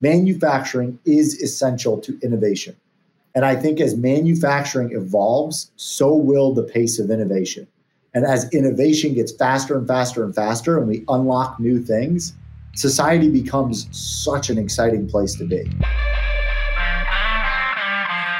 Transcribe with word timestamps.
manufacturing 0.00 0.98
is 1.04 1.42
essential 1.42 1.98
to 1.98 2.18
innovation. 2.22 2.76
And 3.34 3.44
I 3.44 3.56
think 3.56 3.80
as 3.80 3.96
manufacturing 3.96 4.92
evolves, 4.92 5.70
so 5.76 6.14
will 6.14 6.54
the 6.54 6.62
pace 6.62 6.98
of 6.98 7.10
innovation. 7.10 7.66
And 8.14 8.24
as 8.24 8.48
innovation 8.52 9.14
gets 9.14 9.32
faster 9.32 9.76
and 9.76 9.86
faster 9.86 10.24
and 10.24 10.34
faster, 10.34 10.78
and 10.78 10.88
we 10.88 11.04
unlock 11.08 11.60
new 11.60 11.82
things, 11.82 12.34
society 12.74 13.28
becomes 13.28 13.88
such 13.96 14.50
an 14.50 14.58
exciting 14.58 15.08
place 15.08 15.34
to 15.34 15.44
be. 15.44 15.70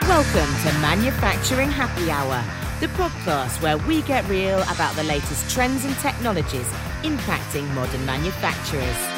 Welcome 0.03 0.55
to 0.63 0.79
Manufacturing 0.81 1.71
Happy 1.71 2.11
Hour, 2.11 2.43
the 2.81 2.87
podcast 2.95 3.61
where 3.63 3.79
we 3.79 4.03
get 4.03 4.27
real 4.29 4.63
about 4.63 4.97
the 4.97 5.05
latest 5.05 5.51
trends 5.51 5.85
and 5.85 5.95
technologies 5.97 6.67
impacting 7.03 7.69
modern 7.75 8.05
manufacturers. 8.07 9.18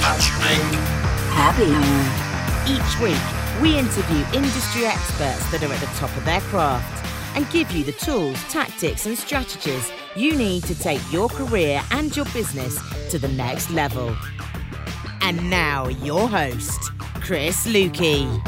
Manufacturing 0.00 0.60
Happy 1.34 1.66
Hour. 1.74 2.64
Each 2.66 3.00
week, 3.00 3.60
we 3.60 3.78
interview 3.78 4.24
industry 4.34 4.86
experts 4.86 5.50
that 5.50 5.62
are 5.62 5.70
at 5.70 5.78
the 5.78 5.86
top 5.98 6.16
of 6.16 6.24
their 6.24 6.40
craft 6.40 7.06
and 7.36 7.48
give 7.50 7.70
you 7.70 7.84
the 7.84 7.92
tools, 7.92 8.42
tactics, 8.44 9.04
and 9.04 9.18
strategies 9.18 9.92
you 10.16 10.34
need 10.36 10.64
to 10.64 10.78
take 10.78 11.00
your 11.12 11.28
career 11.28 11.82
and 11.90 12.16
your 12.16 12.24
business 12.26 12.78
to 13.10 13.18
the 13.18 13.28
next 13.28 13.70
level. 13.70 14.16
And 15.20 15.50
now, 15.50 15.88
your 15.88 16.26
host, 16.28 16.80
Chris 17.20 17.66
Luecke. 17.66 18.40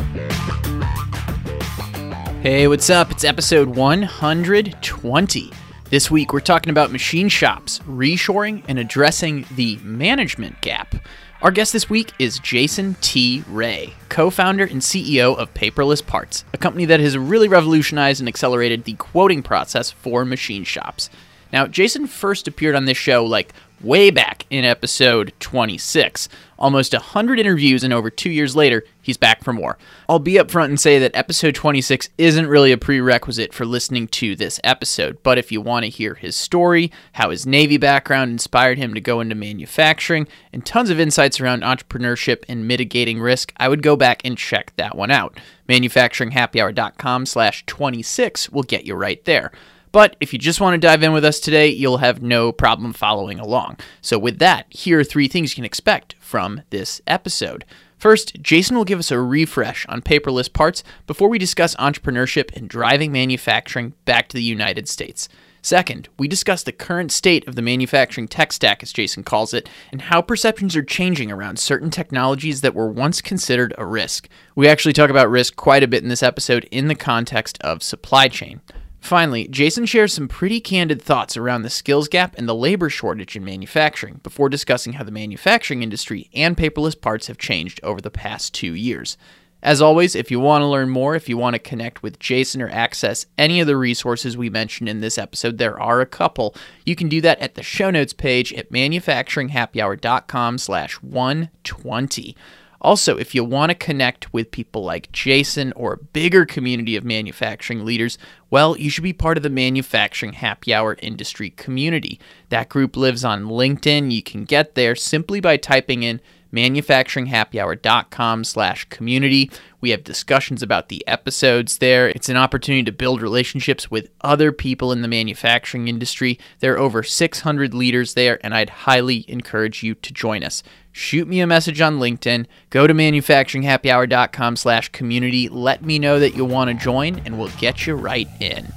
Hey, 2.41 2.66
what's 2.66 2.89
up? 2.89 3.11
It's 3.11 3.25
episode 3.25 3.77
120. 3.77 5.53
This 5.91 6.11
week, 6.11 6.33
we're 6.33 6.41
talking 6.41 6.70
about 6.70 6.91
machine 6.91 7.28
shops, 7.28 7.78
reshoring, 7.80 8.64
and 8.66 8.78
addressing 8.78 9.45
the 9.55 9.77
management 9.83 10.59
gap. 10.62 10.95
Our 11.42 11.51
guest 11.51 11.73
this 11.73 11.91
week 11.91 12.12
is 12.20 12.38
Jason 12.38 12.95
T. 13.01 13.42
Ray, 13.48 13.95
co 14.09 14.30
founder 14.30 14.62
and 14.62 14.80
CEO 14.80 15.37
of 15.37 15.52
Paperless 15.55 16.06
Parts, 16.06 16.45
a 16.55 16.56
company 16.56 16.84
that 16.84 17.00
has 17.00 17.19
really 17.19 17.48
revolutionized 17.48 18.20
and 18.20 18.28
accelerated 18.28 18.84
the 18.84 18.92
quoting 18.92 19.42
process 19.42 19.91
for 19.91 20.25
machine 20.25 20.62
shops. 20.62 21.11
Now, 21.52 21.67
Jason 21.67 22.06
first 22.06 22.47
appeared 22.47 22.77
on 22.77 22.84
this 22.84 22.97
show 22.97 23.25
like 23.25 23.52
way 23.83 24.11
back 24.11 24.47
in 24.50 24.64
episode 24.64 25.33
26. 25.41 26.28
Almost 26.58 26.92
100 26.92 27.41
interviews, 27.41 27.83
and 27.83 27.92
over 27.92 28.08
two 28.08 28.30
years 28.30 28.55
later, 28.55 28.84
he's 29.02 29.16
back 29.16 29.42
for 29.42 29.52
more. 29.52 29.77
I'll 30.08 30.20
be 30.20 30.34
upfront 30.34 30.66
and 30.66 30.78
say 30.78 31.00
that 31.00 31.16
episode 31.16 31.56
26 31.56 32.08
isn't 32.19 32.47
really 32.47 32.70
a 32.70 32.78
prerequisite 32.78 33.52
for 33.52 33.64
listening 33.64 34.06
to 34.08 34.36
this 34.36 34.61
episode, 34.62 35.19
but 35.24 35.39
if 35.39 35.50
you 35.50 35.61
want 35.61 35.84
to 35.84 35.91
hear 35.91 36.14
his 36.14 36.36
story, 36.36 36.92
how 37.14 37.30
his 37.30 37.47
Navy 37.47 37.78
background 37.78 38.30
inspired 38.30 38.78
him 38.78 38.94
to 38.94 39.00
go 39.00 39.20
into 39.20 39.34
manufacturing, 39.34 40.28
and 40.52 40.64
tons 40.64 40.89
of 40.91 41.00
insights 41.00 41.41
around 41.41 41.62
entrepreneurship 41.62 42.44
and 42.48 42.69
mitigating 42.69 43.20
risk, 43.20 43.52
I 43.56 43.69
would 43.69 43.83
go 43.83 43.96
back 43.96 44.22
and 44.24 44.39
check 44.39 44.72
that 44.77 44.96
one 44.96 45.11
out. 45.11 45.41
Manufacturinghappyhour.com 45.69 47.27
slash 47.27 47.64
26 47.67 48.50
will 48.50 48.62
get 48.62 48.84
you 48.86 48.94
right 48.94 49.24
there. 49.24 49.50
But 49.93 50.17
if 50.21 50.33
you 50.33 50.39
just 50.39 50.61
want 50.61 50.75
to 50.75 50.87
dive 50.87 51.03
in 51.03 51.12
with 51.12 51.25
us 51.25 51.39
today, 51.39 51.69
you'll 51.69 51.98
have 51.98 52.23
no 52.23 52.51
problem 52.51 52.93
following 52.95 53.39
along. 53.39 53.77
So, 54.01 54.19
with 54.19 54.39
that, 54.39 54.67
here 54.71 54.98
are 54.98 55.05
three 55.05 55.29
things 55.29 55.53
you 55.53 55.57
can 55.57 55.65
expect 55.65 56.17
from 56.19 56.62
this 56.71 57.01
episode. 57.07 57.65
First, 57.98 58.43
Jason 58.43 58.77
will 58.77 58.85
give 58.85 58.98
us 58.98 59.13
a 59.13 59.20
refresh 59.20 59.87
on 59.87 60.03
paperless 60.03 60.53
parts 60.53 60.83
before 61.07 61.29
we 61.29 61.39
discuss 61.39 61.77
entrepreneurship 61.77 62.57
and 62.57 62.69
driving 62.69 63.13
manufacturing 63.13 63.93
back 64.07 64.29
to 64.29 64.37
the 64.37 64.43
United 64.43 64.89
States. 64.89 65.29
Second, 65.65 66.09
we 66.19 66.27
discuss 66.27 66.65
the 66.65 66.73
current 66.73 67.13
state 67.13 67.47
of 67.47 67.55
the 67.55 67.63
manufacturing 67.63 68.27
tech 68.27 68.53
stack, 68.53 68.83
as 68.83 68.93
Jason 68.93 69.23
calls 69.23 69.55
it, 69.55 69.69
and 69.93 70.03
how 70.03 70.20
perceptions 70.20 70.75
are 70.75 70.83
changing 70.83 71.31
around 71.31 71.61
certain 71.61 71.91
technologies 71.91 72.63
that 72.63 72.75
were 72.75 72.89
once 72.89 73.20
considered 73.20 73.73
a 73.79 73.87
risk. 73.87 74.29
We 74.57 74.67
actually 74.67 74.95
talk 74.95 75.09
about 75.09 75.31
risk 75.31 75.55
quite 75.55 75.85
a 75.85 75.89
bit 75.89 76.03
in 76.03 76.09
this 76.09 76.25
episode 76.25 76.67
in 76.73 76.89
the 76.89 76.97
context 76.97 77.57
of 77.61 77.85
supply 77.85 78.27
chain. 78.27 78.61
Finally, 79.03 79.48
Jason 79.48 79.84
shares 79.84 80.12
some 80.12 80.28
pretty 80.28 80.61
candid 80.61 81.02
thoughts 81.02 81.36
around 81.36 81.63
the 81.63 81.68
skills 81.68 82.07
gap 82.07 82.36
and 82.39 82.48
the 82.48 82.55
labor 82.55 82.89
shortage 82.89 83.35
in 83.35 83.45
manufacturing 83.45 84.20
before 84.23 84.48
discussing 84.48 84.92
how 84.92 85.02
the 85.02 85.11
manufacturing 85.11 85.83
industry 85.83 86.30
and 86.33 86.57
paperless 86.57 86.98
parts 86.98 87.27
have 87.27 87.36
changed 87.36 87.80
over 87.83 88.01
the 88.01 88.13
past 88.13 88.55
two 88.55 88.74
years. 88.74 89.18
As 89.61 89.83
always, 89.83 90.14
if 90.14 90.30
you 90.30 90.39
want 90.39 90.63
to 90.63 90.67
learn 90.67 90.89
more, 90.89 91.17
if 91.17 91.29
you 91.29 91.36
want 91.36 91.55
to 91.55 91.58
connect 91.58 92.02
with 92.05 92.20
Jason 92.20 92.63
or 92.63 92.68
access 92.70 93.27
any 93.36 93.61
of 93.61 93.67
the 93.67 93.77
resources 93.77 94.36
we 94.36 94.48
mentioned 94.48 94.89
in 94.89 95.01
this 95.01 95.19
episode, 95.19 95.58
there 95.58 95.79
are 95.80 96.01
a 96.01 96.07
couple. 96.07 96.55
You 96.86 96.95
can 96.95 97.08
do 97.08 97.20
that 97.23 97.40
at 97.40 97.57
the 97.57 97.63
show 97.64 97.90
notes 97.90 98.13
page 98.13 98.52
at 98.52 98.70
manufacturinghappyhour.com 98.70 100.58
slash 100.58 100.95
120. 101.02 102.36
Also, 102.83 103.17
if 103.17 103.33
you 103.33 103.45
want 103.45 103.70
to 103.70 103.77
connect 103.77 104.33
with 104.35 104.51
people 104.51 104.83
like 104.83 105.13
Jason 105.13 105.73
or 105.75 105.93
a 105.93 105.98
bigger 105.98 106.45
community 106.45 106.97
of 106.97 107.05
manufacturing 107.05 107.85
leaders, 107.85 108.19
well, 108.51 108.77
you 108.77 108.91
should 108.91 109.05
be 109.05 109.13
part 109.13 109.37
of 109.37 109.45
the 109.45 109.48
manufacturing 109.48 110.33
happy 110.33 110.75
hour 110.75 110.97
industry 111.01 111.51
community. 111.51 112.20
That 112.48 112.69
group 112.69 112.97
lives 112.97 113.25
on 113.25 113.45
LinkedIn. 113.45 114.11
You 114.11 114.23
can 114.23 114.45
get 114.45 114.75
there 114.75 114.97
simply 114.97 115.41
by 115.41 115.57
typing 115.57 116.03
in 116.03 116.20
manufacturinghappyhour.com 116.52 118.45
slash 118.45 118.85
community. 118.89 119.51
We 119.80 119.90
have 119.90 120.05
discussions 120.05 120.63
about 120.63 120.89
the 120.89 121.07
episodes 121.08 121.79
there. 121.79 122.08
It's 122.08 122.29
an 122.29 122.36
opportunity 122.36 122.85
to 122.85 122.92
build 122.92 123.23
relationships 123.23 123.90
with 123.90 124.11
other 124.20 124.52
people 124.52 124.92
in 124.92 125.02
the 125.02 125.08
manufacturing 125.08 125.89
industry. 125.89 126.39
There 126.61 126.74
are 126.74 126.79
over 126.79 127.02
600 127.02 127.74
leaders 127.74 128.14
there, 128.14 128.38
and 128.44 128.55
I'd 128.55 128.70
highly 128.70 129.25
encourage 129.29 129.82
you 129.82 129.94
to 129.96 130.12
join 130.12 130.44
us. 130.44 130.62
Shoot 130.93 131.26
me 131.26 131.40
a 131.40 131.46
message 131.46 131.81
on 131.81 131.99
LinkedIn. 131.99 132.46
Go 132.70 132.87
to 132.87 132.94
manufacturinghappyhour.com 132.94 134.56
slash 134.56 134.90
community. 134.90 135.49
Let 135.49 135.84
me 135.84 135.99
know 135.99 136.19
that 136.19 136.37
you'll 136.37 136.49
want 136.49 136.69
to 136.69 136.84
join, 136.84 137.20
and 137.25 137.38
we'll 137.38 137.50
get 137.58 137.87
you 137.87 137.94
right 137.94 138.29
in. 138.40 138.69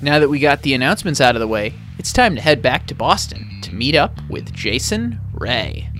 Now 0.00 0.18
that 0.18 0.28
we 0.28 0.38
got 0.38 0.62
the 0.62 0.74
announcements 0.74 1.20
out 1.20 1.34
of 1.34 1.40
the 1.40 1.48
way, 1.48 1.74
it's 1.98 2.12
time 2.12 2.34
to 2.36 2.40
head 2.40 2.62
back 2.62 2.86
to 2.86 2.94
Boston 2.94 3.60
to 3.62 3.74
meet 3.74 3.94
up 3.94 4.12
with 4.28 4.52
Jason 4.52 5.18
Ray. 5.32 5.93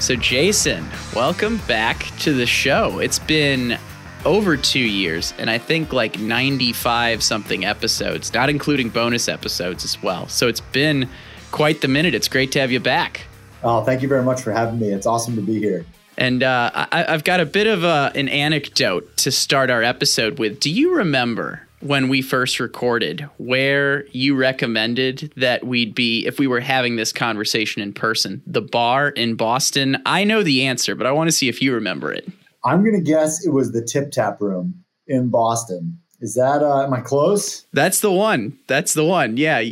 So, 0.00 0.14
Jason, 0.14 0.86
welcome 1.14 1.56
back 1.66 2.06
to 2.20 2.32
the 2.32 2.46
show. 2.46 3.00
It's 3.00 3.18
been 3.18 3.76
over 4.24 4.56
two 4.56 4.78
years, 4.78 5.34
and 5.38 5.50
I 5.50 5.58
think 5.58 5.92
like 5.92 6.20
95 6.20 7.20
something 7.22 7.64
episodes, 7.64 8.32
not 8.32 8.48
including 8.48 8.90
bonus 8.90 9.28
episodes 9.28 9.84
as 9.84 10.00
well. 10.00 10.28
So, 10.28 10.46
it's 10.46 10.60
been 10.60 11.08
quite 11.50 11.80
the 11.80 11.88
minute. 11.88 12.14
It's 12.14 12.28
great 12.28 12.52
to 12.52 12.60
have 12.60 12.70
you 12.70 12.78
back. 12.78 13.26
Oh, 13.64 13.82
thank 13.82 14.00
you 14.00 14.08
very 14.08 14.22
much 14.22 14.40
for 14.40 14.52
having 14.52 14.78
me. 14.78 14.90
It's 14.90 15.06
awesome 15.06 15.34
to 15.34 15.42
be 15.42 15.58
here. 15.58 15.84
And 16.16 16.44
uh, 16.44 16.70
I, 16.74 17.04
have 17.08 17.24
got 17.24 17.40
a 17.40 17.46
bit 17.46 17.66
of 17.66 17.82
a, 17.82 18.12
an 18.14 18.28
anecdote 18.28 19.16
to 19.18 19.32
start 19.32 19.68
our 19.68 19.82
episode 19.82 20.38
with. 20.38 20.60
Do 20.60 20.70
you 20.70 20.94
remember 20.96 21.67
when 21.80 22.08
we 22.08 22.22
first 22.22 22.58
recorded 22.58 23.28
where 23.38 24.06
you 24.08 24.34
recommended 24.36 25.32
that 25.36 25.64
we'd 25.64 25.94
be 25.94 26.26
if 26.26 26.38
we 26.38 26.46
were 26.46 26.60
having 26.60 26.96
this 26.96 27.12
conversation 27.12 27.82
in 27.82 27.92
person 27.92 28.42
the 28.46 28.60
bar 28.60 29.10
in 29.10 29.34
boston? 29.34 30.00
I 30.06 30.24
know 30.24 30.42
the 30.42 30.66
answer 30.66 30.94
but 30.94 31.06
i 31.06 31.12
want 31.12 31.28
to 31.28 31.32
see 31.32 31.48
if 31.48 31.62
you 31.62 31.74
remember 31.74 32.12
it. 32.12 32.28
I'm 32.64 32.82
going 32.82 32.96
to 32.96 33.02
guess 33.02 33.46
it 33.46 33.50
was 33.50 33.72
the 33.72 33.82
tip 33.82 34.10
tap 34.10 34.40
room 34.40 34.84
in 35.06 35.28
boston. 35.28 35.98
Is 36.20 36.34
that 36.34 36.62
uh 36.62 36.84
am 36.84 36.94
i 36.94 37.00
close? 37.00 37.66
That's 37.72 38.00
the 38.00 38.12
one. 38.12 38.58
That's 38.66 38.94
the 38.94 39.04
one. 39.04 39.36
Yeah. 39.36 39.62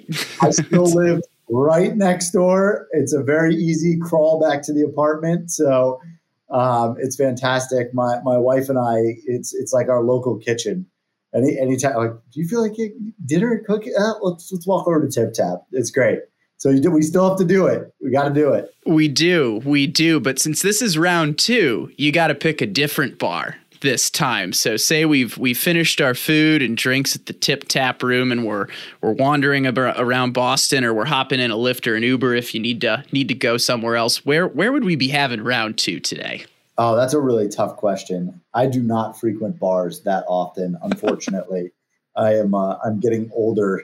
I 0.40 0.50
still 0.50 0.84
live 0.94 1.22
right 1.48 1.96
next 1.96 2.30
door. 2.30 2.86
It's 2.92 3.12
a 3.12 3.22
very 3.22 3.54
easy 3.54 3.98
crawl 3.98 4.40
back 4.40 4.62
to 4.64 4.72
the 4.72 4.82
apartment 4.82 5.50
so 5.50 6.00
um, 6.48 6.94
it's 7.00 7.16
fantastic. 7.16 7.92
My 7.92 8.20
my 8.22 8.38
wife 8.38 8.68
and 8.68 8.78
i 8.78 9.16
it's 9.26 9.52
it's 9.52 9.72
like 9.72 9.88
our 9.88 10.02
local 10.02 10.38
kitchen 10.38 10.86
any 11.36 11.58
anytime 11.58 11.96
like 11.96 12.12
do 12.32 12.40
you 12.40 12.48
feel 12.48 12.62
like 12.62 12.74
dinner 13.26 13.62
cooking? 13.66 13.92
Uh, 13.98 14.14
let's 14.22 14.50
let's 14.52 14.66
walk 14.66 14.86
over 14.86 15.06
to 15.06 15.08
tip 15.08 15.34
tap. 15.34 15.66
It's 15.72 15.90
great. 15.90 16.20
So 16.58 16.74
do, 16.78 16.90
we 16.90 17.02
still 17.02 17.28
have 17.28 17.38
to 17.38 17.44
do 17.44 17.66
it. 17.66 17.92
We 18.02 18.10
got 18.10 18.28
to 18.28 18.34
do 18.34 18.52
it. 18.52 18.74
We 18.86 19.08
do 19.08 19.60
we 19.64 19.86
do 19.86 20.20
but 20.20 20.38
since 20.38 20.62
this 20.62 20.80
is 20.80 20.96
round 20.96 21.38
two 21.38 21.90
you 21.96 22.12
got 22.12 22.28
to 22.28 22.34
pick 22.34 22.60
a 22.60 22.66
different 22.66 23.18
bar 23.18 23.56
this 23.80 24.10
time. 24.10 24.52
So 24.52 24.76
say 24.76 25.04
we've 25.04 25.36
we 25.38 25.54
finished 25.54 26.00
our 26.00 26.14
food 26.14 26.62
and 26.62 26.76
drinks 26.76 27.14
at 27.14 27.26
the 27.26 27.32
tip 27.32 27.68
tap 27.68 28.02
room 28.02 28.32
and 28.32 28.46
we're 28.46 28.66
we're 29.00 29.12
wandering 29.12 29.66
around 29.66 30.32
boston 30.32 30.84
or 30.84 30.94
we're 30.94 31.04
hopping 31.04 31.40
in 31.40 31.50
a 31.50 31.56
lyft 31.56 31.86
or 31.86 31.94
an 31.94 32.02
uber 32.02 32.34
if 32.34 32.54
you 32.54 32.60
need 32.60 32.80
to 32.80 33.04
need 33.12 33.28
to 33.28 33.34
go 33.34 33.56
somewhere 33.56 33.96
else 33.96 34.24
where 34.24 34.46
where 34.46 34.72
would 34.72 34.84
we 34.84 34.96
be 34.96 35.08
having 35.08 35.42
round 35.42 35.76
two 35.78 36.00
today 36.00 36.44
Oh, 36.78 36.94
that's 36.94 37.14
a 37.14 37.20
really 37.20 37.48
tough 37.48 37.76
question. 37.76 38.40
I 38.52 38.66
do 38.66 38.82
not 38.82 39.18
frequent 39.18 39.58
bars 39.58 40.02
that 40.02 40.24
often, 40.28 40.76
unfortunately. 40.82 41.72
I 42.16 42.34
am 42.34 42.54
uh, 42.54 42.76
I'm 42.84 43.00
getting 43.00 43.30
older. 43.34 43.82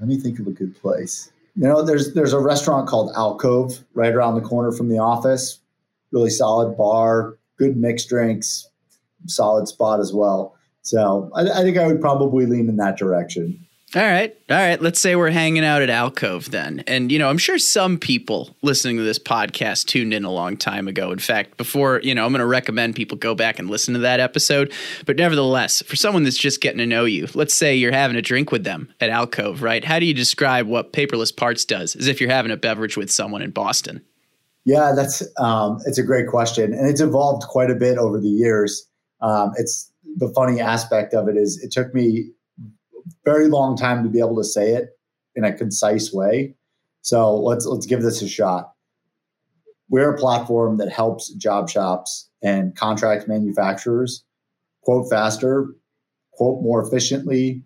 Let 0.00 0.08
me 0.08 0.18
think 0.18 0.38
of 0.38 0.46
a 0.46 0.52
good 0.52 0.74
place. 0.80 1.30
You 1.56 1.68
know, 1.68 1.82
there's 1.82 2.14
there's 2.14 2.32
a 2.32 2.40
restaurant 2.40 2.88
called 2.88 3.12
Alcove 3.14 3.84
right 3.94 4.12
around 4.12 4.34
the 4.34 4.40
corner 4.40 4.72
from 4.72 4.88
the 4.88 4.98
office. 4.98 5.60
Really 6.10 6.30
solid 6.30 6.76
bar, 6.76 7.36
good 7.58 7.76
mixed 7.76 8.08
drinks, 8.08 8.68
solid 9.26 9.68
spot 9.68 10.00
as 10.00 10.12
well. 10.12 10.56
So 10.82 11.30
I, 11.34 11.42
I 11.42 11.62
think 11.62 11.76
I 11.76 11.86
would 11.86 12.00
probably 12.00 12.46
lean 12.46 12.68
in 12.68 12.76
that 12.76 12.96
direction. 12.96 13.66
All 13.96 14.02
right. 14.02 14.36
All 14.50 14.56
right. 14.56 14.82
Let's 14.82 14.98
say 14.98 15.14
we're 15.14 15.30
hanging 15.30 15.64
out 15.64 15.80
at 15.80 15.88
Alcove 15.88 16.50
then. 16.50 16.82
And, 16.88 17.12
you 17.12 17.18
know, 17.20 17.28
I'm 17.28 17.38
sure 17.38 17.58
some 17.58 17.96
people 17.96 18.56
listening 18.60 18.96
to 18.96 19.04
this 19.04 19.20
podcast 19.20 19.86
tuned 19.86 20.12
in 20.12 20.24
a 20.24 20.32
long 20.32 20.56
time 20.56 20.88
ago. 20.88 21.12
In 21.12 21.20
fact, 21.20 21.56
before, 21.56 22.00
you 22.02 22.12
know, 22.12 22.26
I'm 22.26 22.32
going 22.32 22.40
to 22.40 22.46
recommend 22.46 22.96
people 22.96 23.16
go 23.16 23.36
back 23.36 23.60
and 23.60 23.70
listen 23.70 23.94
to 23.94 24.00
that 24.00 24.18
episode. 24.18 24.72
But 25.06 25.16
nevertheless, 25.16 25.80
for 25.82 25.94
someone 25.94 26.24
that's 26.24 26.36
just 26.36 26.60
getting 26.60 26.78
to 26.78 26.86
know 26.86 27.04
you, 27.04 27.28
let's 27.34 27.54
say 27.54 27.76
you're 27.76 27.92
having 27.92 28.16
a 28.16 28.22
drink 28.22 28.50
with 28.50 28.64
them 28.64 28.92
at 29.00 29.10
Alcove, 29.10 29.62
right? 29.62 29.84
How 29.84 30.00
do 30.00 30.06
you 30.06 30.14
describe 30.14 30.66
what 30.66 30.92
Paperless 30.92 31.34
Parts 31.34 31.64
does 31.64 31.94
as 31.94 32.08
if 32.08 32.20
you're 32.20 32.30
having 32.30 32.50
a 32.50 32.56
beverage 32.56 32.96
with 32.96 33.12
someone 33.12 33.42
in 33.42 33.52
Boston? 33.52 34.04
Yeah, 34.64 34.92
that's 34.96 35.22
um, 35.38 35.78
it's 35.86 35.98
a 35.98 36.02
great 36.02 36.26
question, 36.26 36.72
and 36.72 36.88
it's 36.88 37.02
evolved 37.02 37.46
quite 37.46 37.70
a 37.70 37.74
bit 37.74 37.98
over 37.98 38.18
the 38.18 38.30
years. 38.30 38.88
Um, 39.20 39.52
it's 39.56 39.92
the 40.16 40.32
funny 40.34 40.58
aspect 40.60 41.12
of 41.12 41.28
it 41.28 41.36
is 41.36 41.62
it 41.62 41.70
took 41.70 41.94
me 41.94 42.30
very 43.24 43.48
long 43.48 43.76
time 43.76 44.02
to 44.02 44.08
be 44.08 44.18
able 44.18 44.36
to 44.36 44.44
say 44.44 44.72
it 44.72 44.98
in 45.34 45.44
a 45.44 45.52
concise 45.52 46.12
way. 46.12 46.54
So 47.02 47.36
let's 47.36 47.66
let's 47.66 47.86
give 47.86 48.02
this 48.02 48.22
a 48.22 48.28
shot. 48.28 48.72
We're 49.88 50.14
a 50.14 50.18
platform 50.18 50.78
that 50.78 50.90
helps 50.90 51.28
job 51.34 51.68
shops 51.68 52.30
and 52.42 52.74
contract 52.76 53.28
manufacturers 53.28 54.24
quote 54.84 55.08
faster, 55.10 55.74
quote 56.32 56.62
more 56.62 56.86
efficiently, 56.86 57.62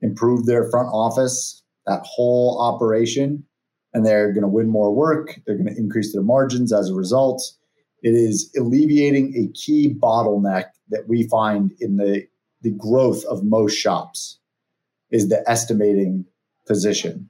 improve 0.00 0.46
their 0.46 0.70
front 0.70 0.88
office, 0.92 1.62
that 1.86 2.02
whole 2.04 2.60
operation, 2.60 3.44
and 3.92 4.04
they're 4.04 4.32
going 4.32 4.42
to 4.42 4.48
win 4.48 4.68
more 4.68 4.94
work. 4.94 5.38
They're 5.46 5.56
going 5.56 5.72
to 5.72 5.78
increase 5.78 6.12
their 6.12 6.22
margins 6.22 6.72
as 6.72 6.88
a 6.88 6.94
result. 6.94 7.42
It 8.02 8.14
is 8.14 8.50
alleviating 8.58 9.34
a 9.36 9.52
key 9.56 9.94
bottleneck 9.94 10.64
that 10.88 11.08
we 11.08 11.28
find 11.28 11.72
in 11.80 11.96
the, 11.96 12.26
the 12.62 12.70
growth 12.70 13.24
of 13.26 13.44
most 13.44 13.74
shops 13.74 14.38
is 15.12 15.28
the 15.28 15.48
estimating 15.48 16.24
position 16.66 17.28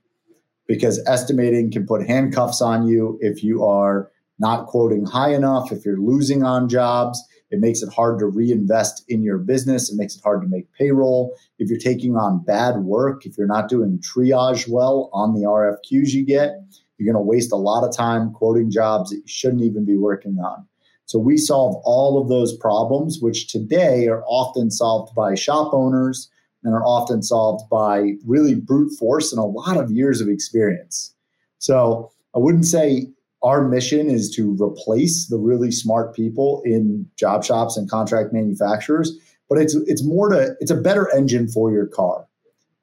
because 0.66 1.02
estimating 1.06 1.70
can 1.70 1.86
put 1.86 2.06
handcuffs 2.06 2.62
on 2.62 2.86
you 2.86 3.18
if 3.20 3.42
you 3.42 3.64
are 3.64 4.10
not 4.38 4.66
quoting 4.66 5.04
high 5.04 5.34
enough, 5.34 5.70
if 5.70 5.84
you're 5.84 6.00
losing 6.00 6.42
on 6.42 6.68
jobs. 6.68 7.22
It 7.50 7.60
makes 7.60 7.82
it 7.82 7.92
hard 7.92 8.18
to 8.20 8.26
reinvest 8.26 9.04
in 9.08 9.22
your 9.22 9.36
business. 9.36 9.92
It 9.92 9.96
makes 9.96 10.16
it 10.16 10.22
hard 10.24 10.40
to 10.40 10.48
make 10.48 10.72
payroll. 10.72 11.36
If 11.58 11.68
you're 11.68 11.78
taking 11.78 12.16
on 12.16 12.42
bad 12.42 12.78
work, 12.78 13.26
if 13.26 13.36
you're 13.36 13.46
not 13.46 13.68
doing 13.68 14.00
triage 14.00 14.66
well 14.66 15.10
on 15.12 15.34
the 15.34 15.42
RFQs 15.42 16.12
you 16.12 16.24
get, 16.24 16.52
you're 16.96 17.12
going 17.12 17.22
to 17.22 17.28
waste 17.28 17.52
a 17.52 17.56
lot 17.56 17.86
of 17.86 17.94
time 17.94 18.32
quoting 18.32 18.70
jobs 18.70 19.10
that 19.10 19.16
you 19.16 19.22
shouldn't 19.26 19.62
even 19.62 19.84
be 19.84 19.96
working 19.96 20.38
on. 20.38 20.66
So 21.04 21.18
we 21.18 21.36
solve 21.36 21.76
all 21.84 22.22
of 22.22 22.30
those 22.30 22.56
problems, 22.56 23.18
which 23.20 23.48
today 23.48 24.08
are 24.08 24.24
often 24.24 24.70
solved 24.70 25.14
by 25.14 25.34
shop 25.34 25.74
owners 25.74 26.30
and 26.64 26.74
are 26.74 26.84
often 26.84 27.22
solved 27.22 27.68
by 27.70 28.12
really 28.24 28.54
brute 28.54 28.92
force 28.98 29.32
and 29.32 29.38
a 29.40 29.44
lot 29.44 29.76
of 29.76 29.90
years 29.90 30.20
of 30.20 30.28
experience. 30.28 31.14
So 31.58 32.10
I 32.34 32.38
wouldn't 32.38 32.66
say 32.66 33.08
our 33.42 33.66
mission 33.66 34.08
is 34.08 34.30
to 34.36 34.56
replace 34.60 35.26
the 35.26 35.38
really 35.38 35.70
smart 35.72 36.14
people 36.14 36.62
in 36.64 37.06
job 37.16 37.44
shops 37.44 37.76
and 37.76 37.90
contract 37.90 38.32
manufacturers, 38.32 39.12
but 39.48 39.58
it's 39.58 39.74
it's 39.86 40.04
more 40.04 40.28
to 40.28 40.54
it's 40.60 40.70
a 40.70 40.76
better 40.76 41.12
engine 41.14 41.48
for 41.48 41.72
your 41.72 41.86
car. 41.86 42.26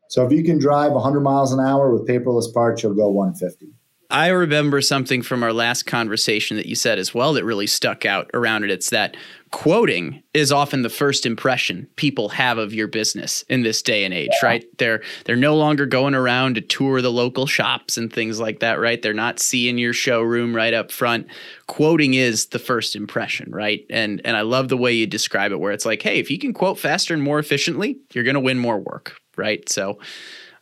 So 0.10 0.26
if 0.26 0.32
you 0.32 0.44
can 0.44 0.60
drive 0.60 0.92
100 0.92 1.22
miles 1.22 1.54
an 1.54 1.60
hour 1.60 1.94
with 1.94 2.08
paperless 2.08 2.52
parts, 2.54 2.82
you'll 2.84 2.96
go 2.96 3.10
150. 3.10 3.74
I 4.12 4.30
remember 4.30 4.82
something 4.82 5.22
from 5.22 5.44
our 5.44 5.54
last 5.54 5.84
conversation 5.84 6.58
that 6.58 6.66
you 6.66 6.74
said 6.74 6.98
as 6.98 7.14
well 7.14 7.34
that 7.34 7.46
really 7.46 7.68
stuck 7.68 8.06
out 8.08 8.32
around 8.34 8.64
it. 8.64 8.72
It's 8.72 8.90
that 8.90 9.16
quoting 9.52 10.24
is 10.34 10.52
often 10.52 10.82
the 10.82 10.90
first 10.90 11.28
impression 11.28 11.88
people 11.96 12.30
have 12.30 12.58
of 12.58 12.74
your 12.74 12.88
business 12.88 13.44
in 13.50 13.62
this 13.62 13.84
day 13.84 14.04
and 14.04 14.14
age, 14.14 14.32
yeah. 14.42 14.48
right? 14.48 14.78
They're 14.80 15.04
they're 15.26 15.36
no 15.36 15.56
longer 15.56 15.86
going 15.86 16.16
around 16.16 16.56
to 16.56 16.62
tour 16.62 17.04
the 17.04 17.12
local 17.12 17.46
shops 17.46 17.98
and 17.98 18.12
things 18.12 18.40
like 18.40 18.62
that, 18.62 18.80
right? 18.80 19.00
They're 19.00 19.14
not 19.14 19.40
seeing 19.40 19.78
your 19.78 19.94
showroom 19.94 20.56
right 20.56 20.74
up 20.74 20.92
front. 20.92 21.28
Quoting 21.68 22.16
is 22.16 22.48
the 22.48 22.60
first 22.60 22.96
impression, 22.96 23.52
right? 23.52 23.86
And 23.92 24.22
and 24.26 24.36
I 24.36 24.42
love 24.42 24.70
the 24.70 24.78
way 24.78 24.92
you 24.92 25.06
describe 25.06 25.52
it 25.52 25.60
where 25.60 25.72
it's 25.72 25.86
like, 25.86 26.02
hey, 26.02 26.20
if 26.20 26.32
you 26.32 26.40
can 26.40 26.54
quote 26.54 26.80
faster 26.80 27.14
and 27.14 27.22
more 27.22 27.38
efficiently, 27.38 28.00
you're 28.14 28.24
going 28.24 28.34
to 28.34 28.40
win 28.40 28.58
more 28.58 28.80
work, 28.80 29.18
right? 29.38 29.70
So 29.70 30.00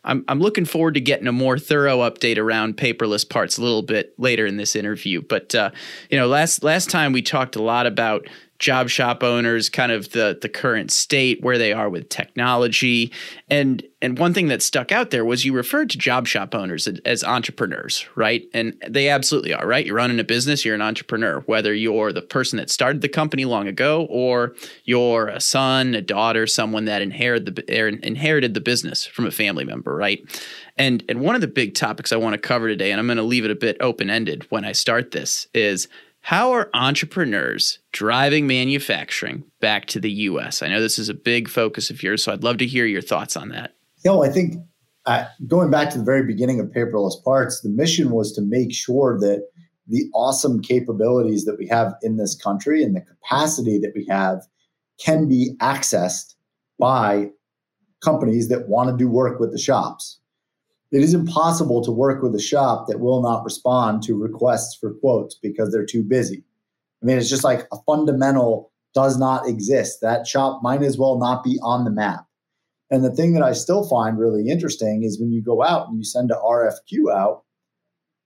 I'm 0.08 0.24
I'm 0.26 0.40
looking 0.40 0.64
forward 0.64 0.94
to 0.94 1.00
getting 1.00 1.28
a 1.28 1.32
more 1.32 1.58
thorough 1.58 1.98
update 1.98 2.38
around 2.38 2.76
paperless 2.76 3.28
parts 3.28 3.58
a 3.58 3.62
little 3.62 3.82
bit 3.82 4.14
later 4.18 4.46
in 4.46 4.56
this 4.56 4.74
interview. 4.74 5.22
But 5.22 5.54
uh, 5.54 5.70
you 6.10 6.18
know, 6.18 6.26
last 6.26 6.64
last 6.64 6.90
time 6.90 7.12
we 7.12 7.22
talked 7.22 7.54
a 7.54 7.62
lot 7.62 7.86
about 7.86 8.26
job 8.58 8.88
shop 8.88 9.22
owners, 9.22 9.68
kind 9.68 9.92
of 9.92 10.10
the 10.10 10.38
the 10.40 10.48
current 10.48 10.90
state, 10.90 11.42
where 11.42 11.58
they 11.58 11.72
are 11.72 11.88
with 11.88 12.08
technology, 12.08 13.12
and 13.48 13.82
and 14.00 14.18
one 14.18 14.32
thing 14.32 14.48
that 14.48 14.62
stuck 14.62 14.92
out 14.92 15.10
there 15.10 15.24
was 15.24 15.44
you 15.44 15.52
referred 15.52 15.90
to 15.90 15.98
job 15.98 16.26
shop 16.26 16.54
owners 16.54 16.86
as, 17.04 17.24
entrepreneurs, 17.24 18.06
right? 18.14 18.44
And 18.54 18.80
they 18.88 19.08
absolutely 19.08 19.52
are, 19.52 19.66
right? 19.66 19.84
You're 19.84 19.96
running 19.96 20.20
a 20.20 20.24
business, 20.24 20.64
you're 20.64 20.76
an 20.76 20.82
entrepreneur, 20.82 21.40
whether 21.46 21.74
you're 21.74 22.12
the 22.12 22.22
person 22.22 22.58
that 22.58 22.70
started 22.70 23.02
the 23.02 23.08
company 23.08 23.44
long 23.44 23.66
ago, 23.66 24.06
or 24.08 24.54
you're 24.84 25.26
a 25.28 25.40
son, 25.40 25.94
a 25.94 26.02
daughter, 26.02 26.46
someone 26.46 26.84
that 26.84 27.02
inherited 27.02 27.56
the 27.56 27.80
er, 27.80 27.88
inherited 27.88 28.54
the 28.54 28.60
business 28.60 29.04
from 29.04 29.26
a 29.26 29.32
family 29.32 29.64
member, 29.64 29.94
right? 29.94 30.20
And 30.76 31.04
and 31.08 31.20
one 31.20 31.34
of 31.34 31.40
the 31.40 31.48
big 31.48 31.74
topics 31.74 32.12
I 32.12 32.16
want 32.16 32.34
to 32.34 32.38
cover 32.38 32.68
today, 32.68 32.92
and 32.92 33.00
I'm 33.00 33.06
going 33.06 33.16
to 33.16 33.22
leave 33.24 33.44
it 33.44 33.50
a 33.50 33.56
bit 33.56 33.76
open 33.80 34.10
ended 34.10 34.46
when 34.50 34.64
I 34.64 34.72
start 34.72 35.10
this, 35.10 35.48
is 35.54 35.88
how 36.20 36.52
are 36.52 36.68
entrepreneurs 36.74 37.78
driving 37.92 38.46
manufacturing 38.46 39.44
back 39.60 39.86
to 39.86 40.00
the 40.00 40.10
US? 40.10 40.62
I 40.62 40.68
know 40.68 40.80
this 40.80 40.98
is 40.98 41.08
a 41.08 41.14
big 41.14 41.48
focus 41.48 41.90
of 41.90 42.02
yours, 42.02 42.22
so 42.22 42.32
I'd 42.32 42.44
love 42.44 42.58
to 42.58 42.66
hear 42.66 42.86
your 42.86 43.02
thoughts 43.02 43.36
on 43.36 43.48
that. 43.50 43.74
You 44.04 44.12
know, 44.12 44.22
I 44.22 44.28
think 44.28 44.56
uh, 45.06 45.24
going 45.46 45.70
back 45.70 45.90
to 45.90 45.98
the 45.98 46.04
very 46.04 46.24
beginning 46.26 46.60
of 46.60 46.66
paperless 46.66 47.22
parts, 47.24 47.60
the 47.60 47.70
mission 47.70 48.10
was 48.10 48.32
to 48.32 48.42
make 48.42 48.74
sure 48.74 49.18
that 49.20 49.48
the 49.86 50.10
awesome 50.12 50.60
capabilities 50.60 51.46
that 51.46 51.56
we 51.58 51.66
have 51.66 51.94
in 52.02 52.18
this 52.18 52.34
country 52.34 52.82
and 52.82 52.94
the 52.94 53.00
capacity 53.00 53.78
that 53.78 53.92
we 53.94 54.06
have 54.10 54.46
can 55.02 55.26
be 55.26 55.54
accessed 55.60 56.34
by 56.78 57.30
companies 58.04 58.48
that 58.48 58.68
want 58.68 58.90
to 58.90 58.96
do 58.96 59.08
work 59.08 59.40
with 59.40 59.50
the 59.50 59.58
shops. 59.58 60.17
It 60.90 61.02
is 61.02 61.12
impossible 61.12 61.82
to 61.84 61.92
work 61.92 62.22
with 62.22 62.34
a 62.34 62.40
shop 62.40 62.86
that 62.88 63.00
will 63.00 63.20
not 63.20 63.44
respond 63.44 64.02
to 64.04 64.16
requests 64.16 64.74
for 64.74 64.94
quotes 64.94 65.34
because 65.34 65.70
they're 65.70 65.84
too 65.84 66.02
busy. 66.02 66.44
I 67.02 67.06
mean, 67.06 67.18
it's 67.18 67.28
just 67.28 67.44
like 67.44 67.66
a 67.72 67.76
fundamental 67.86 68.72
does 68.94 69.18
not 69.18 69.46
exist. 69.46 70.00
That 70.00 70.26
shop 70.26 70.62
might 70.62 70.82
as 70.82 70.98
well 70.98 71.18
not 71.18 71.44
be 71.44 71.58
on 71.62 71.84
the 71.84 71.90
map. 71.90 72.26
And 72.90 73.04
the 73.04 73.14
thing 73.14 73.34
that 73.34 73.42
I 73.42 73.52
still 73.52 73.86
find 73.86 74.18
really 74.18 74.48
interesting 74.48 75.04
is 75.04 75.20
when 75.20 75.30
you 75.30 75.42
go 75.42 75.62
out 75.62 75.88
and 75.88 75.98
you 75.98 76.04
send 76.04 76.30
an 76.30 76.38
RFQ 76.38 77.14
out, 77.14 77.44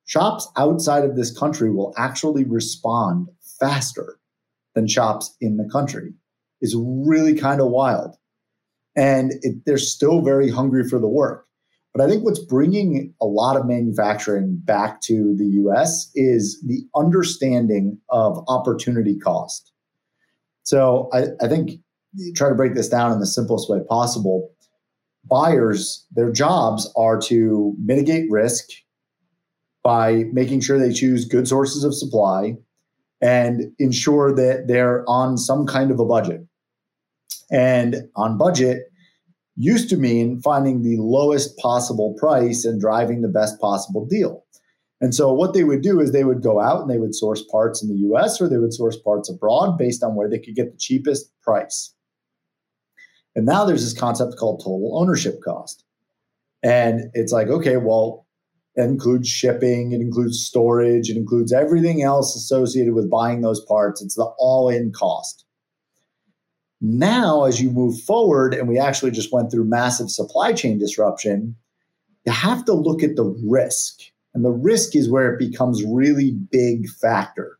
shops 0.05 0.49
outside 0.57 1.05
of 1.05 1.17
this 1.17 1.37
country 1.37 1.71
will 1.71 1.93
actually 1.97 2.45
respond 2.45 3.29
faster 3.59 4.19
than 4.75 4.87
shops 4.87 5.37
in 5.41 5.57
the 5.57 5.69
country. 5.71 6.15
Is 6.61 6.77
really 6.79 7.35
kind 7.35 7.61
of 7.61 7.71
wild. 7.71 8.15
And 8.95 9.33
it, 9.43 9.65
they're 9.67 9.79
still 9.79 10.21
very 10.21 10.49
hungry 10.49 10.89
for 10.89 11.01
the 11.01 11.09
work. 11.09 11.49
But 11.95 12.03
I 12.03 12.09
think 12.09 12.25
what's 12.25 12.39
bringing 12.39 13.13
a 13.21 13.27
lot 13.27 13.57
of 13.57 13.67
manufacturing 13.67 14.57
back 14.65 15.03
to 15.03 15.35
the 15.37 15.45
US 15.65 16.11
is 16.15 16.61
the 16.67 16.83
understanding 16.97 17.99
of 18.09 18.43
opportunity 18.49 19.19
cost. 19.19 19.73
So 20.63 21.11
I, 21.13 21.25
I 21.45 21.49
think 21.49 21.81
try 22.35 22.49
to 22.49 22.55
break 22.55 22.75
this 22.75 22.89
down 22.89 23.13
in 23.13 23.21
the 23.21 23.27
simplest 23.27 23.69
way 23.69 23.81
possible. 23.89 24.51
Buyers, 25.25 26.07
their 26.13 26.33
jobs 26.33 26.91
are 26.97 27.21
to 27.23 27.75
mitigate 27.83 28.31
risk 28.31 28.65
by 29.83 30.25
making 30.33 30.61
sure 30.61 30.79
they 30.79 30.93
choose 30.93 31.25
good 31.25 31.47
sources 31.47 31.85
of 31.85 31.95
supply 31.95 32.57
and 33.21 33.73
ensure 33.79 34.35
that 34.35 34.67
they're 34.67 35.05
on 35.09 35.37
some 35.37 35.67
kind 35.67 35.91
of 35.91 36.01
a 36.01 36.05
budget. 36.05 36.47
And 37.51 38.09
on 38.17 38.39
budget, 38.39 38.92
used 39.57 39.89
to 39.91 39.97
mean 39.97 40.41
finding 40.41 40.83
the 40.83 40.97
lowest 40.99 41.57
possible 41.59 42.15
price 42.19 42.65
and 42.65 42.81
driving 42.81 43.23
the 43.23 43.29
best 43.29 43.61
possible 43.61 44.07
deal. 44.07 44.45
And 45.01 45.15
so 45.15 45.33
what 45.33 45.53
they 45.53 45.65
would 45.65 45.83
do 45.83 46.01
is 46.01 46.13
they 46.13 46.25
would 46.25 46.43
go 46.43 46.61
out 46.61 46.81
and 46.81 46.91
they 46.91 46.99
would 46.99 47.15
source 47.15 47.43
parts 47.51 47.83
in 47.83 47.89
the 47.89 48.09
US 48.09 48.41
or 48.41 48.49
they 48.49 48.59
would 48.59 48.73
source 48.73 48.97
parts 48.97 49.29
abroad 49.29 49.77
based 49.77 50.03
on 50.03 50.15
where 50.15 50.29
they 50.29 50.39
could 50.39 50.55
get 50.55 50.71
the 50.71 50.79
cheapest 50.79 51.31
price. 51.43 51.93
And 53.35 53.45
now 53.45 53.65
there's 53.65 53.83
this 53.83 53.99
concept 53.99 54.37
called 54.39 54.61
total 54.61 54.99
ownership 54.99 55.41
cost. 55.43 55.85
And 56.63 57.11
it's 57.15 57.33
like, 57.33 57.49
okay, 57.49 57.77
well, 57.79 58.27
it 58.77 58.83
includes 58.83 59.29
shipping, 59.29 59.93
it 59.93 60.01
includes 60.01 60.45
storage, 60.45 61.11
it 61.11 61.17
includes 61.17 61.53
everything 61.53 62.03
else 62.03 62.37
associated 62.37 62.95
with 62.95 63.11
buying 63.11 63.41
those 63.41 63.65
parts. 63.65 64.03
It's 64.03 64.15
the 64.15 64.33
all 64.39 64.69
in 64.69 64.93
cost. 64.93 65.45
Now, 66.85 67.45
as 67.45 67.63
you 67.63 67.71
move 67.71 68.01
forward, 68.01 68.55
and 68.55 68.67
we 68.67 68.77
actually 68.77 69.13
just 69.13 69.33
went 69.33 69.53
through 69.53 69.65
massive 69.65 70.11
supply 70.11 70.53
chain 70.53 70.79
disruption, 70.79 71.55
you 72.27 72.33
have 72.33 72.65
to 72.65 72.73
look 72.73 73.05
at 73.05 73.15
the 73.15 73.25
risk. 73.47 74.01
And 74.35 74.45
the 74.45 74.51
risk 74.51 74.97
is 74.97 75.09
where 75.09 75.33
it 75.33 75.39
becomes 75.39 75.85
really 75.85 76.33
big 76.33 76.89
factor. 76.89 77.59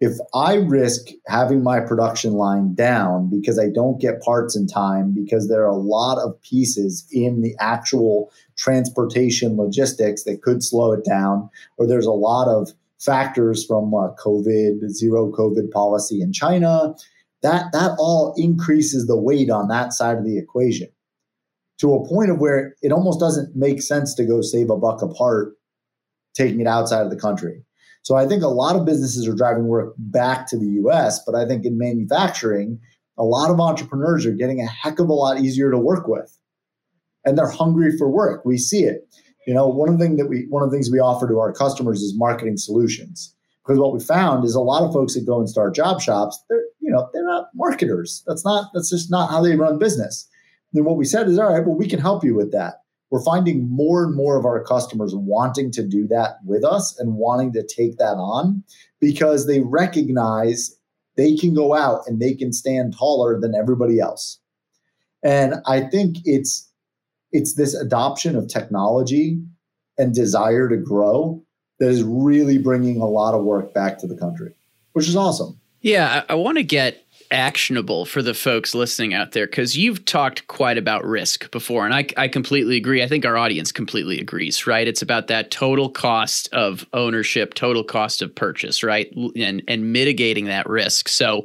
If 0.00 0.18
I 0.34 0.56
risk 0.56 1.06
having 1.26 1.62
my 1.62 1.80
production 1.80 2.34
line 2.34 2.74
down 2.74 3.30
because 3.30 3.58
I 3.58 3.68
don't 3.70 3.98
get 3.98 4.20
parts 4.20 4.54
in 4.54 4.66
time, 4.66 5.14
because 5.14 5.48
there 5.48 5.62
are 5.62 5.68
a 5.70 5.76
lot 5.76 6.18
of 6.18 6.38
pieces 6.42 7.06
in 7.10 7.40
the 7.40 7.54
actual 7.60 8.30
transportation 8.58 9.56
logistics 9.56 10.24
that 10.24 10.42
could 10.42 10.62
slow 10.62 10.92
it 10.92 11.04
down, 11.06 11.48
or 11.78 11.86
there's 11.86 12.04
a 12.04 12.10
lot 12.10 12.48
of 12.48 12.72
factors 12.98 13.64
from 13.64 13.94
uh, 13.94 14.12
COVID, 14.22 14.86
zero 14.90 15.32
COVID 15.32 15.70
policy 15.70 16.20
in 16.20 16.32
China. 16.34 16.94
That 17.44 17.72
that 17.72 17.94
all 17.98 18.34
increases 18.36 19.06
the 19.06 19.20
weight 19.20 19.50
on 19.50 19.68
that 19.68 19.92
side 19.92 20.16
of 20.16 20.24
the 20.24 20.38
equation 20.38 20.88
to 21.78 21.94
a 21.94 22.08
point 22.08 22.30
of 22.30 22.38
where 22.38 22.74
it 22.80 22.90
almost 22.90 23.20
doesn't 23.20 23.54
make 23.54 23.82
sense 23.82 24.14
to 24.14 24.24
go 24.24 24.40
save 24.40 24.70
a 24.70 24.76
buck 24.76 25.02
apart 25.02 25.52
taking 26.34 26.60
it 26.60 26.66
outside 26.66 27.02
of 27.02 27.10
the 27.10 27.20
country. 27.20 27.62
So 28.02 28.16
I 28.16 28.26
think 28.26 28.42
a 28.42 28.48
lot 28.48 28.76
of 28.76 28.86
businesses 28.86 29.28
are 29.28 29.34
driving 29.34 29.66
work 29.66 29.94
back 29.98 30.46
to 30.48 30.58
the 30.58 30.66
US, 30.86 31.22
but 31.24 31.34
I 31.34 31.46
think 31.46 31.66
in 31.66 31.76
manufacturing, 31.76 32.80
a 33.18 33.24
lot 33.24 33.50
of 33.50 33.60
entrepreneurs 33.60 34.24
are 34.24 34.32
getting 34.32 34.60
a 34.60 34.66
heck 34.66 34.98
of 34.98 35.10
a 35.10 35.12
lot 35.12 35.38
easier 35.38 35.70
to 35.70 35.78
work 35.78 36.08
with. 36.08 36.36
And 37.26 37.36
they're 37.36 37.50
hungry 37.50 37.96
for 37.96 38.10
work. 38.10 38.44
We 38.44 38.56
see 38.56 38.84
it. 38.84 39.06
You 39.46 39.52
know, 39.52 39.68
one 39.68 39.90
of 39.90 39.98
the 39.98 40.04
things 40.04 40.18
that 40.18 40.28
we 40.28 40.46
one 40.48 40.62
of 40.62 40.70
the 40.70 40.76
things 40.76 40.90
we 40.90 40.98
offer 40.98 41.28
to 41.28 41.38
our 41.38 41.52
customers 41.52 42.00
is 42.00 42.16
marketing 42.16 42.56
solutions. 42.56 43.34
Because 43.64 43.78
what 43.78 43.94
we 43.94 44.00
found 44.00 44.44
is 44.44 44.54
a 44.54 44.60
lot 44.60 44.82
of 44.82 44.92
folks 44.92 45.14
that 45.14 45.26
go 45.26 45.38
and 45.38 45.48
start 45.48 45.74
job 45.74 46.00
shops, 46.00 46.42
they're, 46.48 46.64
you 46.80 46.90
know, 46.90 47.08
they're 47.12 47.26
not 47.26 47.48
marketers. 47.54 48.22
That's 48.26 48.44
not 48.44 48.70
that's 48.74 48.90
just 48.90 49.10
not 49.10 49.30
how 49.30 49.42
they 49.42 49.56
run 49.56 49.78
business. 49.78 50.28
And 50.74 50.84
what 50.84 50.96
we 50.96 51.04
said 51.04 51.28
is, 51.28 51.38
all 51.38 51.52
right, 51.52 51.64
well, 51.64 51.76
we 51.76 51.88
can 51.88 52.00
help 52.00 52.24
you 52.24 52.34
with 52.34 52.52
that 52.52 52.84
we're 53.14 53.22
finding 53.22 53.70
more 53.70 54.02
and 54.04 54.16
more 54.16 54.36
of 54.36 54.44
our 54.44 54.60
customers 54.64 55.14
wanting 55.14 55.70
to 55.70 55.86
do 55.86 56.04
that 56.08 56.38
with 56.44 56.64
us 56.64 56.98
and 56.98 57.14
wanting 57.14 57.52
to 57.52 57.64
take 57.64 57.96
that 57.98 58.16
on 58.16 58.64
because 59.00 59.46
they 59.46 59.60
recognize 59.60 60.76
they 61.16 61.36
can 61.36 61.54
go 61.54 61.76
out 61.76 62.00
and 62.08 62.20
they 62.20 62.34
can 62.34 62.52
stand 62.52 62.92
taller 62.98 63.38
than 63.38 63.54
everybody 63.54 64.00
else. 64.00 64.40
And 65.22 65.54
I 65.64 65.82
think 65.82 66.16
it's 66.24 66.68
it's 67.30 67.54
this 67.54 67.72
adoption 67.74 68.34
of 68.34 68.48
technology 68.48 69.40
and 69.96 70.12
desire 70.12 70.68
to 70.68 70.76
grow 70.76 71.40
that 71.78 71.88
is 71.88 72.02
really 72.02 72.58
bringing 72.58 73.00
a 73.00 73.06
lot 73.06 73.34
of 73.34 73.44
work 73.44 73.74
back 73.74 73.98
to 73.98 74.06
the 74.06 74.16
country, 74.16 74.54
which 74.92 75.08
is 75.08 75.16
awesome. 75.16 75.60
Yeah, 75.80 76.24
I, 76.28 76.32
I 76.32 76.34
want 76.36 76.58
to 76.58 76.64
get 76.64 77.04
actionable 77.30 78.04
for 78.04 78.22
the 78.22 78.34
folks 78.34 78.74
listening 78.74 79.14
out 79.14 79.32
there 79.32 79.46
because 79.46 79.76
you've 79.76 80.04
talked 80.04 80.46
quite 80.46 80.78
about 80.78 81.04
risk 81.04 81.50
before 81.50 81.84
and 81.84 81.94
I, 81.94 82.06
I 82.16 82.28
completely 82.28 82.76
agree. 82.76 83.02
I 83.02 83.08
think 83.08 83.24
our 83.24 83.36
audience 83.36 83.72
completely 83.72 84.20
agrees 84.20 84.66
right? 84.66 84.86
It's 84.86 85.02
about 85.02 85.26
that 85.28 85.50
total 85.50 85.88
cost 85.88 86.48
of 86.52 86.86
ownership 86.92 87.54
total 87.54 87.84
cost 87.84 88.22
of 88.22 88.34
purchase 88.34 88.82
right? 88.82 89.12
And 89.36 89.62
and 89.68 89.92
mitigating 89.92 90.46
that 90.46 90.68
risk. 90.68 91.08
So 91.08 91.44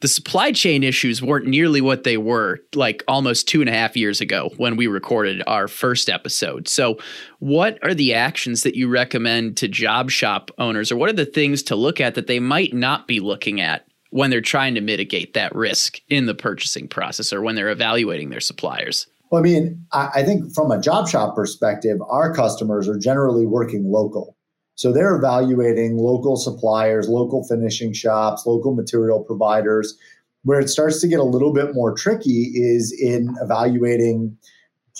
the 0.00 0.08
supply 0.08 0.52
chain 0.52 0.82
issues 0.82 1.22
weren't 1.22 1.46
nearly 1.46 1.80
what 1.80 2.04
they 2.04 2.16
were 2.16 2.60
like 2.74 3.02
almost 3.08 3.48
two 3.48 3.60
and 3.60 3.70
a 3.70 3.72
half 3.72 3.96
years 3.96 4.20
ago 4.20 4.50
when 4.56 4.76
we 4.76 4.86
recorded 4.86 5.42
our 5.46 5.68
first 5.68 6.10
episode. 6.10 6.68
So, 6.68 6.98
what 7.38 7.78
are 7.82 7.94
the 7.94 8.12
actions 8.12 8.62
that 8.62 8.76
you 8.76 8.88
recommend 8.88 9.56
to 9.58 9.68
job 9.68 10.10
shop 10.10 10.50
owners, 10.58 10.92
or 10.92 10.96
what 10.96 11.08
are 11.08 11.14
the 11.14 11.24
things 11.24 11.62
to 11.64 11.76
look 11.76 12.00
at 12.00 12.14
that 12.14 12.26
they 12.26 12.40
might 12.40 12.74
not 12.74 13.06
be 13.06 13.20
looking 13.20 13.60
at 13.60 13.86
when 14.10 14.30
they're 14.30 14.40
trying 14.40 14.74
to 14.74 14.80
mitigate 14.80 15.34
that 15.34 15.54
risk 15.54 16.00
in 16.08 16.26
the 16.26 16.34
purchasing 16.34 16.88
process 16.88 17.32
or 17.32 17.42
when 17.42 17.54
they're 17.54 17.70
evaluating 17.70 18.30
their 18.30 18.40
suppliers? 18.40 19.06
Well, 19.30 19.40
I 19.40 19.42
mean, 19.42 19.84
I, 19.92 20.22
think 20.22 20.54
from 20.54 20.70
a 20.70 20.80
job 20.80 21.08
shop 21.08 21.34
perspective, 21.34 21.98
our 22.08 22.32
customers 22.32 22.88
are 22.88 22.98
generally 22.98 23.44
working 23.44 23.90
local. 23.90 24.36
So 24.76 24.92
they're 24.92 25.16
evaluating 25.16 25.96
local 25.96 26.36
suppliers, 26.36 27.08
local 27.08 27.44
finishing 27.44 27.92
shops, 27.92 28.46
local 28.46 28.74
material 28.74 29.24
providers. 29.24 29.98
Where 30.44 30.60
it 30.60 30.68
starts 30.68 31.00
to 31.00 31.08
get 31.08 31.18
a 31.18 31.24
little 31.24 31.52
bit 31.52 31.74
more 31.74 31.92
tricky 31.92 32.52
is 32.54 32.92
in 32.92 33.34
evaluating 33.42 34.36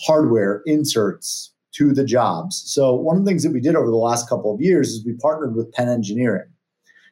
hardware 0.04 0.62
inserts 0.66 1.52
to 1.74 1.92
the 1.92 2.04
jobs. 2.04 2.62
So 2.66 2.94
one 2.94 3.16
of 3.16 3.24
the 3.24 3.30
things 3.30 3.44
that 3.44 3.52
we 3.52 3.60
did 3.60 3.76
over 3.76 3.86
the 3.86 3.96
last 3.96 4.28
couple 4.28 4.52
of 4.52 4.60
years 4.60 4.88
is 4.88 5.04
we 5.04 5.12
partnered 5.12 5.54
with 5.54 5.70
Penn 5.72 5.88
Engineering. 5.88 6.48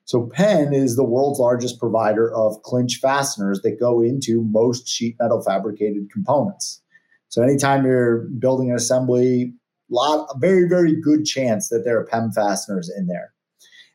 So 0.06 0.30
Penn 0.34 0.74
is 0.74 0.96
the 0.96 1.04
world's 1.04 1.40
largest 1.40 1.78
provider 1.78 2.32
of 2.34 2.60
clinch 2.62 2.98
fasteners 3.00 3.62
that 3.62 3.80
go 3.80 4.02
into 4.02 4.42
most 4.42 4.86
sheet 4.86 5.16
metal 5.20 5.42
fabricated 5.42 6.10
components. 6.12 6.82
So 7.28 7.42
anytime 7.42 7.84
you're 7.84 8.28
building 8.38 8.70
an 8.70 8.76
assembly, 8.76 9.52
lot 9.90 10.28
a 10.34 10.38
very 10.38 10.68
very 10.68 11.00
good 11.00 11.24
chance 11.24 11.68
that 11.68 11.84
there 11.84 11.98
are 11.98 12.06
PEM 12.06 12.32
fasteners 12.32 12.90
in 12.96 13.06
there. 13.06 13.32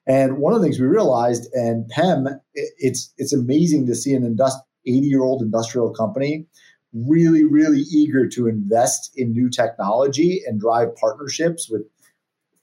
And 0.07 0.37
one 0.37 0.53
of 0.53 0.59
the 0.59 0.65
things 0.65 0.79
we 0.79 0.87
realized, 0.87 1.47
and 1.53 1.87
PEM, 1.89 2.27
it's 2.53 3.13
it's 3.17 3.33
amazing 3.33 3.85
to 3.87 3.95
see 3.95 4.13
an 4.13 4.37
80 4.85 5.07
year 5.07 5.21
old 5.21 5.41
industrial 5.41 5.93
company 5.93 6.47
really 6.91 7.43
really 7.43 7.81
eager 7.91 8.27
to 8.27 8.47
invest 8.47 9.11
in 9.15 9.31
new 9.31 9.47
technology 9.47 10.41
and 10.47 10.59
drive 10.59 10.95
partnerships 10.95 11.69
with 11.69 11.83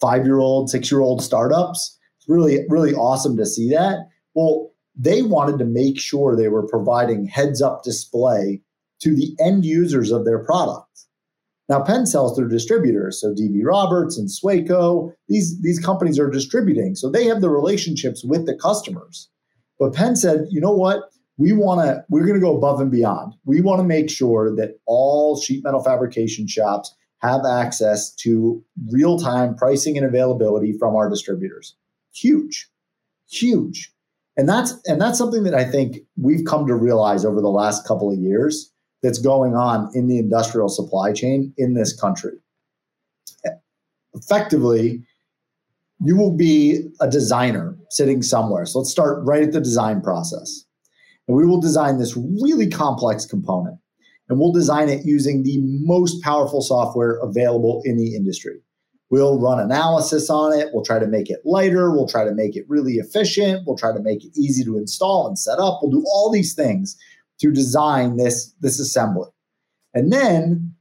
five 0.00 0.26
year 0.26 0.40
old, 0.40 0.68
six 0.68 0.90
year 0.90 1.00
old 1.00 1.22
startups 1.22 1.95
really, 2.26 2.60
really 2.68 2.94
awesome 2.94 3.36
to 3.36 3.46
see 3.46 3.70
that. 3.70 4.08
Well, 4.34 4.72
they 4.96 5.22
wanted 5.22 5.58
to 5.58 5.64
make 5.64 6.00
sure 6.00 6.34
they 6.34 6.48
were 6.48 6.66
providing 6.66 7.26
heads 7.26 7.60
up 7.60 7.82
display 7.82 8.62
to 9.00 9.14
the 9.14 9.36
end 9.38 9.64
users 9.64 10.10
of 10.10 10.24
their 10.24 10.42
product. 10.42 10.86
Now, 11.68 11.82
Penn 11.82 12.06
sells 12.06 12.36
through 12.36 12.48
distributors, 12.48 13.20
so 13.20 13.34
DB 13.34 13.60
Roberts 13.64 14.16
and 14.16 14.28
Swaco, 14.28 15.12
these, 15.28 15.60
these 15.62 15.80
companies 15.80 16.18
are 16.18 16.30
distributing. 16.30 16.94
So 16.94 17.10
they 17.10 17.24
have 17.24 17.40
the 17.40 17.50
relationships 17.50 18.24
with 18.24 18.46
the 18.46 18.54
customers. 18.54 19.28
But 19.78 19.92
Penn 19.92 20.16
said, 20.16 20.46
you 20.48 20.60
know 20.60 20.72
what? 20.72 21.10
We 21.38 21.52
want 21.52 21.82
to, 21.82 22.04
we're 22.08 22.24
going 22.24 22.34
to 22.34 22.40
go 22.40 22.56
above 22.56 22.80
and 22.80 22.90
beyond. 22.90 23.34
We 23.44 23.60
want 23.60 23.80
to 23.80 23.86
make 23.86 24.08
sure 24.08 24.54
that 24.56 24.78
all 24.86 25.38
sheet 25.38 25.64
metal 25.64 25.82
fabrication 25.82 26.46
shops 26.46 26.94
have 27.18 27.44
access 27.44 28.14
to 28.14 28.62
real 28.90 29.18
time 29.18 29.54
pricing 29.56 29.98
and 29.98 30.06
availability 30.06 30.72
from 30.78 30.94
our 30.94 31.10
distributors 31.10 31.74
huge, 32.16 32.68
huge. 33.30 33.92
And 34.36 34.48
that's 34.48 34.74
and 34.86 35.00
that's 35.00 35.18
something 35.18 35.44
that 35.44 35.54
I 35.54 35.64
think 35.64 35.98
we've 36.16 36.44
come 36.44 36.66
to 36.66 36.74
realize 36.74 37.24
over 37.24 37.40
the 37.40 37.48
last 37.48 37.86
couple 37.86 38.12
of 38.12 38.18
years 38.18 38.70
that's 39.02 39.18
going 39.18 39.54
on 39.54 39.90
in 39.94 40.08
the 40.08 40.18
industrial 40.18 40.68
supply 40.68 41.12
chain 41.12 41.54
in 41.56 41.74
this 41.74 41.98
country. 41.98 42.32
Effectively, 44.14 45.02
you 46.00 46.16
will 46.16 46.36
be 46.36 46.88
a 47.00 47.08
designer 47.08 47.76
sitting 47.90 48.22
somewhere. 48.22 48.66
So 48.66 48.80
let's 48.80 48.90
start 48.90 49.24
right 49.24 49.42
at 49.42 49.52
the 49.52 49.60
design 49.60 50.00
process. 50.02 50.64
And 51.28 51.36
we 51.36 51.46
will 51.46 51.60
design 51.60 51.98
this 51.98 52.16
really 52.16 52.68
complex 52.68 53.26
component. 53.26 53.78
And 54.28 54.38
we'll 54.38 54.52
design 54.52 54.88
it 54.88 55.04
using 55.04 55.42
the 55.42 55.58
most 55.62 56.22
powerful 56.22 56.60
software 56.60 57.18
available 57.22 57.80
in 57.84 57.96
the 57.96 58.14
industry. 58.14 58.60
We'll 59.08 59.38
run 59.38 59.60
analysis 59.60 60.28
on 60.28 60.52
it. 60.58 60.68
We'll 60.72 60.84
try 60.84 60.98
to 60.98 61.06
make 61.06 61.30
it 61.30 61.40
lighter. 61.44 61.92
We'll 61.92 62.08
try 62.08 62.24
to 62.24 62.34
make 62.34 62.56
it 62.56 62.64
really 62.68 62.94
efficient. 62.94 63.62
We'll 63.66 63.76
try 63.76 63.92
to 63.92 64.02
make 64.02 64.24
it 64.24 64.36
easy 64.36 64.64
to 64.64 64.76
install 64.76 65.28
and 65.28 65.38
set 65.38 65.58
up. 65.58 65.78
We'll 65.80 65.92
do 65.92 66.04
all 66.06 66.30
these 66.30 66.54
things 66.54 66.96
to 67.40 67.52
design 67.52 68.16
this, 68.16 68.52
this 68.60 68.80
assembly. 68.80 69.28
And 69.94 70.12
then 70.12 70.74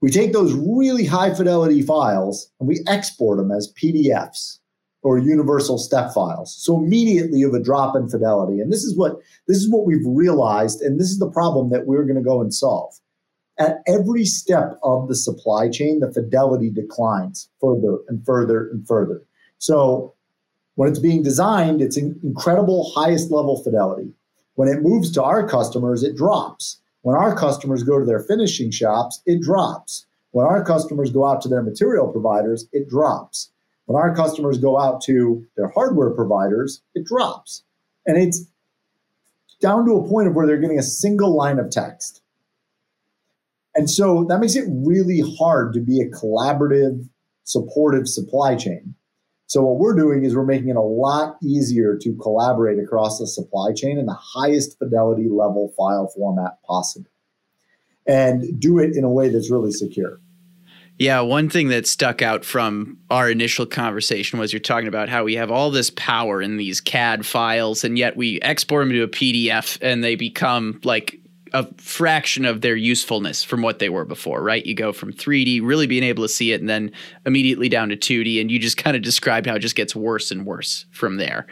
we 0.00 0.10
take 0.10 0.32
those 0.32 0.52
really 0.52 1.04
high 1.04 1.32
fidelity 1.32 1.80
files 1.80 2.50
and 2.58 2.68
we 2.68 2.80
export 2.86 3.38
them 3.38 3.50
as 3.50 3.72
PDFs 3.80 4.58
or 5.02 5.18
universal 5.18 5.78
step 5.78 6.12
files. 6.12 6.56
So 6.58 6.76
immediately 6.76 7.38
you 7.38 7.46
have 7.52 7.60
a 7.60 7.64
drop 7.64 7.94
in 7.94 8.08
fidelity. 8.08 8.60
And 8.60 8.72
this 8.72 8.82
is 8.82 8.96
what 8.96 9.16
this 9.46 9.58
is 9.58 9.70
what 9.70 9.86
we've 9.86 10.04
realized, 10.04 10.80
and 10.80 10.98
this 10.98 11.10
is 11.10 11.18
the 11.18 11.30
problem 11.30 11.70
that 11.70 11.86
we're 11.86 12.04
going 12.04 12.16
to 12.16 12.22
go 12.22 12.40
and 12.40 12.52
solve 12.52 12.94
at 13.58 13.82
every 13.86 14.24
step 14.24 14.78
of 14.82 15.08
the 15.08 15.14
supply 15.14 15.68
chain, 15.68 16.00
the 16.00 16.12
fidelity 16.12 16.70
declines 16.70 17.48
further 17.60 17.98
and 18.08 18.24
further 18.24 18.68
and 18.70 18.86
further. 18.86 19.22
So 19.58 20.14
when 20.74 20.88
it's 20.88 20.98
being 20.98 21.22
designed, 21.22 21.80
it's 21.80 21.96
incredible 21.96 22.92
highest 22.94 23.30
level 23.30 23.62
fidelity. 23.62 24.12
When 24.56 24.68
it 24.68 24.82
moves 24.82 25.10
to 25.12 25.22
our 25.22 25.46
customers, 25.48 26.02
it 26.02 26.16
drops. 26.16 26.78
When 27.02 27.16
our 27.16 27.36
customers 27.36 27.82
go 27.82 27.98
to 27.98 28.04
their 28.04 28.20
finishing 28.20 28.70
shops, 28.70 29.22
it 29.26 29.40
drops. 29.40 30.06
When 30.32 30.46
our 30.46 30.64
customers 30.64 31.10
go 31.10 31.26
out 31.26 31.42
to 31.42 31.48
their 31.48 31.62
material 31.62 32.08
providers, 32.08 32.66
it 32.72 32.88
drops. 32.88 33.50
When 33.86 34.00
our 34.00 34.14
customers 34.16 34.58
go 34.58 34.80
out 34.80 35.00
to 35.02 35.46
their 35.56 35.68
hardware 35.68 36.10
providers, 36.10 36.80
it 36.94 37.04
drops. 37.04 37.62
And 38.06 38.16
it's 38.16 38.46
down 39.60 39.86
to 39.86 39.92
a 39.92 40.08
point 40.08 40.28
of 40.28 40.34
where 40.34 40.46
they're 40.46 40.60
getting 40.60 40.78
a 40.78 40.82
single 40.82 41.36
line 41.36 41.58
of 41.58 41.70
text. 41.70 42.22
And 43.74 43.90
so 43.90 44.24
that 44.28 44.38
makes 44.38 44.56
it 44.56 44.64
really 44.68 45.22
hard 45.38 45.72
to 45.74 45.80
be 45.80 46.00
a 46.00 46.08
collaborative, 46.08 47.08
supportive 47.44 48.06
supply 48.06 48.54
chain. 48.54 48.94
So 49.46 49.62
what 49.62 49.78
we're 49.78 49.94
doing 49.94 50.24
is 50.24 50.34
we're 50.34 50.44
making 50.44 50.70
it 50.70 50.76
a 50.76 50.80
lot 50.80 51.36
easier 51.42 51.98
to 52.00 52.14
collaborate 52.16 52.78
across 52.78 53.18
the 53.18 53.26
supply 53.26 53.72
chain 53.72 53.98
in 53.98 54.06
the 54.06 54.18
highest 54.18 54.78
fidelity 54.78 55.28
level 55.28 55.72
file 55.76 56.10
format 56.14 56.62
possible 56.66 57.10
and 58.06 58.60
do 58.60 58.78
it 58.78 58.96
in 58.96 59.04
a 59.04 59.10
way 59.10 59.28
that's 59.28 59.50
really 59.50 59.72
secure. 59.72 60.20
Yeah, 60.98 61.20
one 61.22 61.48
thing 61.48 61.68
that 61.68 61.88
stuck 61.88 62.22
out 62.22 62.44
from 62.44 62.98
our 63.10 63.28
initial 63.28 63.66
conversation 63.66 64.38
was 64.38 64.52
you're 64.52 64.60
talking 64.60 64.86
about 64.86 65.08
how 65.08 65.24
we 65.24 65.34
have 65.34 65.50
all 65.50 65.70
this 65.72 65.90
power 65.90 66.40
in 66.40 66.56
these 66.56 66.80
CAD 66.80 67.26
files, 67.26 67.82
and 67.82 67.98
yet 67.98 68.16
we 68.16 68.40
export 68.40 68.82
them 68.82 68.92
to 68.92 69.02
a 69.02 69.08
PDF 69.08 69.76
and 69.82 70.04
they 70.04 70.14
become 70.14 70.80
like 70.84 71.20
a 71.54 71.72
fraction 71.78 72.44
of 72.44 72.60
their 72.62 72.74
usefulness 72.74 73.44
from 73.44 73.62
what 73.62 73.78
they 73.78 73.88
were 73.88 74.04
before, 74.04 74.42
right? 74.42 74.66
You 74.66 74.74
go 74.74 74.92
from 74.92 75.12
3D, 75.12 75.60
really 75.62 75.86
being 75.86 76.02
able 76.02 76.24
to 76.24 76.28
see 76.28 76.52
it, 76.52 76.60
and 76.60 76.68
then 76.68 76.90
immediately 77.24 77.68
down 77.68 77.90
to 77.90 77.96
2D, 77.96 78.40
and 78.40 78.50
you 78.50 78.58
just 78.58 78.76
kind 78.84 78.96
of 78.96 79.02
described 79.02 79.46
how 79.46 79.54
it 79.54 79.60
just 79.60 79.76
gets 79.76 79.94
worse 79.94 80.32
and 80.32 80.44
worse 80.44 80.84
from 80.90 81.16
there. 81.16 81.46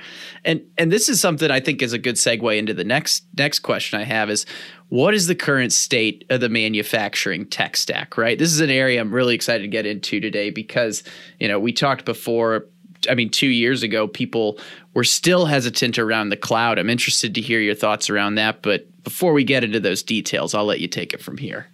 And 0.45 0.61
and 0.77 0.91
this 0.91 1.09
is 1.09 1.21
something 1.21 1.51
I 1.51 1.61
think 1.61 1.81
is 1.81 1.93
a 1.93 1.99
good 1.99 2.17
segue 2.17 2.59
into 2.59 2.75
the 2.75 2.85
next 2.85 3.25
next 3.39 3.61
question 3.61 4.01
I 4.01 4.05
have 4.05 4.29
is 4.29 4.45
what 4.89 5.15
is 5.15 5.29
the 5.29 5.35
current 5.35 5.73
state 5.73 6.27
of 6.29 6.41
the 6.41 6.51
manufacturing 6.51 7.47
tech 7.47 7.77
stack, 7.77 8.19
right? 8.19 8.39
This 8.39 8.53
is 8.53 8.61
an 8.61 8.69
area 8.69 9.01
I'm 9.01 9.15
really 9.15 9.35
excited 9.35 9.63
to 9.63 9.69
get 9.69 9.87
into 9.87 10.21
today 10.21 10.51
because, 10.51 11.03
you 11.39 11.49
know, 11.49 11.59
we 11.59 11.73
talked 11.73 12.05
before 12.05 12.67
I 13.09 13.15
mean, 13.15 13.31
two 13.31 13.49
years 13.49 13.83
ago, 13.83 14.07
people 14.09 14.59
were 14.95 15.05
still 15.05 15.47
hesitant 15.47 15.99
around 15.99 16.29
the 16.29 16.37
cloud. 16.37 16.79
I'm 16.79 16.91
interested 16.91 17.35
to 17.35 17.41
hear 17.41 17.61
your 17.61 17.75
thoughts 17.75 18.11
around 18.11 18.37
that. 18.37 18.63
But 18.63 18.87
before 19.03 19.33
we 19.33 19.45
get 19.45 19.65
into 19.65 19.81
those 19.81 20.03
details, 20.03 20.55
I'll 20.55 20.65
let 20.65 20.81
you 20.81 20.89
take 20.89 21.13
it 21.13 21.23
from 21.23 21.37
here. 21.37 21.67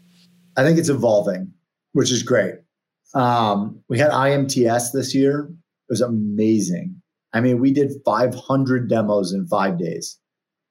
I 0.56 0.64
think 0.64 0.78
it's 0.78 0.88
evolving, 0.88 1.52
which 1.92 2.10
is 2.10 2.22
great. 2.22 2.54
Um, 3.14 3.80
we 3.88 3.98
had 3.98 4.10
IMTS 4.10 4.92
this 4.92 5.14
year. 5.14 5.48
It 5.50 5.90
was 5.90 6.00
amazing. 6.00 7.00
I 7.32 7.40
mean, 7.40 7.60
we 7.60 7.72
did 7.72 7.92
500 8.04 8.88
demos 8.88 9.32
in 9.32 9.46
five 9.46 9.78
days. 9.78 10.18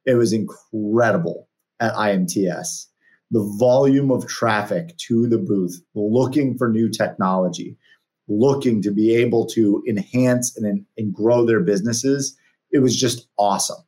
It 0.05 0.15
was 0.15 0.33
incredible 0.33 1.47
at 1.79 1.93
IMTS. 1.93 2.85
The 3.31 3.55
volume 3.59 4.11
of 4.11 4.27
traffic 4.27 4.97
to 5.07 5.27
the 5.27 5.37
booth 5.37 5.81
looking 5.95 6.57
for 6.57 6.69
new 6.69 6.89
technology, 6.89 7.77
looking 8.27 8.81
to 8.81 8.91
be 8.91 9.15
able 9.15 9.45
to 9.47 9.83
enhance 9.87 10.55
and, 10.57 10.85
and 10.97 11.13
grow 11.13 11.45
their 11.45 11.61
businesses, 11.61 12.37
it 12.71 12.79
was 12.79 12.95
just 12.95 13.27
awesome. 13.37 13.83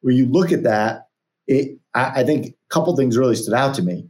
When 0.00 0.16
you 0.16 0.26
look 0.26 0.52
at 0.52 0.64
that, 0.64 1.08
it, 1.46 1.78
I, 1.94 2.20
I 2.20 2.24
think 2.24 2.46
a 2.46 2.54
couple 2.68 2.94
things 2.96 3.16
really 3.16 3.36
stood 3.36 3.54
out 3.54 3.74
to 3.76 3.82
me. 3.82 4.08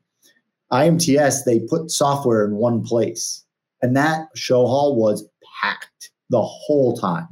IMTS, 0.73 1.45
they 1.45 1.61
put 1.61 1.91
software 1.91 2.45
in 2.47 2.57
one 2.57 2.83
place, 2.83 3.45
and 3.83 3.97
that 3.97 4.29
show 4.35 4.67
hall 4.67 4.97
was 4.97 5.29
packed 5.61 6.11
the 6.31 6.41
whole 6.41 6.97
time. 6.97 7.29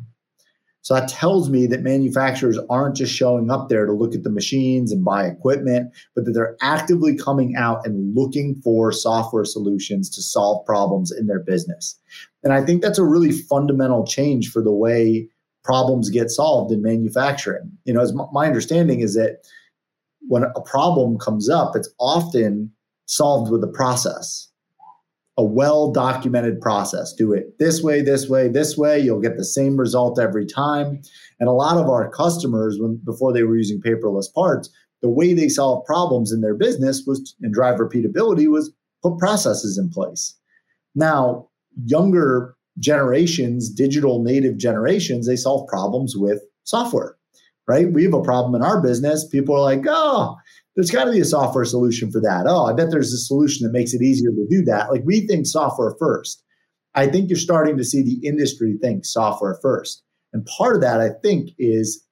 So 0.83 0.95
that 0.95 1.09
tells 1.09 1.51
me 1.51 1.67
that 1.67 1.83
manufacturers 1.83 2.59
aren't 2.69 2.97
just 2.97 3.15
showing 3.15 3.51
up 3.51 3.69
there 3.69 3.87
to 3.87 3.93
look 3.93 4.15
at 4.15 4.25
the 4.25 4.31
machines 4.31 4.93
and 4.93 5.05
buy 5.05 5.27
equipment, 5.27 5.93
but 6.15 6.25
that 6.25 6.33
they're 6.33 6.57
actively 6.63 7.17
coming 7.17 7.55
out 7.55 7.87
and 7.87 8.15
looking 8.15 8.57
for 8.57 8.91
software 8.91 9.45
solutions 9.45 10.09
to 10.11 10.23
solve 10.23 10.65
problems 10.65 11.13
in 11.13 11.27
their 11.27 11.41
business. 11.41 12.00
And 12.43 12.53
I 12.53 12.65
think 12.65 12.83
that's 12.83 12.99
a 12.99 13.05
really 13.05 13.33
fundamental 13.33 14.07
change 14.07 14.51
for 14.51 14.63
the 14.63 14.73
way 14.73 15.29
problems 15.65 16.11
get 16.11 16.31
solved 16.31 16.73
in 16.73 16.83
manufacturing. 16.83 17.71
You 17.85 17.95
know, 17.95 18.01
as 18.01 18.15
my 18.33 18.47
understanding 18.47 19.01
is 19.01 19.15
that 19.15 19.39
when 20.29 20.45
a 20.45 20.61
problem 20.61 21.19
comes 21.19 21.49
up, 21.49 21.77
it's 21.77 21.93
often 21.99 22.73
solved 23.07 23.51
with 23.51 23.63
a 23.65 23.69
process 23.69 24.51
a 25.41 25.45
well 25.45 25.91
documented 25.91 26.61
process. 26.61 27.15
Do 27.15 27.33
it 27.33 27.59
this 27.59 27.83
way, 27.83 28.03
this 28.03 28.29
way, 28.29 28.49
this 28.49 28.77
way. 28.77 29.01
You'll 29.01 29.23
get 29.23 29.39
the 29.39 29.45
same 29.45 29.79
result 29.79 30.21
every 30.21 30.45
time. 30.45 31.01
And 31.39 31.49
a 31.49 31.53
lot 31.53 31.79
of 31.79 31.89
our 31.89 32.11
customers, 32.11 32.77
when 32.79 33.01
before 33.07 33.33
they 33.33 33.43
were 33.43 33.57
using 33.57 33.81
paperless 33.81 34.33
parts, 34.35 34.69
the 35.01 35.09
way 35.09 35.33
they 35.33 35.49
solve 35.49 35.87
problems 35.87 36.31
in 36.31 36.43
their 36.43 36.55
business 36.55 37.05
was 37.07 37.35
and 37.41 37.55
drive 37.55 37.79
repeatability 37.79 38.49
was 38.49 38.71
put 39.03 39.19
processes 39.19 39.79
in 39.79 39.89
place. 39.89 40.37
Now, 40.95 41.49
younger 41.85 42.55
generations, 42.79 43.71
digital 43.71 44.23
native 44.23 44.57
generations, 44.57 45.27
they 45.27 45.37
solve 45.37 45.69
problems 45.69 46.17
with 46.17 46.43
software, 46.65 47.17
right? 47.67 47.93
We 47.93 48.05
have 48.05 48.15
a 48.15 48.23
problem 48.23 48.55
in 48.55 48.67
our 48.67 48.81
business. 48.81 49.27
People 49.27 49.55
are 49.55 49.61
like, 49.61 49.85
oh, 49.89 50.37
there's 50.77 50.91
got 50.91 51.05
to 51.05 51.13
be 51.13 51.21
a 51.21 51.25
software 51.25 51.65
solution 51.65 52.11
for 52.11 52.21
that. 52.21 52.47
Oh, 52.47 52.67
I 52.67 52.73
bet 52.73 52.91
there's 52.91 53.13
a 53.13 53.19
solution 53.19 53.67
that 53.67 53.73
makes 53.73 53.93
it 53.93 54.03
easier 54.03 54.31
to 54.31 54.47
do 54.49 54.65
that. 54.65 54.91
Like 54.91 55.03
we 55.05 55.27
think 55.27 55.47
software 55.47 55.95
first. 55.99 56.43
I 56.95 57.07
think 57.07 57.29
you're 57.29 57.39
starting 57.39 57.77
to 57.77 57.85
see 57.85 58.03
the 58.03 58.27
industry 58.27 58.77
think 58.81 59.05
software 59.05 59.59
first. 59.63 60.03
And 60.33 60.47
part 60.47 60.77
of 60.77 60.83
that, 60.83 61.01
I 61.01 61.11
think, 61.23 61.51
is, 61.59 62.05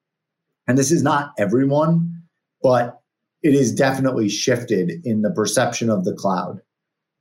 and 0.66 0.76
this 0.76 0.90
is 0.90 1.02
not 1.02 1.32
everyone, 1.38 2.22
but 2.62 3.00
it 3.42 3.54
is 3.54 3.72
definitely 3.72 4.28
shifted 4.28 4.92
in 5.04 5.22
the 5.22 5.30
perception 5.30 5.90
of 5.90 6.04
the 6.04 6.14
cloud. 6.14 6.60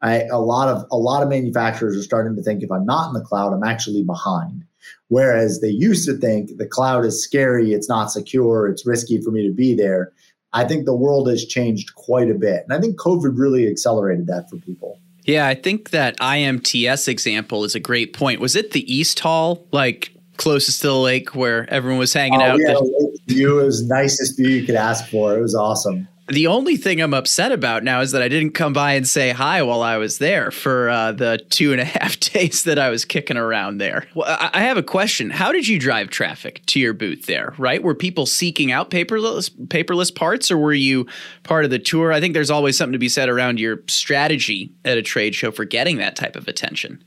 I, 0.01 0.23
a 0.31 0.39
lot 0.39 0.67
of 0.69 0.85
a 0.91 0.97
lot 0.97 1.23
of 1.23 1.29
manufacturers 1.29 1.97
are 1.97 2.03
starting 2.03 2.35
to 2.35 2.43
think 2.43 2.61
if 2.61 2.71
I'm 2.71 2.85
not 2.85 3.07
in 3.07 3.13
the 3.13 3.21
cloud, 3.21 3.53
I'm 3.53 3.63
actually 3.63 4.03
behind. 4.03 4.63
Whereas 5.09 5.61
they 5.61 5.69
used 5.69 6.07
to 6.07 6.17
think 6.17 6.57
the 6.57 6.67
cloud 6.67 7.05
is 7.05 7.23
scary, 7.23 7.73
it's 7.73 7.89
not 7.89 8.11
secure, 8.11 8.67
it's 8.67 8.85
risky 8.85 9.21
for 9.21 9.31
me 9.31 9.47
to 9.47 9.53
be 9.53 9.73
there. 9.73 10.11
I 10.53 10.65
think 10.65 10.85
the 10.85 10.95
world 10.95 11.29
has 11.29 11.45
changed 11.45 11.95
quite 11.95 12.29
a 12.29 12.33
bit. 12.33 12.63
And 12.63 12.73
I 12.73 12.79
think 12.79 12.97
COVID 12.97 13.37
really 13.37 13.67
accelerated 13.67 14.27
that 14.27 14.49
for 14.49 14.57
people. 14.57 14.99
Yeah, 15.23 15.45
I 15.45 15.55
think 15.55 15.89
that 15.89 16.17
IMTS 16.19 17.07
example 17.07 17.65
is 17.65 17.75
a 17.75 17.79
great 17.79 18.13
point. 18.13 18.39
Was 18.39 18.55
it 18.55 18.71
the 18.71 18.93
East 18.93 19.19
Hall, 19.19 19.67
like 19.71 20.13
closest 20.37 20.81
to 20.81 20.87
the 20.87 20.95
lake 20.95 21.35
where 21.35 21.69
everyone 21.69 21.99
was 21.99 22.13
hanging 22.13 22.41
oh, 22.41 22.45
out? 22.45 22.59
Yeah, 22.59 22.73
the 22.73 23.19
view. 23.27 23.59
It 23.59 23.65
was 23.65 23.85
nicest 23.85 24.37
view 24.37 24.47
you 24.47 24.65
could 24.65 24.75
ask 24.75 25.09
for. 25.09 25.37
It 25.37 25.41
was 25.41 25.53
awesome. 25.53 26.07
The 26.29 26.47
only 26.47 26.75
thing 26.75 26.99
I'm 26.99 27.13
upset 27.13 27.53
about 27.53 27.85
now 27.85 28.01
is 28.01 28.11
that 28.11 28.21
I 28.21 28.27
didn't 28.27 28.51
come 28.51 28.73
by 28.73 28.93
and 28.93 29.07
say 29.07 29.29
hi 29.29 29.61
while 29.61 29.81
I 29.81 29.95
was 29.95 30.17
there 30.17 30.51
for 30.51 30.89
uh, 30.89 31.13
the 31.13 31.37
two 31.49 31.71
and 31.71 31.79
a 31.79 31.85
half 31.85 32.19
days 32.19 32.63
that 32.63 32.77
I 32.77 32.89
was 32.89 33.05
kicking 33.05 33.37
around 33.37 33.77
there. 33.77 34.07
Well, 34.13 34.37
I 34.53 34.61
have 34.61 34.75
a 34.75 34.83
question. 34.83 35.29
How 35.29 35.53
did 35.53 35.69
you 35.69 35.79
drive 35.79 36.09
traffic 36.09 36.65
to 36.67 36.81
your 36.81 36.93
booth 36.93 37.27
there? 37.27 37.53
Right? 37.57 37.81
Were 37.81 37.95
people 37.95 38.25
seeking 38.25 38.73
out 38.73 38.89
paperless 38.89 39.49
paperless 39.67 40.13
parts, 40.13 40.51
or 40.51 40.57
were 40.57 40.73
you 40.73 41.07
part 41.43 41.63
of 41.63 41.71
the 41.71 41.79
tour? 41.79 42.11
I 42.11 42.19
think 42.19 42.33
there's 42.33 42.51
always 42.51 42.77
something 42.77 42.93
to 42.93 42.99
be 42.99 43.09
said 43.09 43.29
around 43.29 43.59
your 43.59 43.83
strategy 43.87 44.73
at 44.83 44.97
a 44.97 45.01
trade 45.01 45.33
show 45.33 45.51
for 45.51 45.63
getting 45.63 45.97
that 45.97 46.17
type 46.17 46.35
of 46.35 46.49
attention. 46.49 47.01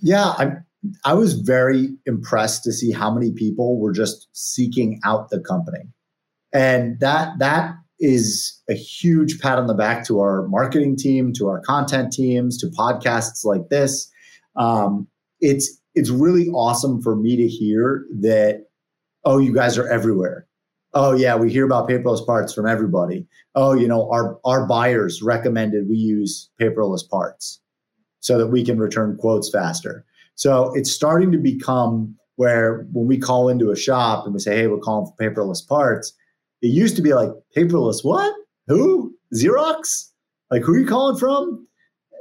Yeah, 0.00 0.34
I 0.38 0.52
I 1.04 1.14
was 1.14 1.32
very 1.32 1.88
impressed 2.06 2.62
to 2.64 2.72
see 2.72 2.92
how 2.92 3.12
many 3.12 3.32
people 3.32 3.80
were 3.80 3.92
just 3.92 4.28
seeking 4.32 5.00
out 5.04 5.30
the 5.30 5.40
company, 5.40 5.80
and 6.52 7.00
that 7.00 7.40
that 7.40 7.74
is 7.98 8.60
a 8.68 8.74
huge 8.74 9.40
pat 9.40 9.58
on 9.58 9.66
the 9.66 9.74
back 9.74 10.04
to 10.06 10.20
our 10.20 10.46
marketing 10.48 10.96
team, 10.96 11.32
to 11.34 11.48
our 11.48 11.60
content 11.60 12.12
teams, 12.12 12.58
to 12.58 12.66
podcasts 12.68 13.44
like 13.44 13.68
this. 13.68 14.10
Um, 14.56 15.06
it's 15.40 15.80
it's 15.94 16.10
really 16.10 16.48
awesome 16.48 17.00
for 17.02 17.16
me 17.16 17.36
to 17.36 17.48
hear 17.48 18.04
that. 18.20 18.66
Oh, 19.24 19.38
you 19.38 19.52
guys 19.52 19.76
are 19.76 19.88
everywhere. 19.88 20.46
Oh 20.94 21.12
yeah, 21.12 21.36
we 21.36 21.52
hear 21.52 21.66
about 21.66 21.88
paperless 21.88 22.24
parts 22.24 22.54
from 22.54 22.66
everybody. 22.66 23.26
Oh, 23.54 23.74
you 23.74 23.88
know, 23.88 24.10
our 24.10 24.38
our 24.44 24.66
buyers 24.66 25.22
recommended 25.22 25.88
we 25.88 25.96
use 25.96 26.48
paperless 26.60 27.08
parts 27.08 27.60
so 28.20 28.38
that 28.38 28.48
we 28.48 28.64
can 28.64 28.78
return 28.78 29.16
quotes 29.18 29.50
faster. 29.50 30.04
So 30.36 30.72
it's 30.74 30.90
starting 30.90 31.32
to 31.32 31.38
become 31.38 32.14
where 32.36 32.86
when 32.92 33.06
we 33.06 33.18
call 33.18 33.48
into 33.48 33.70
a 33.70 33.76
shop 33.76 34.24
and 34.24 34.34
we 34.34 34.40
say, 34.40 34.56
"Hey, 34.56 34.66
we're 34.68 34.78
calling 34.78 35.10
for 35.10 35.22
paperless 35.22 35.66
parts," 35.66 36.12
it 36.66 36.72
used 36.72 36.96
to 36.96 37.02
be 37.02 37.14
like 37.14 37.30
paperless. 37.56 38.04
What? 38.04 38.34
Who? 38.66 39.14
Xerox? 39.34 40.10
Like 40.50 40.62
who 40.62 40.74
are 40.74 40.78
you 40.78 40.86
calling 40.86 41.16
from? 41.16 41.66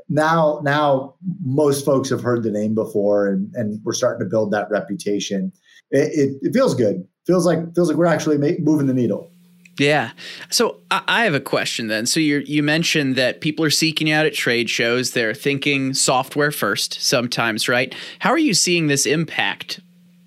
Now, 0.07 0.61
now 0.63 1.15
most 1.43 1.83
folks 1.83 2.09
have 2.09 2.21
heard 2.21 2.43
the 2.43 2.51
name 2.51 2.75
before, 2.75 3.27
and 3.27 3.53
and 3.55 3.79
we're 3.83 3.93
starting 3.93 4.23
to 4.23 4.29
build 4.29 4.51
that 4.51 4.69
reputation. 4.69 5.51
It, 5.89 6.11
it, 6.13 6.37
it 6.41 6.53
feels 6.53 6.75
good. 6.75 7.07
Feels 7.25 7.45
like 7.45 7.73
feels 7.73 7.89
like 7.89 7.97
we're 7.97 8.05
actually 8.05 8.37
moving 8.59 8.85
the 8.85 8.93
needle. 8.93 9.31
Yeah. 9.79 10.11
So 10.49 10.79
I 10.91 11.25
have 11.25 11.33
a 11.33 11.39
question 11.39 11.87
then. 11.87 12.05
So 12.05 12.19
you 12.19 12.43
you 12.45 12.61
mentioned 12.61 13.15
that 13.15 13.41
people 13.41 13.65
are 13.65 13.71
seeking 13.71 14.11
out 14.11 14.27
at 14.27 14.33
trade 14.33 14.69
shows. 14.69 15.11
They're 15.11 15.33
thinking 15.33 15.95
software 15.95 16.51
first 16.51 17.01
sometimes, 17.01 17.67
right? 17.67 17.93
How 18.19 18.29
are 18.29 18.37
you 18.37 18.53
seeing 18.53 18.87
this 18.87 19.05
impact 19.07 19.81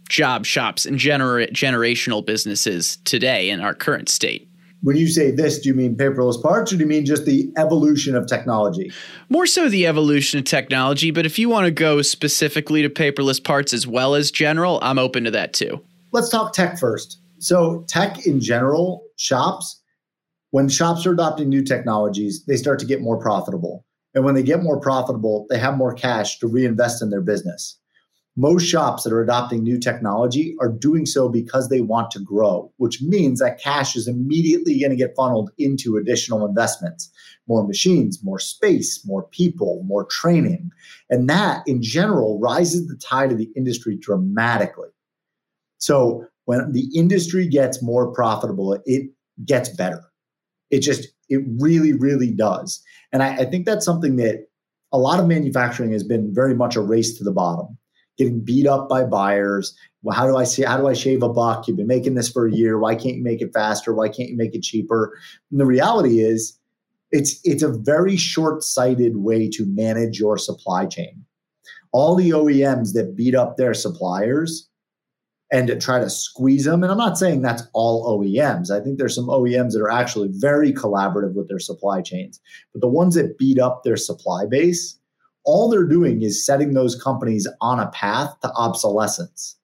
job 0.09 0.45
shops 0.45 0.87
and 0.87 0.99
gener- 0.99 1.51
generational 1.51 2.25
businesses 2.25 2.97
today 3.05 3.51
in 3.51 3.61
our 3.61 3.75
current 3.75 4.09
state. 4.09 4.49
When 4.83 4.97
you 4.97 5.09
say 5.09 5.33
this, 5.33 5.59
do 5.59 5.69
you 5.69 5.75
mean 5.75 5.97
paperless 5.97 6.41
parts 6.41 6.73
or 6.73 6.77
do 6.77 6.83
you 6.83 6.89
mean 6.89 7.05
just 7.05 7.25
the 7.25 7.51
evolution 7.57 8.15
of 8.15 8.27
technology? 8.27 8.93
More 9.29 9.47
so 9.47 9.69
the 9.69 9.87
evolution 9.87 10.39
of 10.39 10.45
technology, 10.45 11.11
but 11.11 11.27
if 11.27 11.39
you 11.39 11.49
want 11.49 11.65
to 11.65 11.73
go 11.73 12.01
specifically 12.01 12.83
to 12.83 12.89
paperless 12.89 13.43
parts 13.43 13.73
as 13.73 13.87
well 13.87 14.15
as 14.15 14.31
general, 14.31 14.79
I'm 14.81 14.99
open 14.99 15.25
to 15.25 15.33
that 15.33 15.53
too. 15.53 15.81
Let's 16.13 16.29
talk 16.29 16.53
tech 16.53 16.79
first. 16.79 17.19
So, 17.41 17.85
tech 17.89 18.27
in 18.27 18.41
general, 18.41 19.05
shops, 19.17 19.81
when 20.51 20.69
shops 20.69 21.07
are 21.07 21.13
adopting 21.13 21.49
new 21.49 21.63
technologies, 21.63 22.45
they 22.47 22.57
start 22.57 22.79
to 22.81 22.87
get 22.87 23.01
more 23.01 23.19
profitable. 23.19 23.85
And 24.15 24.25
when 24.25 24.35
they 24.35 24.43
get 24.43 24.63
more 24.63 24.81
profitable, 24.81 25.47
they 25.51 25.59
have 25.59 25.77
more 25.77 25.95
cash 25.95 26.39
to 26.39 26.49
reinvest 26.49 27.03
in 27.03 27.11
their 27.11 27.21
business 27.21 27.78
most 28.39 28.63
shops 28.63 29.03
that 29.03 29.13
are 29.13 29.21
adopting 29.21 29.65
new 29.65 29.81
technology 29.81 30.55
are 30.61 30.69
doing 30.69 31.05
so 31.07 31.29
because 31.29 31.69
they 31.69 31.81
want 31.81 32.09
to 32.13 32.21
grow, 32.21 32.73
which 32.77 33.03
means 33.03 33.41
that 33.41 33.61
cash 33.61 33.97
is 33.97 34.07
immediately 34.07 34.79
going 34.79 34.91
to 34.91 34.97
get 34.97 35.17
funneled 35.17 35.51
into 35.59 35.97
additional 35.97 36.47
investments, 36.47 37.11
more 37.49 37.67
machines, 37.67 38.21
more 38.23 38.39
space, 38.39 39.05
more 39.05 39.25
people, 39.25 39.83
more 39.85 40.05
training. 40.05 40.71
And 41.11 41.29
that 41.29 41.65
in 41.67 41.83
general 41.83 42.39
rises 42.39 42.87
the 42.87 42.95
tide 42.97 43.33
of 43.33 43.39
the 43.39 43.51
industry 43.57 43.99
dramatically. 44.01 44.91
So 45.79 46.25
when 46.45 46.71
the 46.71 46.89
industry 46.95 47.49
gets 47.49 47.83
more 47.83 48.13
profitable, 48.13 48.79
it 48.85 49.11
gets 49.45 49.69
better. 49.69 50.05
It 50.71 50.81
just 50.81 51.09
It 51.29 51.43
really, 51.59 51.93
really 51.93 52.31
does. 52.31 52.81
And 53.13 53.21
I, 53.21 53.39
I 53.39 53.45
think 53.47 53.67
that's 53.67 53.85
something 53.85 54.15
that 54.17 54.47
a 54.93 54.99
lot 54.99 55.19
of 55.19 55.27
manufacturing 55.27 55.91
has 55.91 56.05
been 56.05 56.33
very 56.33 56.55
much 56.55 56.77
a 56.77 56.81
race 56.81 57.19
to 57.19 57.25
the 57.25 57.33
bottom, 57.33 57.77
getting 58.19 58.41
beat 58.41 58.67
up 58.67 58.89
by 58.89 59.05
buyers. 59.05 59.75
Well, 60.03 60.17
how 60.17 60.27
do 60.27 60.37
I 60.37 60.45
see? 60.45 60.63
How 60.63 60.77
do 60.77 60.87
I 60.87 60.93
shave 60.93 61.23
a 61.23 61.29
buck? 61.29 61.67
You've 61.67 61.77
been 61.77 61.87
making 61.87 62.15
this 62.15 62.29
for 62.29 62.47
a 62.47 62.53
year. 62.53 62.79
Why 62.79 62.95
can't 62.95 63.17
you 63.17 63.23
make 63.23 63.41
it 63.41 63.53
faster? 63.55 63.95
Why 63.95 64.09
can't 64.09 64.29
you 64.29 64.37
make 64.37 64.55
it 64.55 64.63
cheaper? 64.63 65.17
And 65.51 65.61
the 65.61 65.67
reality 65.67 66.21
is, 66.21 66.59
it's 67.11 67.41
it's 67.45 67.63
a 67.63 67.73
very 67.73 68.17
short-sighted 68.17 69.17
way 69.17 69.49
to 69.51 69.65
manage 69.67 70.19
your 70.19 70.37
supply 70.37 70.87
chain. 70.87 71.25
All 71.93 72.15
the 72.15 72.31
OEMs 72.31 72.93
that 72.93 73.17
beat 73.17 73.35
up 73.35 73.57
their 73.57 73.73
suppliers 73.73 74.69
and 75.51 75.67
to 75.69 75.77
try 75.77 75.99
to 75.99 76.11
squeeze 76.11 76.65
them. 76.65 76.83
And 76.83 76.93
I'm 76.93 76.99
not 76.99 77.17
saying 77.17 77.41
that's 77.41 77.63
all 77.73 78.19
OEMs. 78.19 78.71
I 78.71 78.81
think 78.81 78.99
there's 78.99 79.15
some 79.15 79.29
OEMs 79.29 79.73
that 79.73 79.81
are 79.81 79.91
actually 79.91 80.29
very 80.33 80.73
collaborative 80.73 81.35
with 81.35 81.49
their 81.49 81.59
supply 81.59 82.03
chains. 82.03 82.41
But 82.75 82.83
the 82.83 82.89
ones 82.89 83.15
that 83.15 83.39
beat 83.39 83.59
up 83.59 83.83
their 83.83 83.97
supply 83.97 84.45
base, 84.45 84.98
all 85.45 85.69
they're 85.69 85.87
doing 85.87 86.23
is 86.23 86.45
setting 86.45 86.75
those 86.75 87.01
companies 87.01 87.49
on 87.61 87.81
a 87.81 87.89
path 87.89 88.39
to 88.43 88.53
obsolescence. 88.55 89.57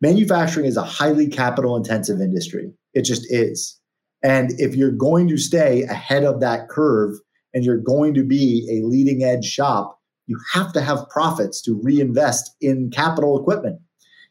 Manufacturing 0.00 0.66
is 0.66 0.76
a 0.76 0.82
highly 0.82 1.28
capital 1.28 1.76
intensive 1.76 2.20
industry. 2.20 2.72
It 2.94 3.02
just 3.02 3.30
is. 3.30 3.78
And 4.22 4.52
if 4.58 4.74
you're 4.74 4.90
going 4.90 5.28
to 5.28 5.36
stay 5.36 5.82
ahead 5.82 6.24
of 6.24 6.40
that 6.40 6.68
curve 6.68 7.16
and 7.52 7.64
you're 7.64 7.78
going 7.78 8.14
to 8.14 8.24
be 8.24 8.66
a 8.70 8.86
leading 8.86 9.22
edge 9.22 9.44
shop, 9.44 9.98
you 10.26 10.38
have 10.52 10.72
to 10.72 10.80
have 10.80 11.08
profits 11.10 11.60
to 11.62 11.80
reinvest 11.82 12.54
in 12.60 12.90
capital 12.90 13.38
equipment 13.40 13.80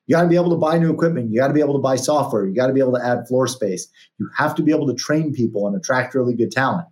you 0.10 0.16
got 0.16 0.24
to 0.24 0.28
be 0.28 0.36
able 0.36 0.50
to 0.50 0.58
buy 0.58 0.80
new 0.80 0.92
equipment. 0.92 1.32
You 1.32 1.40
got 1.40 1.50
to 1.50 1.54
be 1.54 1.60
able 1.60 1.76
to 1.76 1.80
buy 1.80 1.96
software. 1.96 2.48
You 2.48 2.56
got 2.56 2.66
to 2.66 2.74
be 2.74 2.80
able 2.80 2.94
to 2.94 3.06
add 3.06 3.28
floor 3.28 3.46
space. 3.46 3.88
You 4.18 4.28
have 4.36 4.56
to 4.56 4.64
be 4.64 4.72
able 4.72 4.88
to 4.88 4.96
train 4.96 5.32
people 5.32 5.68
and 5.68 5.78
attract 5.78 6.16
really 6.16 6.34
good 6.34 6.52
talent. 6.52 6.88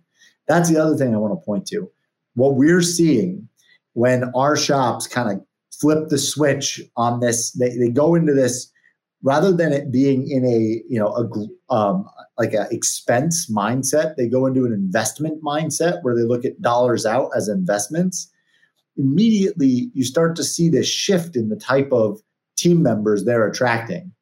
That's 0.46 0.70
the 0.70 0.80
other 0.80 0.96
thing 0.96 1.12
I 1.12 1.18
want 1.18 1.32
to 1.32 1.44
point 1.44 1.66
to. 1.66 1.90
What 2.34 2.56
we're 2.56 2.82
seeing 2.82 3.48
when 3.94 4.30
our 4.34 4.56
shops 4.56 5.06
kind 5.06 5.30
of 5.30 5.44
flip 5.80 6.08
the 6.08 6.18
switch 6.18 6.80
on 6.96 7.20
this, 7.20 7.52
they, 7.52 7.76
they 7.76 7.88
go 7.88 8.14
into 8.14 8.32
this 8.32 8.70
rather 9.22 9.52
than 9.52 9.72
it 9.72 9.90
being 9.90 10.30
in 10.30 10.44
a 10.44 10.82
you 10.88 10.98
know 10.98 11.08
a 11.08 11.74
um, 11.74 12.08
like 12.38 12.54
a 12.54 12.68
expense 12.70 13.50
mindset 13.50 14.16
they 14.16 14.28
go 14.28 14.46
into 14.46 14.64
an 14.64 14.72
investment 14.72 15.42
mindset 15.42 16.02
where 16.02 16.14
they 16.14 16.22
look 16.22 16.44
at 16.44 16.60
dollars 16.60 17.04
out 17.04 17.30
as 17.36 17.48
investments. 17.48 18.30
Immediately 18.96 19.90
you 19.94 20.04
start 20.04 20.36
to 20.36 20.44
see 20.44 20.68
this 20.68 20.88
shift 20.88 21.36
in 21.36 21.48
the 21.48 21.56
type 21.56 21.90
of 21.92 22.20
team 22.56 22.82
members 22.82 23.24
they're 23.24 23.48
attracting. 23.48 24.12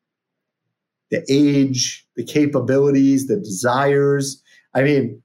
The 1.10 1.24
age 1.30 2.06
the 2.16 2.24
capabilities 2.24 3.26
the 3.26 3.36
desires. 3.36 4.42
I 4.74 4.82
mean 4.82 5.22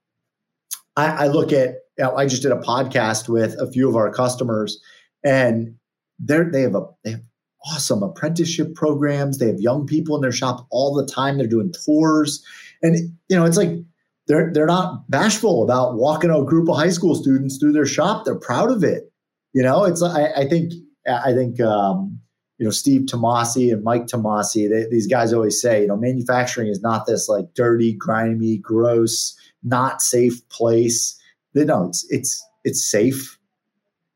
i, 0.97 1.25
I 1.25 1.27
look 1.27 1.53
at 1.53 1.75
i 2.17 2.25
just 2.25 2.41
did 2.41 2.51
a 2.51 2.57
podcast 2.57 3.29
with 3.29 3.59
a 3.59 3.71
few 3.71 3.87
of 3.87 3.95
our 3.95 4.11
customers 4.11 4.81
and 5.23 5.75
they're 6.19 6.49
they 6.49 6.61
have 6.61 6.75
a 6.75 6.81
they 7.03 7.11
have 7.11 7.21
awesome 7.65 8.01
apprenticeship 8.03 8.73
programs. 8.75 9.37
They 9.37 9.47
have 9.47 9.59
young 9.59 9.85
people 9.85 10.15
in 10.15 10.21
their 10.21 10.31
shop 10.31 10.67
all 10.71 10.93
the 10.93 11.05
time. 11.05 11.37
They're 11.37 11.47
doing 11.47 11.73
tours. 11.85 12.43
And 12.81 12.95
you 13.29 13.35
know 13.35 13.45
it's 13.45 13.57
like 13.57 13.71
they're 14.27 14.51
they're 14.53 14.65
not 14.65 15.09
bashful 15.09 15.63
about 15.63 15.95
walking 15.95 16.31
a 16.31 16.43
group 16.43 16.69
of 16.69 16.77
high 16.77 16.89
school 16.89 17.15
students 17.15 17.57
through 17.57 17.73
their 17.73 17.85
shop. 17.85 18.25
They're 18.25 18.35
proud 18.35 18.71
of 18.71 18.83
it. 18.83 19.11
You 19.53 19.63
know 19.63 19.83
it's 19.83 20.01
i, 20.01 20.31
I 20.31 20.47
think 20.47 20.73
i 21.07 21.33
think 21.33 21.59
um, 21.59 22.21
you 22.57 22.65
know, 22.65 22.71
Steve 22.71 23.01
Tomasi 23.01 23.73
and 23.73 23.83
Mike 23.83 24.05
Tomasi, 24.05 24.69
they, 24.69 24.85
these 24.89 25.07
guys 25.07 25.33
always 25.33 25.59
say, 25.59 25.81
you 25.81 25.87
know, 25.87 25.97
manufacturing 25.97 26.67
is 26.67 26.79
not 26.79 27.07
this 27.07 27.27
like 27.27 27.55
dirty, 27.55 27.91
grimy, 27.91 28.59
gross, 28.59 29.35
not 29.63 29.99
safe 29.99 30.47
place. 30.49 31.19
They 31.53 31.63
it's 31.63 32.05
it's 32.09 32.47
it's 32.63 32.89
safe. 32.89 33.37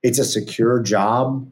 It's 0.03 0.19
a 0.19 0.25
secure 0.25 0.81
job. 0.81 1.49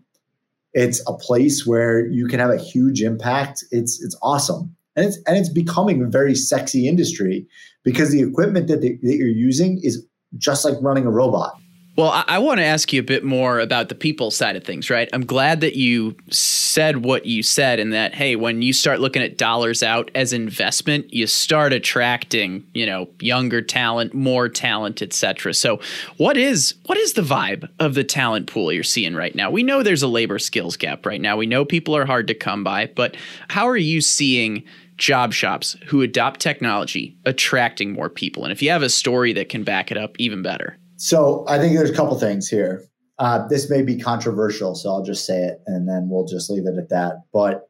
It's 0.73 1.01
a 1.07 1.13
place 1.13 1.65
where 1.65 2.07
you 2.07 2.27
can 2.27 2.39
have 2.39 2.49
a 2.49 2.57
huge 2.57 3.01
impact. 3.01 3.63
It's 3.71 4.01
it's 4.03 4.17
awesome. 4.21 4.75
And 4.95 5.05
it's 5.05 5.17
and 5.27 5.37
it's 5.37 5.49
becoming 5.49 6.01
a 6.01 6.07
very 6.07 6.35
sexy 6.35 6.87
industry 6.87 7.47
because 7.83 8.11
the 8.11 8.21
equipment 8.21 8.67
that, 8.67 8.81
they, 8.81 8.99
that 9.01 9.15
you're 9.17 9.27
using 9.27 9.79
is 9.83 10.05
just 10.37 10.65
like 10.65 10.75
running 10.81 11.05
a 11.05 11.11
robot. 11.11 11.55
Well, 11.95 12.09
I, 12.09 12.23
I 12.27 12.39
want 12.39 12.57
to 12.57 12.63
ask 12.63 12.91
you 12.91 12.99
a 12.99 13.03
bit 13.03 13.23
more 13.23 13.59
about 13.59 13.89
the 13.89 13.95
people 13.95 14.31
side 14.31 14.55
of 14.55 14.63
things, 14.63 14.89
right? 14.89 15.07
I'm 15.13 15.25
glad 15.25 15.61
that 15.61 15.75
you 15.75 16.15
said 16.31 17.05
what 17.05 17.27
you 17.27 17.43
said, 17.43 17.79
and 17.79 17.93
that 17.93 18.15
hey, 18.15 18.35
when 18.35 18.63
you 18.63 18.73
start 18.73 18.99
looking 18.99 19.21
at 19.21 19.37
dollars 19.37 19.83
out 19.83 20.09
as 20.15 20.33
investment, 20.33 21.13
you 21.13 21.27
start 21.27 21.71
attracting, 21.71 22.65
you 22.73 22.87
know, 22.87 23.09
younger 23.19 23.61
talent, 23.61 24.15
more 24.15 24.49
talent, 24.49 25.03
etc. 25.03 25.53
So, 25.53 25.79
what 26.17 26.35
is 26.35 26.73
what 26.87 26.97
is 26.97 27.13
the 27.13 27.21
vibe 27.21 27.69
of 27.79 27.93
the 27.93 28.03
talent 28.03 28.47
pool 28.47 28.71
you're 28.71 28.83
seeing 28.83 29.13
right 29.13 29.35
now? 29.35 29.51
We 29.51 29.61
know 29.61 29.83
there's 29.83 30.03
a 30.03 30.07
labor 30.07 30.39
skills 30.39 30.77
gap 30.77 31.05
right 31.05 31.21
now. 31.21 31.37
We 31.37 31.45
know 31.45 31.63
people 31.63 31.95
are 31.95 32.07
hard 32.07 32.25
to 32.27 32.33
come 32.33 32.63
by, 32.63 32.87
but 32.87 33.15
how 33.49 33.67
are 33.67 33.77
you 33.77 34.01
seeing? 34.01 34.63
job 34.95 35.33
shops 35.33 35.75
who 35.87 36.03
adopt 36.03 36.39
technology 36.39 37.17
attracting 37.25 37.91
more 37.91 38.09
people 38.09 38.43
and 38.43 38.51
if 38.51 38.61
you 38.61 38.69
have 38.69 38.83
a 38.83 38.89
story 38.89 39.33
that 39.33 39.49
can 39.49 39.63
back 39.63 39.91
it 39.91 39.97
up 39.97 40.15
even 40.19 40.43
better 40.43 40.77
so 41.03 41.43
I 41.49 41.59
think 41.59 41.75
there's 41.75 41.89
a 41.89 41.93
couple 41.93 42.17
things 42.17 42.47
here. 42.47 42.81
Uh, 43.19 43.45
this 43.49 43.69
may 43.69 43.81
be 43.81 43.99
controversial, 43.99 44.73
so 44.73 44.89
I'll 44.89 45.03
just 45.03 45.25
say 45.25 45.43
it 45.43 45.59
and 45.67 45.85
then 45.85 46.07
we'll 46.07 46.25
just 46.25 46.49
leave 46.49 46.65
it 46.65 46.77
at 46.77 46.87
that. 46.91 47.23
But 47.33 47.67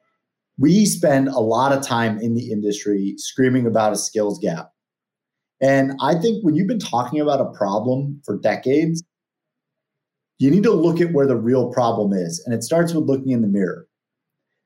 we 0.60 0.86
spend 0.86 1.30
a 1.30 1.40
lot 1.40 1.72
of 1.72 1.84
time 1.84 2.20
in 2.20 2.36
the 2.36 2.52
industry 2.52 3.16
screaming 3.18 3.66
about 3.66 3.92
a 3.92 3.96
skills 3.96 4.38
gap. 4.38 4.70
And 5.60 5.94
I 6.00 6.14
think 6.14 6.46
when 6.46 6.54
you've 6.54 6.68
been 6.68 6.78
talking 6.78 7.20
about 7.20 7.42
a 7.42 7.58
problem 7.58 8.22
for 8.24 8.38
decades, 8.38 9.04
you 10.38 10.52
need 10.52 10.62
to 10.62 10.72
look 10.72 11.02
at 11.02 11.12
where 11.12 11.26
the 11.26 11.36
real 11.36 11.72
problem 11.72 12.14
is. 12.14 12.40
And 12.46 12.54
it 12.54 12.62
starts 12.62 12.94
with 12.94 13.06
looking 13.06 13.32
in 13.32 13.42
the 13.42 13.48
mirror. 13.48 13.88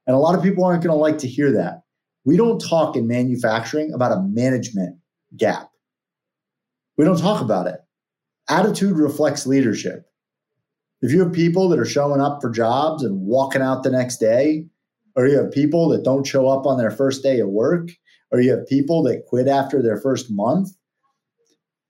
And 0.07 0.13
a 0.13 0.19
lot 0.19 0.35
of 0.35 0.43
people 0.43 0.65
aren't 0.65 0.83
going 0.83 0.93
to 0.93 1.01
like 1.01 1.19
to 1.19 1.27
hear 1.27 1.53
that. 1.53 1.83
We 2.25 2.35
don't 2.35 2.59
talk 2.59 2.97
in 2.97 3.07
manufacturing 3.07 3.93
about 3.93 4.11
a 4.11 4.21
management 4.23 4.97
gap. 5.37 5.69
We 6.97 7.05
don't 7.05 7.17
talk 7.17 7.41
about 7.41 7.67
it 7.67 7.79
attitude 8.49 8.97
reflects 8.97 9.45
leadership. 9.45 10.05
If 11.01 11.11
you 11.11 11.23
have 11.23 11.33
people 11.33 11.69
that 11.69 11.79
are 11.79 11.85
showing 11.85 12.21
up 12.21 12.41
for 12.41 12.49
jobs 12.49 13.03
and 13.03 13.21
walking 13.21 13.61
out 13.61 13.83
the 13.83 13.91
next 13.91 14.17
day, 14.17 14.65
or 15.15 15.27
you 15.27 15.37
have 15.37 15.51
people 15.51 15.89
that 15.89 16.03
don't 16.03 16.25
show 16.25 16.47
up 16.47 16.65
on 16.65 16.77
their 16.77 16.91
first 16.91 17.23
day 17.23 17.39
of 17.39 17.49
work, 17.49 17.89
or 18.31 18.39
you 18.39 18.51
have 18.51 18.67
people 18.67 19.03
that 19.03 19.25
quit 19.27 19.47
after 19.47 19.81
their 19.81 19.97
first 19.97 20.31
month, 20.31 20.69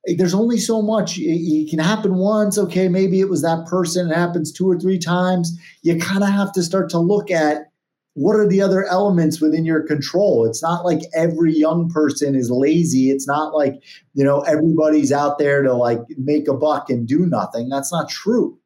eh, 0.08 0.15
there's 0.17 0.34
only 0.34 0.58
so 0.58 0.82
much. 0.82 1.17
It, 1.17 1.70
can 1.70 1.80
happen 1.80 2.15
once. 2.15 2.58
Okay, 2.58 2.88
maybe 2.89 3.20
it 3.20 3.30
was 3.30 3.41
that 3.41 3.65
person. 3.67 4.12
It 4.12 4.15
happens 4.15 4.52
two 4.52 4.70
or 4.70 4.80
three 4.80 5.00
times. 5.00 5.58
You 5.84 5.98
kind 6.00 6.24
of 6.24 6.30
have 6.30 6.52
to 6.54 6.63
start 6.63 6.89
to 6.91 7.00
look 7.00 7.32
at 7.32 7.72
what 8.17 8.36
are 8.36 8.47
the 8.47 8.62
other 8.62 8.84
elements 8.86 9.39
within 9.39 9.63
your 9.63 9.84
control? 9.84 10.47
It's 10.47 10.63
not 10.63 10.84
like 10.84 11.01
every 11.13 11.53
young 11.53 11.88
person 11.88 12.34
is 12.34 12.49
lazy. 12.49 13.12
It's 13.12 13.27
not 13.27 13.53
like 13.53 13.75
you 14.15 14.23
know 14.23 14.41
everybody's 14.41 15.12
out 15.12 15.38
there 15.38 15.62
to 15.62 15.71
like 15.71 15.99
make 16.17 16.47
a 16.47 16.56
buck 16.56 16.89
and 16.89 17.08
do 17.08 17.27
nothing. 17.27 17.69
That's 17.69 17.91
not 17.91 18.10
true. 18.10 18.58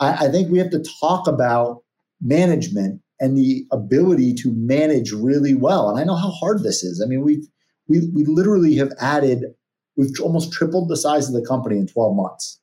I, 0.00 0.26
I, 0.26 0.28
think 0.32 0.50
we 0.50 0.58
have 0.58 0.70
to 0.70 0.84
talk 1.00 1.28
about 1.28 1.84
management 2.20 3.00
and 3.20 3.38
the 3.38 3.64
ability 3.70 4.34
to 4.34 4.52
manage 4.52 5.12
really 5.12 5.54
well. 5.54 5.88
And 5.88 6.00
i 6.00 6.04
know 6.04 6.16
how 6.16 6.30
hard 6.30 6.64
this 6.64 6.82
is. 6.82 7.00
I 7.00 7.06
mean 7.08 7.22
we've 7.22 7.46
we, 7.86 8.10
we 8.12 8.24
literally 8.24 8.74
have 8.74 8.90
added 9.00 9.44
we've 9.96 10.10
almost 10.20 10.52
tripled 10.52 10.88
the 10.88 10.96
size 10.96 11.28
of 11.28 11.34
the 11.34 11.46
company 11.46 11.78
in 11.78 11.86
12 11.86 12.16
months. 12.16 12.60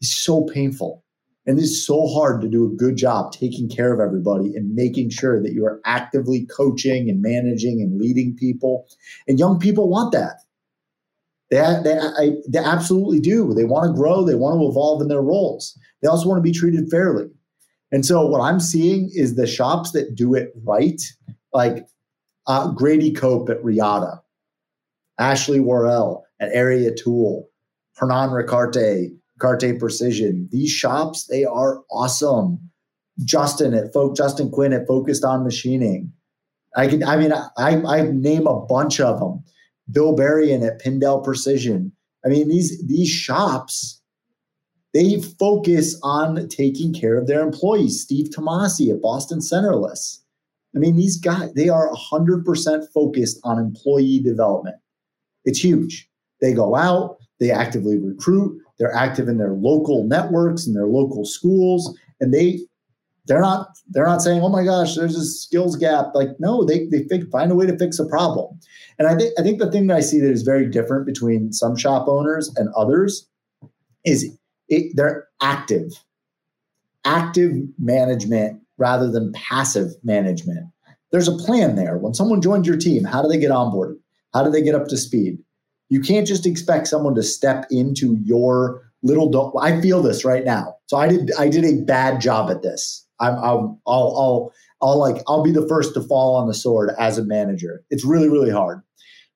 It's 0.00 0.12
so 0.12 0.42
painful 0.52 1.04
and 1.46 1.60
it's 1.60 1.86
so 1.86 2.08
hard 2.08 2.40
to 2.40 2.48
do 2.48 2.66
a 2.66 2.76
good 2.76 2.96
job 2.96 3.32
taking 3.32 3.68
care 3.68 3.92
of 3.92 4.00
everybody 4.00 4.54
and 4.56 4.74
making 4.74 5.10
sure 5.10 5.40
that 5.40 5.52
you 5.52 5.64
are 5.64 5.80
actively 5.84 6.46
coaching 6.46 7.08
and 7.08 7.22
managing 7.22 7.80
and 7.80 8.00
leading 8.00 8.34
people. 8.34 8.88
And 9.28 9.38
young 9.38 9.60
people 9.60 9.88
want 9.88 10.12
that. 10.12 10.40
They, 11.50 11.58
they, 11.84 11.96
I, 11.98 12.32
they 12.48 12.58
absolutely 12.58 13.20
do. 13.20 13.54
They 13.54 13.64
want 13.64 13.86
to 13.86 13.96
grow, 13.96 14.24
they 14.24 14.34
want 14.34 14.60
to 14.60 14.66
evolve 14.66 15.00
in 15.00 15.08
their 15.08 15.22
roles. 15.22 15.78
They 16.02 16.08
also 16.08 16.28
want 16.28 16.38
to 16.38 16.42
be 16.42 16.52
treated 16.52 16.90
fairly. 16.90 17.28
And 17.92 18.04
so, 18.04 18.26
what 18.26 18.40
I'm 18.40 18.58
seeing 18.58 19.10
is 19.14 19.36
the 19.36 19.46
shops 19.46 19.92
that 19.92 20.16
do 20.16 20.34
it 20.34 20.52
right, 20.64 21.00
like 21.52 21.86
uh, 22.48 22.72
Grady 22.72 23.12
Cope 23.12 23.48
at 23.48 23.62
Riata, 23.62 24.20
Ashley 25.20 25.60
Worrell 25.60 26.24
at 26.40 26.50
Area 26.52 26.92
Tool, 26.92 27.48
Hernan 27.94 28.30
Ricarte 28.30 29.16
Carte 29.38 29.78
Precision. 29.78 30.48
These 30.50 30.70
shops, 30.70 31.26
they 31.26 31.44
are 31.44 31.82
awesome. 31.90 32.58
Justin 33.24 33.74
at 33.74 33.92
Folk, 33.92 34.16
Justin 34.16 34.50
Quinn 34.50 34.72
at 34.72 34.86
Focused 34.86 35.24
on 35.24 35.44
Machining. 35.44 36.12
I 36.76 36.88
can, 36.88 37.02
I 37.02 37.16
mean, 37.16 37.32
I, 37.32 37.50
I 37.56 38.02
name 38.02 38.46
a 38.46 38.60
bunch 38.60 39.00
of 39.00 39.18
them. 39.18 39.42
Bill 39.90 40.14
Berrien 40.14 40.62
at 40.62 40.80
Pindel 40.82 41.24
Precision. 41.24 41.92
I 42.24 42.28
mean, 42.28 42.48
these 42.48 42.84
these 42.86 43.08
shops, 43.08 44.02
they 44.92 45.20
focus 45.20 45.98
on 46.02 46.48
taking 46.48 46.92
care 46.92 47.16
of 47.16 47.26
their 47.26 47.40
employees. 47.40 48.02
Steve 48.02 48.30
Tomasi 48.30 48.92
at 48.92 49.00
Boston 49.00 49.38
Centerless. 49.38 50.18
I 50.74 50.78
mean, 50.78 50.96
these 50.96 51.16
guys, 51.18 51.54
they 51.54 51.70
are 51.70 51.90
100% 51.90 52.92
focused 52.92 53.40
on 53.44 53.58
employee 53.58 54.20
development. 54.20 54.76
It's 55.46 55.62
huge. 55.62 56.10
They 56.42 56.52
go 56.52 56.76
out, 56.76 57.16
they 57.40 57.50
actively 57.50 57.98
recruit, 57.98 58.60
they're 58.78 58.94
active 58.94 59.28
in 59.28 59.38
their 59.38 59.52
local 59.52 60.04
networks 60.04 60.66
and 60.66 60.76
their 60.76 60.86
local 60.86 61.24
schools, 61.24 61.96
and 62.20 62.32
they 62.32 62.60
they're 63.26 63.40
not 63.40 63.68
they're 63.88 64.06
not 64.06 64.22
saying, 64.22 64.42
"Oh 64.42 64.48
my 64.48 64.64
gosh, 64.64 64.94
there's 64.94 65.16
a 65.16 65.24
skills 65.24 65.76
gap." 65.76 66.14
Like, 66.14 66.28
no, 66.38 66.64
they 66.64 66.86
they 66.86 67.20
find 67.32 67.50
a 67.50 67.54
way 67.54 67.66
to 67.66 67.76
fix 67.78 67.98
a 67.98 68.06
problem. 68.06 68.58
And 68.98 69.08
I 69.08 69.16
think 69.16 69.32
I 69.38 69.42
think 69.42 69.58
the 69.58 69.70
thing 69.70 69.88
that 69.88 69.96
I 69.96 70.00
see 70.00 70.20
that 70.20 70.30
is 70.30 70.42
very 70.42 70.68
different 70.68 71.06
between 71.06 71.52
some 71.52 71.76
shop 71.76 72.06
owners 72.08 72.52
and 72.56 72.68
others 72.76 73.28
is 74.04 74.30
it, 74.68 74.92
they're 74.94 75.26
active, 75.42 75.92
active 77.04 77.52
management 77.78 78.60
rather 78.78 79.10
than 79.10 79.32
passive 79.32 79.92
management. 80.04 80.66
There's 81.10 81.28
a 81.28 81.36
plan 81.36 81.76
there. 81.76 81.98
When 81.98 82.14
someone 82.14 82.42
joins 82.42 82.66
your 82.66 82.76
team, 82.76 83.04
how 83.04 83.22
do 83.22 83.28
they 83.28 83.38
get 83.38 83.50
onboarded? 83.50 83.96
How 84.34 84.44
do 84.44 84.50
they 84.50 84.62
get 84.62 84.74
up 84.74 84.86
to 84.88 84.96
speed? 84.96 85.38
You 85.88 86.00
can't 86.00 86.26
just 86.26 86.46
expect 86.46 86.88
someone 86.88 87.14
to 87.14 87.22
step 87.22 87.66
into 87.70 88.16
your 88.22 88.82
little. 89.02 89.30
Do- 89.30 89.58
I 89.58 89.80
feel 89.80 90.02
this 90.02 90.24
right 90.24 90.44
now. 90.44 90.76
So 90.86 90.96
I 90.96 91.08
did. 91.08 91.30
I 91.38 91.48
did 91.48 91.64
a 91.64 91.82
bad 91.82 92.20
job 92.20 92.50
at 92.50 92.62
this. 92.62 93.06
I'm. 93.20 93.34
I'm 93.34 93.78
I'll. 93.86 94.14
I'll. 94.16 94.52
I'll 94.82 94.98
like. 94.98 95.22
I'll 95.28 95.42
be 95.42 95.52
the 95.52 95.66
first 95.68 95.94
to 95.94 96.02
fall 96.02 96.36
on 96.36 96.48
the 96.48 96.54
sword 96.54 96.90
as 96.98 97.18
a 97.18 97.24
manager. 97.24 97.82
It's 97.90 98.04
really, 98.04 98.28
really 98.28 98.50
hard. 98.50 98.82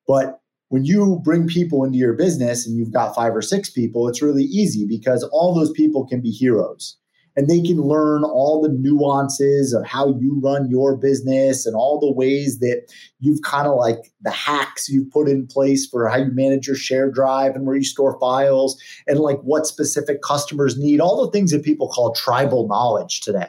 But 0.06 0.40
when 0.68 0.84
you 0.84 1.20
bring 1.24 1.46
people 1.46 1.84
into 1.84 1.98
your 1.98 2.14
business 2.14 2.66
and 2.66 2.76
you've 2.76 2.92
got 2.92 3.14
five 3.14 3.34
or 3.34 3.42
six 3.42 3.70
people, 3.70 4.08
it's 4.08 4.22
really 4.22 4.44
easy 4.44 4.86
because 4.86 5.22
all 5.32 5.54
those 5.54 5.72
people 5.72 6.06
can 6.06 6.20
be 6.20 6.30
heroes 6.30 6.96
and 7.36 7.48
they 7.48 7.60
can 7.60 7.80
learn 7.80 8.24
all 8.24 8.60
the 8.60 8.68
nuances 8.68 9.72
of 9.72 9.86
how 9.86 10.08
you 10.18 10.40
run 10.42 10.68
your 10.68 10.96
business 10.96 11.64
and 11.64 11.76
all 11.76 12.00
the 12.00 12.12
ways 12.12 12.58
that 12.58 12.92
you've 13.20 13.42
kind 13.42 13.66
of 13.66 13.76
like 13.76 14.12
the 14.22 14.30
hacks 14.30 14.88
you've 14.88 15.10
put 15.10 15.28
in 15.28 15.46
place 15.46 15.86
for 15.86 16.08
how 16.08 16.16
you 16.16 16.32
manage 16.32 16.66
your 16.66 16.76
share 16.76 17.10
drive 17.10 17.54
and 17.54 17.66
where 17.66 17.76
you 17.76 17.84
store 17.84 18.18
files 18.18 18.80
and 19.06 19.20
like 19.20 19.40
what 19.40 19.66
specific 19.66 20.22
customers 20.22 20.76
need, 20.76 21.00
all 21.00 21.24
the 21.24 21.30
things 21.30 21.52
that 21.52 21.64
people 21.64 21.88
call 21.88 22.12
tribal 22.12 22.66
knowledge 22.66 23.20
today. 23.20 23.48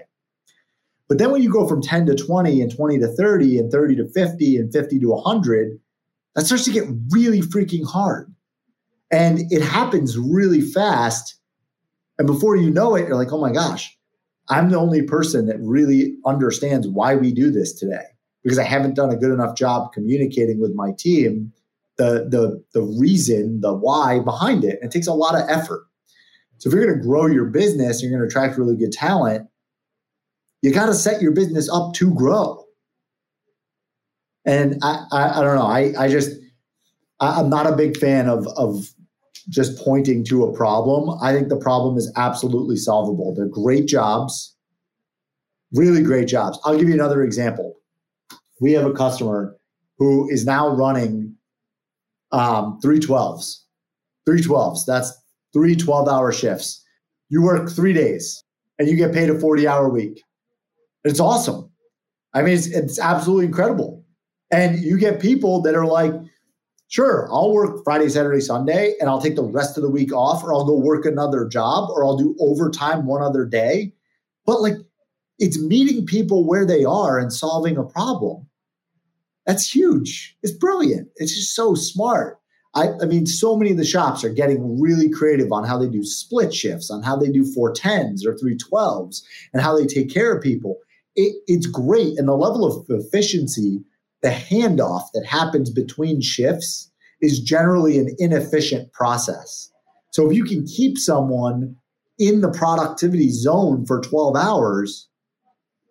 But 1.09 1.17
then 1.17 1.31
when 1.31 1.43
you 1.43 1.51
go 1.51 1.67
from 1.67 1.81
10 1.81 2.05
to 2.05 2.15
20 2.15 2.61
and 2.61 2.73
20 2.73 2.99
to 2.99 3.07
30 3.07 3.57
and 3.57 3.71
30 3.71 3.95
to 3.97 4.07
50 4.07 4.57
and 4.57 4.71
50 4.71 4.99
to 4.99 5.07
100, 5.09 5.79
that 6.35 6.45
starts 6.45 6.63
to 6.65 6.71
get 6.71 6.85
really 7.09 7.41
freaking 7.41 7.85
hard. 7.85 8.33
And 9.11 9.39
it 9.51 9.61
happens 9.61 10.17
really 10.17 10.61
fast 10.61 11.40
and 12.21 12.27
before 12.27 12.55
you 12.55 12.69
know 12.69 12.93
it, 12.93 13.07
you're 13.07 13.17
like, 13.17 13.31
oh 13.31 13.41
my 13.41 13.51
gosh, 13.51 13.97
I'm 14.47 14.69
the 14.69 14.77
only 14.77 15.01
person 15.01 15.47
that 15.47 15.57
really 15.59 16.17
understands 16.23 16.87
why 16.87 17.15
we 17.15 17.31
do 17.33 17.49
this 17.49 17.73
today 17.73 18.03
because 18.43 18.59
I 18.59 18.63
haven't 18.63 18.95
done 18.95 19.09
a 19.09 19.15
good 19.15 19.31
enough 19.31 19.57
job 19.57 19.91
communicating 19.91 20.61
with 20.61 20.75
my 20.75 20.91
team 20.99 21.51
the 21.97 22.27
the 22.29 22.63
the 22.73 22.83
reason, 22.83 23.61
the 23.61 23.73
why 23.73 24.19
behind 24.19 24.63
it. 24.63 24.77
It 24.83 24.91
takes 24.91 25.07
a 25.07 25.13
lot 25.15 25.33
of 25.33 25.49
effort. 25.49 25.87
So 26.59 26.69
if 26.69 26.75
you're 26.75 26.85
going 26.85 26.95
to 26.95 27.03
grow 27.03 27.25
your 27.25 27.45
business, 27.45 28.03
you're 28.03 28.11
going 28.11 28.21
to 28.21 28.27
attract 28.27 28.55
really 28.55 28.77
good 28.77 28.91
talent. 28.91 29.49
You 30.61 30.71
got 30.71 30.85
to 30.85 30.93
set 30.93 31.23
your 31.23 31.31
business 31.31 31.71
up 31.73 31.95
to 31.95 32.13
grow. 32.13 32.65
And 34.45 34.77
I, 34.83 35.05
I, 35.11 35.39
I 35.39 35.43
don't 35.43 35.55
know. 35.55 35.65
I, 35.65 35.93
I 35.97 36.07
just, 36.07 36.39
I, 37.19 37.39
I'm 37.39 37.49
not 37.49 37.65
a 37.65 37.75
big 37.75 37.97
fan 37.97 38.29
of 38.29 38.45
of 38.49 38.93
just 39.51 39.77
pointing 39.83 40.23
to 40.23 40.45
a 40.45 40.55
problem. 40.55 41.19
I 41.21 41.33
think 41.33 41.49
the 41.49 41.57
problem 41.57 41.97
is 41.97 42.11
absolutely 42.15 42.77
solvable. 42.77 43.35
They're 43.35 43.47
great 43.47 43.85
jobs, 43.85 44.55
really 45.73 46.01
great 46.01 46.27
jobs. 46.27 46.57
I'll 46.63 46.77
give 46.77 46.87
you 46.87 46.93
another 46.93 47.21
example. 47.21 47.75
We 48.61 48.71
have 48.73 48.85
a 48.85 48.93
customer 48.93 49.55
who 49.97 50.29
is 50.29 50.45
now 50.45 50.69
running 50.69 51.35
um, 52.31 52.79
312s. 52.83 53.57
312s. 54.27 54.85
That's 54.87 55.11
three 55.53 55.75
12 55.75 56.07
hour 56.07 56.31
shifts. 56.31 56.83
You 57.29 57.41
work 57.41 57.69
three 57.69 57.93
days 57.93 58.43
and 58.79 58.87
you 58.87 58.95
get 58.95 59.13
paid 59.13 59.29
a 59.29 59.37
40 59.37 59.67
hour 59.67 59.89
week. 59.89 60.23
It's 61.03 61.19
awesome. 61.19 61.69
I 62.33 62.41
mean, 62.41 62.53
it's, 62.53 62.67
it's 62.67 62.99
absolutely 62.99 63.47
incredible. 63.47 64.05
And 64.51 64.79
you 64.79 64.97
get 64.97 65.19
people 65.19 65.61
that 65.63 65.75
are 65.75 65.85
like, 65.85 66.13
Sure, 66.91 67.29
I'll 67.31 67.53
work 67.53 67.85
Friday, 67.85 68.09
Saturday, 68.09 68.41
Sunday, 68.41 68.95
and 68.99 69.09
I'll 69.09 69.21
take 69.21 69.37
the 69.37 69.45
rest 69.45 69.77
of 69.77 69.81
the 69.81 69.89
week 69.89 70.11
off, 70.11 70.43
or 70.43 70.53
I'll 70.53 70.65
go 70.65 70.77
work 70.77 71.05
another 71.05 71.47
job, 71.47 71.89
or 71.89 72.03
I'll 72.03 72.17
do 72.17 72.35
overtime 72.37 73.05
one 73.05 73.21
other 73.21 73.45
day. 73.45 73.93
But 74.45 74.61
like, 74.61 74.75
it's 75.39 75.57
meeting 75.57 76.05
people 76.05 76.45
where 76.45 76.65
they 76.65 76.83
are 76.83 77.17
and 77.17 77.31
solving 77.31 77.77
a 77.77 77.85
problem. 77.85 78.45
That's 79.45 79.73
huge. 79.73 80.35
It's 80.43 80.51
brilliant. 80.51 81.07
It's 81.15 81.33
just 81.33 81.55
so 81.55 81.75
smart. 81.75 82.41
I, 82.75 82.89
I, 83.01 83.05
mean, 83.05 83.25
so 83.25 83.55
many 83.55 83.71
of 83.71 83.77
the 83.77 83.85
shops 83.85 84.25
are 84.25 84.29
getting 84.29 84.77
really 84.77 85.09
creative 85.09 85.53
on 85.53 85.63
how 85.63 85.77
they 85.77 85.87
do 85.87 86.03
split 86.03 86.53
shifts, 86.53 86.91
on 86.91 87.03
how 87.03 87.15
they 87.15 87.31
do 87.31 87.43
410s 87.43 88.25
or 88.25 88.35
312s, 88.35 89.21
and 89.53 89.61
how 89.61 89.77
they 89.77 89.85
take 89.85 90.13
care 90.13 90.35
of 90.35 90.43
people. 90.43 90.77
It, 91.15 91.37
it's 91.47 91.67
great. 91.67 92.17
And 92.17 92.27
the 92.27 92.35
level 92.35 92.65
of 92.65 92.85
efficiency 92.89 93.81
the 94.21 94.29
handoff 94.29 95.03
that 95.13 95.25
happens 95.25 95.69
between 95.69 96.21
shifts 96.21 96.91
is 97.21 97.39
generally 97.39 97.97
an 97.97 98.15
inefficient 98.19 98.91
process. 98.93 99.71
So 100.11 100.29
if 100.29 100.35
you 100.35 100.43
can 100.43 100.65
keep 100.65 100.97
someone 100.97 101.75
in 102.19 102.41
the 102.41 102.51
productivity 102.51 103.29
zone 103.29 103.85
for 103.85 104.01
12 104.01 104.35
hours, 104.35 105.07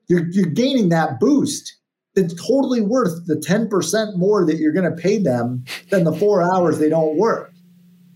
you're, 0.08 0.28
you're 0.30 0.46
gaining 0.46 0.88
that 0.90 1.18
boost. 1.18 1.76
It's 2.14 2.34
totally 2.34 2.80
worth 2.80 3.26
the 3.26 3.36
10% 3.36 4.16
more 4.16 4.44
that 4.44 4.56
you're 4.56 4.72
going 4.72 4.90
to 4.90 5.02
pay 5.02 5.18
them 5.18 5.64
than 5.90 6.04
the 6.04 6.12
four 6.12 6.42
hours 6.42 6.78
they 6.78 6.88
don't 6.88 7.16
work. 7.16 7.52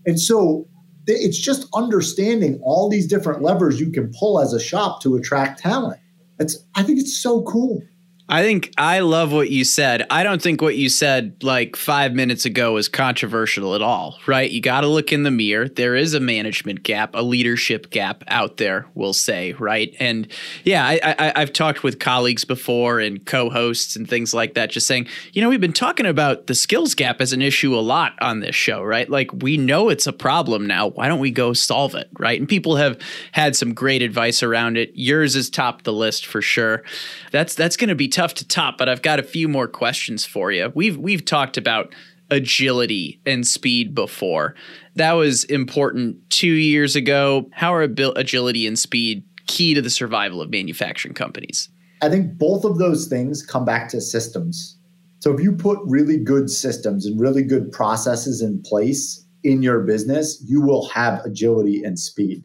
And 0.05 0.19
so 0.19 0.67
it's 1.07 1.37
just 1.37 1.67
understanding 1.73 2.59
all 2.63 2.89
these 2.89 3.07
different 3.07 3.41
levers 3.41 3.79
you 3.79 3.91
can 3.91 4.11
pull 4.19 4.39
as 4.39 4.53
a 4.53 4.59
shop 4.59 5.01
to 5.01 5.15
attract 5.15 5.59
talent. 5.59 5.99
It's, 6.39 6.57
I 6.75 6.83
think 6.83 6.99
it's 6.99 7.17
so 7.21 7.43
cool. 7.43 7.81
I 8.27 8.41
think 8.41 8.73
I 8.75 9.01
love 9.01 9.31
what 9.31 9.51
you 9.51 9.63
said. 9.63 10.07
I 10.09 10.23
don't 10.23 10.41
think 10.41 10.59
what 10.59 10.75
you 10.75 10.89
said 10.89 11.35
like 11.43 11.75
five 11.75 12.13
minutes 12.13 12.43
ago 12.43 12.73
was 12.73 12.89
controversial 12.89 13.75
at 13.75 13.83
all, 13.83 14.17
right? 14.25 14.49
You 14.49 14.61
got 14.61 14.81
to 14.81 14.87
look 14.87 15.13
in 15.13 15.21
the 15.21 15.29
mirror. 15.29 15.69
There 15.69 15.95
is 15.95 16.15
a 16.15 16.19
management 16.19 16.81
gap, 16.81 17.11
a 17.13 17.21
leadership 17.21 17.91
gap 17.91 18.23
out 18.27 18.57
there, 18.57 18.87
we'll 18.95 19.13
say, 19.13 19.53
right? 19.53 19.95
And 19.99 20.27
yeah, 20.63 20.87
I, 20.87 21.39
have 21.39 21.53
talked 21.53 21.83
with 21.83 21.99
colleagues 21.99 22.45
before 22.45 22.99
and 22.99 23.23
co 23.23 23.51
hosts 23.51 23.95
and 23.95 24.09
things 24.09 24.33
like 24.33 24.55
that, 24.55 24.71
just 24.71 24.87
saying, 24.87 25.07
you 25.33 25.41
know, 25.43 25.49
we've 25.49 25.61
been 25.61 25.71
talking 25.71 26.07
about 26.07 26.47
the 26.47 26.55
skills 26.55 26.95
gap 26.95 27.21
as 27.21 27.31
an 27.31 27.43
issue 27.43 27.75
a 27.75 27.77
lot 27.77 28.13
on 28.21 28.39
this 28.39 28.55
show, 28.55 28.81
right? 28.81 29.07
Like 29.07 29.31
we 29.33 29.55
know 29.55 29.89
it's 29.89 30.07
a 30.07 30.13
problem 30.13 30.65
now. 30.65 30.87
Why 30.87 31.07
don't 31.07 31.19
we 31.19 31.29
go 31.29 31.53
solve 31.53 31.93
it, 31.93 32.09
right? 32.17 32.39
And 32.39 32.49
people 32.49 32.77
have 32.77 32.99
had 33.33 33.55
some 33.55 33.75
great 33.75 34.01
advice 34.01 34.41
around 34.41 34.77
it. 34.77 34.91
Yours 34.95 35.35
is 35.35 35.47
top 35.47 35.83
the 35.83 35.93
list 35.93 36.25
for 36.25 36.41
sure. 36.41 36.83
That's 37.31 37.53
that's 37.53 37.77
going 37.77 37.89
to 37.89 37.95
be 37.95 38.14
tough 38.15 38.33
to 38.35 38.47
top, 38.47 38.77
but 38.77 38.87
I've 38.87 39.01
got 39.01 39.19
a 39.19 39.23
few 39.23 39.49
more 39.49 39.67
questions 39.67 40.25
for 40.25 40.51
you. 40.51 40.71
We've 40.73 40.97
we've 40.97 41.25
talked 41.25 41.57
about 41.57 41.93
agility 42.31 43.19
and 43.25 43.45
speed 43.45 43.93
before. 43.93 44.55
That 44.95 45.13
was 45.13 45.43
important 45.43 46.17
2 46.29 46.47
years 46.47 46.95
ago. 46.95 47.49
How 47.51 47.73
are 47.73 47.83
agility 47.83 48.65
and 48.65 48.79
speed 48.79 49.23
key 49.47 49.73
to 49.73 49.81
the 49.81 49.89
survival 49.89 50.41
of 50.41 50.49
manufacturing 50.49 51.13
companies? 51.13 51.69
I 52.01 52.09
think 52.09 52.37
both 52.37 52.63
of 52.63 52.77
those 52.77 53.07
things 53.07 53.45
come 53.45 53.65
back 53.65 53.89
to 53.89 54.01
systems. 54.01 54.77
So 55.19 55.33
if 55.33 55.41
you 55.41 55.51
put 55.51 55.79
really 55.83 56.17
good 56.17 56.49
systems 56.49 57.05
and 57.05 57.19
really 57.19 57.43
good 57.43 57.71
processes 57.71 58.41
in 58.41 58.61
place 58.63 59.25
in 59.43 59.61
your 59.61 59.81
business, 59.81 60.41
you 60.47 60.61
will 60.61 60.87
have 60.89 61.23
agility 61.25 61.83
and 61.83 61.99
speed 61.99 62.43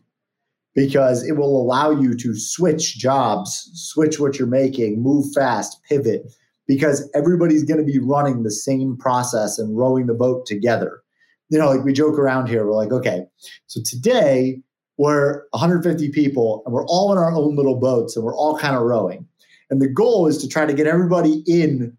because 0.81 1.23
it 1.29 1.33
will 1.33 1.61
allow 1.61 1.91
you 1.91 2.15
to 2.15 2.35
switch 2.35 2.97
jobs, 2.97 3.71
switch 3.75 4.19
what 4.19 4.39
you're 4.39 4.49
making, 4.49 5.03
move 5.03 5.31
fast, 5.35 5.79
pivot, 5.87 6.35
because 6.67 7.07
everybody's 7.15 7.65
going 7.65 7.77
to 7.79 7.85
be 7.85 7.99
running 7.99 8.45
the 8.45 8.51
same 8.51 8.97
process 8.97 9.59
and 9.59 9.77
rowing 9.77 10.07
the 10.07 10.15
boat 10.15 10.47
together. 10.47 11.03
You 11.51 11.59
know, 11.59 11.69
like 11.69 11.85
we 11.85 11.93
joke 11.93 12.19
around 12.19 12.49
here, 12.49 12.65
we're 12.65 12.73
like, 12.73 12.93
okay, 12.93 13.27
so 13.67 13.83
today 13.85 14.63
we're 14.97 15.43
150 15.51 16.09
people 16.13 16.63
and 16.65 16.73
we're 16.73 16.87
all 16.87 17.13
in 17.13 17.19
our 17.19 17.31
own 17.31 17.57
little 17.57 17.79
boats 17.79 18.17
and 18.17 18.25
we're 18.25 18.37
all 18.37 18.57
kind 18.57 18.75
of 18.75 18.81
rowing. 18.81 19.29
And 19.69 19.83
the 19.83 19.89
goal 19.89 20.29
is 20.29 20.39
to 20.39 20.49
try 20.49 20.65
to 20.65 20.73
get 20.73 20.87
everybody 20.87 21.43
in 21.47 21.95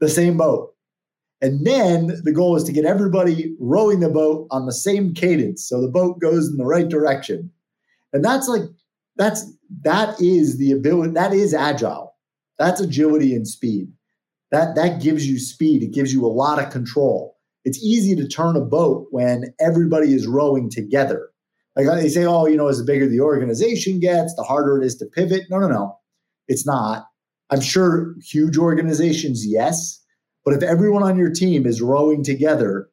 the 0.00 0.10
same 0.10 0.36
boat. 0.36 0.74
And 1.40 1.66
then 1.66 2.20
the 2.22 2.34
goal 2.34 2.54
is 2.54 2.64
to 2.64 2.72
get 2.72 2.84
everybody 2.84 3.56
rowing 3.58 4.00
the 4.00 4.10
boat 4.10 4.46
on 4.50 4.66
the 4.66 4.74
same 4.74 5.14
cadence 5.14 5.66
so 5.66 5.80
the 5.80 5.88
boat 5.88 6.20
goes 6.20 6.48
in 6.48 6.58
the 6.58 6.66
right 6.66 6.86
direction. 6.86 7.50
And 8.12 8.24
that's 8.24 8.48
like 8.48 8.62
that's 9.16 9.50
that 9.82 10.20
is 10.20 10.58
the 10.58 10.72
ability 10.72 11.12
that 11.12 11.32
is 11.32 11.54
agile. 11.54 12.14
That's 12.58 12.80
agility 12.80 13.34
and 13.34 13.46
speed. 13.46 13.92
That 14.50 14.74
that 14.76 15.00
gives 15.00 15.28
you 15.28 15.38
speed. 15.38 15.82
It 15.82 15.92
gives 15.92 16.12
you 16.12 16.24
a 16.24 16.28
lot 16.28 16.62
of 16.62 16.72
control. 16.72 17.36
It's 17.64 17.82
easy 17.82 18.16
to 18.16 18.26
turn 18.26 18.56
a 18.56 18.60
boat 18.60 19.08
when 19.10 19.54
everybody 19.60 20.14
is 20.14 20.26
rowing 20.26 20.70
together. 20.70 21.28
Like 21.76 21.86
they 21.86 22.08
say, 22.08 22.24
oh, 22.24 22.46
you 22.46 22.56
know, 22.56 22.68
as 22.68 22.78
the 22.78 22.84
bigger 22.84 23.06
the 23.06 23.20
organization 23.20 24.00
gets, 24.00 24.34
the 24.34 24.42
harder 24.42 24.80
it 24.80 24.84
is 24.84 24.96
to 24.96 25.06
pivot. 25.06 25.44
No, 25.50 25.58
no, 25.58 25.68
no. 25.68 25.98
It's 26.48 26.66
not. 26.66 27.06
I'm 27.50 27.60
sure 27.60 28.14
huge 28.22 28.56
organizations, 28.56 29.46
yes. 29.46 30.02
But 30.44 30.54
if 30.54 30.62
everyone 30.62 31.02
on 31.02 31.18
your 31.18 31.30
team 31.30 31.66
is 31.66 31.82
rowing 31.82 32.24
together, 32.24 32.88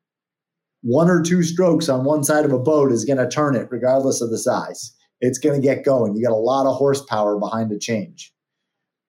one 0.82 1.10
or 1.10 1.22
two 1.22 1.44
strokes 1.44 1.90
on 1.90 2.06
one 2.06 2.24
side 2.24 2.46
of 2.46 2.54
a 2.54 2.60
boat 2.60 2.92
is 2.92 3.06
going 3.06 3.18
to 3.18 3.28
turn 3.28 3.56
it 3.56 3.68
regardless 3.72 4.22
of 4.22 4.30
the 4.30 4.38
size. 4.38 4.94
It's 5.20 5.40
going 5.40 5.60
to 5.60 5.66
get 5.66 5.84
going. 5.84 6.16
You 6.16 6.24
got 6.24 6.34
a 6.34 6.36
lot 6.36 6.68
of 6.68 6.76
horsepower 6.76 7.40
behind 7.40 7.72
a 7.72 7.80
change. 7.80 8.34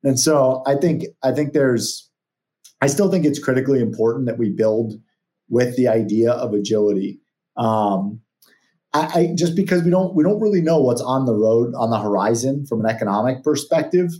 And 0.05 0.19
so 0.19 0.63
I 0.67 0.75
think 0.77 1.05
I 1.23 1.33
think 1.33 1.53
there's 1.53 2.09
I 2.81 2.87
still 2.87 3.11
think 3.11 3.25
it's 3.25 3.39
critically 3.39 3.81
important 3.81 4.27
that 4.27 4.39
we 4.39 4.51
build 4.51 4.95
with 5.49 5.77
the 5.77 5.89
idea 5.89 6.33
of 6.33 6.53
agility. 6.53 7.21
Um, 7.57 8.21
I, 8.95 9.01
I, 9.01 9.35
just 9.35 9.55
because 9.57 9.83
we 9.83 9.91
don't 9.91 10.15
we 10.15 10.23
don't 10.23 10.41
really 10.41 10.63
know 10.63 10.79
what's 10.79 11.03
on 11.03 11.27
the 11.27 11.35
road 11.35 11.75
on 11.75 11.91
the 11.91 11.99
horizon 11.99 12.65
from 12.67 12.81
an 12.81 12.87
economic 12.91 13.43
perspective. 13.43 14.11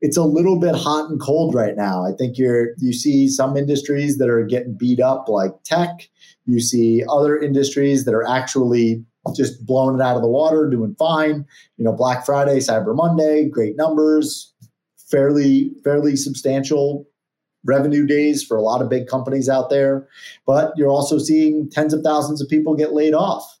It's 0.00 0.16
a 0.16 0.24
little 0.24 0.58
bit 0.58 0.74
hot 0.74 1.08
and 1.08 1.20
cold 1.20 1.54
right 1.54 1.76
now. 1.76 2.04
I 2.04 2.12
think 2.16 2.36
you're 2.38 2.70
you 2.78 2.92
see 2.92 3.28
some 3.28 3.56
industries 3.56 4.18
that 4.18 4.28
are 4.28 4.44
getting 4.44 4.76
beat 4.76 5.00
up 5.00 5.28
like 5.28 5.52
tech. 5.64 6.08
You 6.44 6.60
see 6.60 7.04
other 7.08 7.38
industries 7.38 8.04
that 8.04 8.14
are 8.14 8.26
actually 8.26 9.04
just 9.34 9.64
blowing 9.66 9.96
it 9.96 10.02
out 10.02 10.16
of 10.16 10.22
the 10.22 10.28
water, 10.28 10.68
doing 10.68 10.94
fine. 10.98 11.46
You 11.76 11.84
know, 11.84 11.92
Black 11.92 12.26
Friday, 12.26 12.58
Cyber 12.58 12.94
Monday, 12.94 13.48
great 13.48 13.76
numbers, 13.76 14.52
fairly 14.96 15.72
fairly 15.82 16.16
substantial 16.16 17.08
revenue 17.64 18.06
days 18.06 18.44
for 18.44 18.56
a 18.56 18.62
lot 18.62 18.82
of 18.82 18.88
big 18.88 19.08
companies 19.08 19.48
out 19.48 19.70
there. 19.70 20.06
But 20.46 20.72
you're 20.76 20.90
also 20.90 21.18
seeing 21.18 21.68
tens 21.70 21.92
of 21.92 22.02
thousands 22.02 22.40
of 22.40 22.48
people 22.48 22.76
get 22.76 22.92
laid 22.92 23.14
off. 23.14 23.58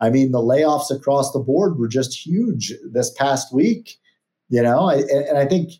I 0.00 0.10
mean, 0.10 0.32
the 0.32 0.38
layoffs 0.38 0.90
across 0.90 1.32
the 1.32 1.38
board 1.38 1.78
were 1.78 1.88
just 1.88 2.26
huge 2.26 2.72
this 2.90 3.10
past 3.10 3.52
week. 3.52 3.98
You 4.48 4.62
know, 4.62 4.88
and 4.88 5.36
I 5.36 5.46
think 5.46 5.72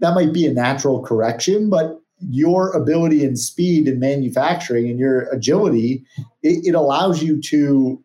that 0.00 0.14
might 0.14 0.32
be 0.32 0.46
a 0.46 0.52
natural 0.52 1.02
correction, 1.02 1.70
but 1.70 2.02
your 2.28 2.70
ability 2.72 3.24
and 3.24 3.38
speed 3.38 3.88
in 3.88 3.98
manufacturing 3.98 4.88
and 4.88 4.98
your 4.98 5.22
agility, 5.32 6.04
it, 6.42 6.66
it 6.66 6.74
allows 6.74 7.22
you 7.22 7.40
to 7.40 8.02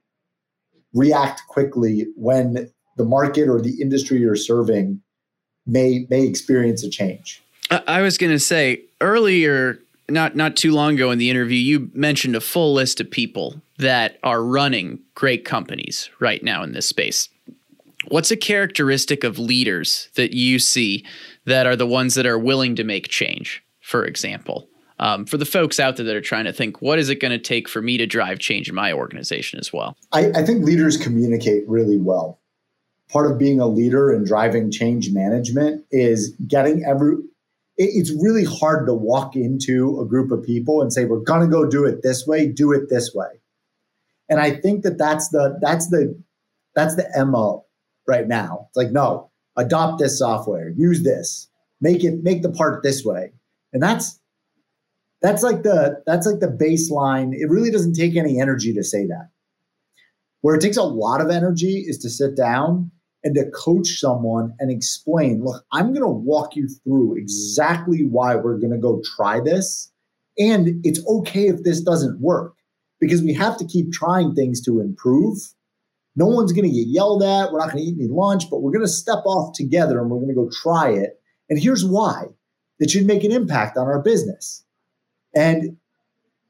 react 0.97 1.43
quickly 1.47 2.07
when 2.15 2.69
the 2.97 3.05
market 3.05 3.47
or 3.47 3.61
the 3.61 3.79
industry 3.79 4.17
you're 4.19 4.35
serving 4.35 4.99
may 5.65 6.05
may 6.09 6.25
experience 6.25 6.83
a 6.83 6.89
change. 6.89 7.41
I 7.69 8.01
was 8.01 8.17
going 8.17 8.31
to 8.31 8.39
say 8.39 8.83
earlier, 8.99 9.79
not 10.09 10.35
not 10.35 10.55
too 10.55 10.71
long 10.71 10.95
ago 10.95 11.11
in 11.11 11.19
the 11.19 11.29
interview, 11.29 11.57
you 11.57 11.91
mentioned 11.93 12.35
a 12.35 12.41
full 12.41 12.73
list 12.73 12.99
of 12.99 13.11
people 13.11 13.61
that 13.77 14.17
are 14.23 14.43
running 14.43 14.99
great 15.13 15.45
companies 15.45 16.09
right 16.19 16.43
now 16.43 16.63
in 16.63 16.71
this 16.71 16.87
space. 16.87 17.29
What's 18.07 18.31
a 18.31 18.37
characteristic 18.37 19.23
of 19.23 19.37
leaders 19.37 20.09
that 20.15 20.33
you 20.33 20.59
see 20.59 21.05
that 21.45 21.67
are 21.67 21.75
the 21.75 21.85
ones 21.85 22.15
that 22.15 22.25
are 22.25 22.39
willing 22.39 22.75
to 22.77 22.83
make 22.83 23.09
change? 23.09 23.61
For 23.81 24.05
example, 24.05 24.69
um, 24.99 25.25
for 25.25 25.37
the 25.37 25.45
folks 25.45 25.79
out 25.79 25.97
there 25.97 26.05
that 26.05 26.15
are 26.15 26.21
trying 26.21 26.45
to 26.45 26.53
think, 26.53 26.81
what 26.81 26.99
is 26.99 27.09
it 27.09 27.19
going 27.19 27.31
to 27.31 27.37
take 27.37 27.69
for 27.69 27.81
me 27.81 27.97
to 27.97 28.07
drive 28.07 28.39
change 28.39 28.69
in 28.69 28.75
my 28.75 28.91
organization 28.91 29.59
as 29.59 29.71
well? 29.71 29.95
I, 30.11 30.31
I 30.31 30.45
think 30.45 30.63
leaders 30.63 30.97
communicate 30.97 31.67
really 31.67 31.97
well. 31.97 32.39
Part 33.09 33.31
of 33.31 33.37
being 33.37 33.59
a 33.59 33.67
leader 33.67 34.11
and 34.11 34.25
driving 34.25 34.71
change 34.71 35.11
management 35.11 35.85
is 35.91 36.35
getting 36.47 36.83
every 36.83 37.17
it's 37.79 38.11
really 38.11 38.43
hard 38.43 38.87
to 38.87 38.93
walk 38.93 39.35
into 39.35 40.01
a 40.01 40.05
group 40.05 40.31
of 40.31 40.43
people 40.43 40.81
and 40.81 40.91
say 40.91 41.05
we're 41.05 41.19
going 41.19 41.41
to 41.41 41.47
go 41.47 41.63
do 41.69 41.85
it 41.85 42.01
this 42.01 42.25
way 42.25 42.47
do 42.47 42.71
it 42.73 42.89
this 42.89 43.13
way. 43.13 43.27
And 44.29 44.41
i 44.41 44.51
think 44.51 44.83
that 44.83 44.97
that's 44.97 45.29
the 45.29 45.57
that's 45.61 45.89
the 45.89 46.21
that's 46.75 46.95
the 46.95 47.07
mo 47.25 47.65
right 48.07 48.27
now. 48.27 48.67
It's 48.69 48.77
like 48.77 48.91
no 48.91 49.29
adopt 49.55 49.99
this 49.99 50.19
software 50.19 50.69
use 50.69 51.03
this 51.03 51.47
make 51.79 52.03
it 52.03 52.23
make 52.23 52.41
the 52.41 52.51
part 52.51 52.83
this 52.83 53.05
way. 53.05 53.31
And 53.71 53.81
that's 53.81 54.19
that's 55.21 55.43
like 55.43 55.63
the 55.63 56.01
that's 56.05 56.27
like 56.27 56.39
the 56.39 56.47
baseline 56.47 57.33
it 57.33 57.49
really 57.49 57.71
doesn't 57.71 57.93
take 57.93 58.15
any 58.15 58.39
energy 58.39 58.73
to 58.73 58.83
say 58.83 59.05
that 59.05 59.29
where 60.41 60.55
it 60.55 60.61
takes 60.61 60.77
a 60.77 60.83
lot 60.83 61.21
of 61.21 61.29
energy 61.29 61.83
is 61.87 61.97
to 61.99 62.09
sit 62.09 62.35
down 62.35 62.91
and 63.23 63.35
to 63.35 63.49
coach 63.51 63.99
someone 63.99 64.53
and 64.59 64.71
explain, 64.71 65.43
look, 65.43 65.65
I'm 65.73 65.87
going 65.87 66.03
to 66.03 66.07
walk 66.07 66.55
you 66.55 66.69
through 66.83 67.17
exactly 67.17 68.05
why 68.05 68.35
we're 68.35 68.59
going 68.59 68.71
to 68.71 68.77
go 68.77 69.01
try 69.17 69.39
this. 69.39 69.91
And 70.37 70.79
it's 70.85 71.05
okay 71.07 71.47
if 71.47 71.63
this 71.63 71.81
doesn't 71.81 72.21
work 72.21 72.53
because 72.99 73.21
we 73.21 73.33
have 73.33 73.57
to 73.57 73.65
keep 73.65 73.91
trying 73.91 74.33
things 74.35 74.61
to 74.61 74.79
improve. 74.79 75.37
No 76.15 76.27
one's 76.27 76.53
going 76.53 76.69
to 76.69 76.75
get 76.75 76.87
yelled 76.87 77.23
at. 77.23 77.51
We're 77.51 77.59
not 77.59 77.71
going 77.71 77.83
to 77.83 77.89
eat 77.89 77.97
any 77.99 78.07
lunch, 78.07 78.49
but 78.49 78.61
we're 78.61 78.71
going 78.71 78.85
to 78.85 78.87
step 78.87 79.23
off 79.25 79.53
together 79.53 79.99
and 79.99 80.09
we're 80.09 80.19
going 80.19 80.29
to 80.29 80.33
go 80.33 80.49
try 80.63 80.91
it. 80.91 81.19
And 81.49 81.59
here's 81.59 81.85
why 81.85 82.25
it 82.79 82.91
should 82.91 83.05
make 83.05 83.23
an 83.23 83.31
impact 83.31 83.77
on 83.77 83.87
our 83.87 84.01
business. 84.01 84.63
And 85.37 85.77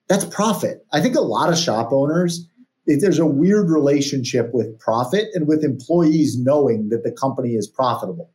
that's 0.08 0.26
profit. 0.26 0.86
I 0.94 1.02
think 1.02 1.16
a 1.16 1.22
lot 1.22 1.52
of 1.52 1.58
shop 1.58 1.90
owners 1.92 2.48
there's 2.88 3.20
a 3.20 3.26
weird 3.26 3.70
relationship 3.70 4.54
with 4.54 4.80
profit 4.80 5.28
and 5.34 5.46
with 5.48 5.64
employees 5.64 6.38
knowing 6.40 6.90
that 6.90 7.04
the 7.04 7.12
company 7.12 7.56
is 7.56 7.68
profitable. 7.68 8.32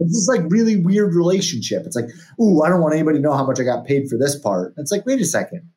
This 0.00 0.10
is 0.10 0.28
like 0.28 0.50
really 0.50 0.76
weird 0.76 1.14
relationship. 1.14 1.84
It's 1.86 1.94
like, 1.94 2.08
ooh, 2.40 2.62
I 2.62 2.68
don't 2.68 2.80
want 2.80 2.94
anybody 2.94 3.18
to 3.18 3.22
know 3.22 3.34
how 3.34 3.46
much 3.46 3.60
I 3.60 3.64
got 3.64 3.86
paid 3.86 4.08
for 4.08 4.18
this 4.18 4.36
part. 4.36 4.74
it's 4.76 4.90
like, 4.90 5.06
wait 5.06 5.20
a 5.20 5.24
second. 5.24 5.68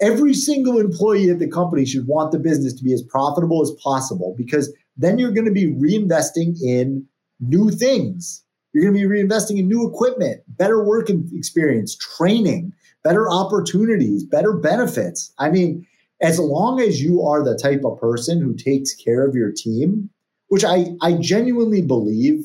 Every 0.00 0.34
single 0.34 0.78
employee 0.78 1.30
at 1.30 1.40
the 1.40 1.48
company 1.48 1.84
should 1.84 2.06
want 2.06 2.32
the 2.32 2.38
business 2.38 2.74
to 2.74 2.84
be 2.84 2.92
as 2.92 3.02
profitable 3.02 3.60
as 3.60 3.72
possible 3.82 4.34
because 4.36 4.72
then 4.96 5.18
you're 5.18 5.32
going 5.32 5.46
to 5.46 5.52
be 5.52 5.72
reinvesting 5.72 6.54
in 6.62 7.06
new 7.40 7.70
things. 7.70 8.44
You're 8.72 8.84
going 8.84 8.94
to 8.94 9.08
be 9.08 9.14
reinvesting 9.14 9.58
in 9.58 9.68
new 9.68 9.88
equipment, 9.88 10.42
better 10.46 10.84
working 10.84 11.28
experience, 11.34 11.96
training, 11.96 12.72
better 13.02 13.30
opportunities, 13.30 14.24
better 14.24 14.52
benefits. 14.52 15.32
I 15.38 15.50
mean, 15.50 15.86
as 16.20 16.38
long 16.38 16.80
as 16.80 17.02
you 17.02 17.22
are 17.22 17.42
the 17.42 17.56
type 17.56 17.82
of 17.84 17.98
person 17.98 18.40
who 18.40 18.54
takes 18.54 18.94
care 18.94 19.26
of 19.26 19.34
your 19.34 19.52
team, 19.52 20.10
which 20.48 20.64
I, 20.64 20.88
I 21.00 21.14
genuinely 21.14 21.80
believe 21.82 22.44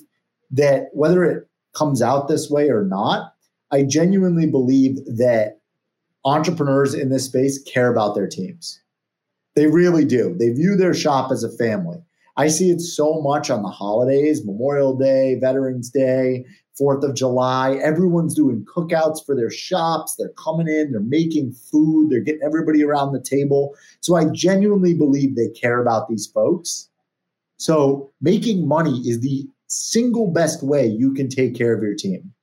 that 0.52 0.88
whether 0.94 1.24
it 1.24 1.48
comes 1.74 2.02
out 2.02 2.28
this 2.28 2.50
way 2.50 2.70
or 2.70 2.86
not, 2.86 3.34
I 3.72 3.84
genuinely 3.84 4.48
believe 4.48 4.98
that 5.06 5.60
entrepreneurs 6.24 6.94
in 6.94 7.10
this 7.10 7.26
space 7.26 7.62
care 7.64 7.92
about 7.92 8.16
their 8.16 8.28
teams. 8.28 8.82
They 9.56 9.68
really 9.68 10.06
do. 10.06 10.36
They 10.38 10.50
view 10.50 10.76
their 10.76 10.94
shop 10.94 11.32
as 11.32 11.44
a 11.44 11.52
family. 11.58 12.00
I 12.38 12.48
see 12.48 12.72
it 12.72 12.82
so 12.82 13.22
much 13.22 13.50
on 13.50 13.64
the 13.64 13.70
holidays, 13.70 14.46
Memorial 14.46 14.96
Day, 14.96 15.38
Veterans 15.40 15.90
Day, 15.90 16.46
Fourth 16.78 17.04
of 17.04 17.16
July. 17.16 17.76
Everyone's 17.76 18.36
doing 18.36 18.66
cookouts 18.66 19.26
for 19.26 19.36
their 19.36 19.50
shops. 19.50 20.16
They're 20.16 20.34
coming 20.38 20.68
in, 20.68 20.92
they're 20.92 21.00
making 21.00 21.54
food, 21.54 22.10
they're 22.10 22.20
getting 22.20 22.44
everybody 22.44 22.84
around 22.84 23.14
the 23.14 23.22
table. 23.22 23.76
So 24.02 24.16
I 24.16 24.26
genuinely 24.26 24.94
believe 24.94 25.36
they 25.36 25.50
care 25.50 25.82
about 25.82 26.10
these 26.10 26.28
folks. 26.28 26.90
So 27.58 28.12
making 28.22 28.68
money 28.68 29.00
is 29.08 29.22
the 29.22 29.48
single 29.68 30.32
best 30.32 30.64
way 30.64 30.86
you 30.86 31.14
can 31.14 31.30
take 31.30 31.56
care 31.56 31.74
of 31.74 31.82
your 31.82 31.96
team. 31.96 32.34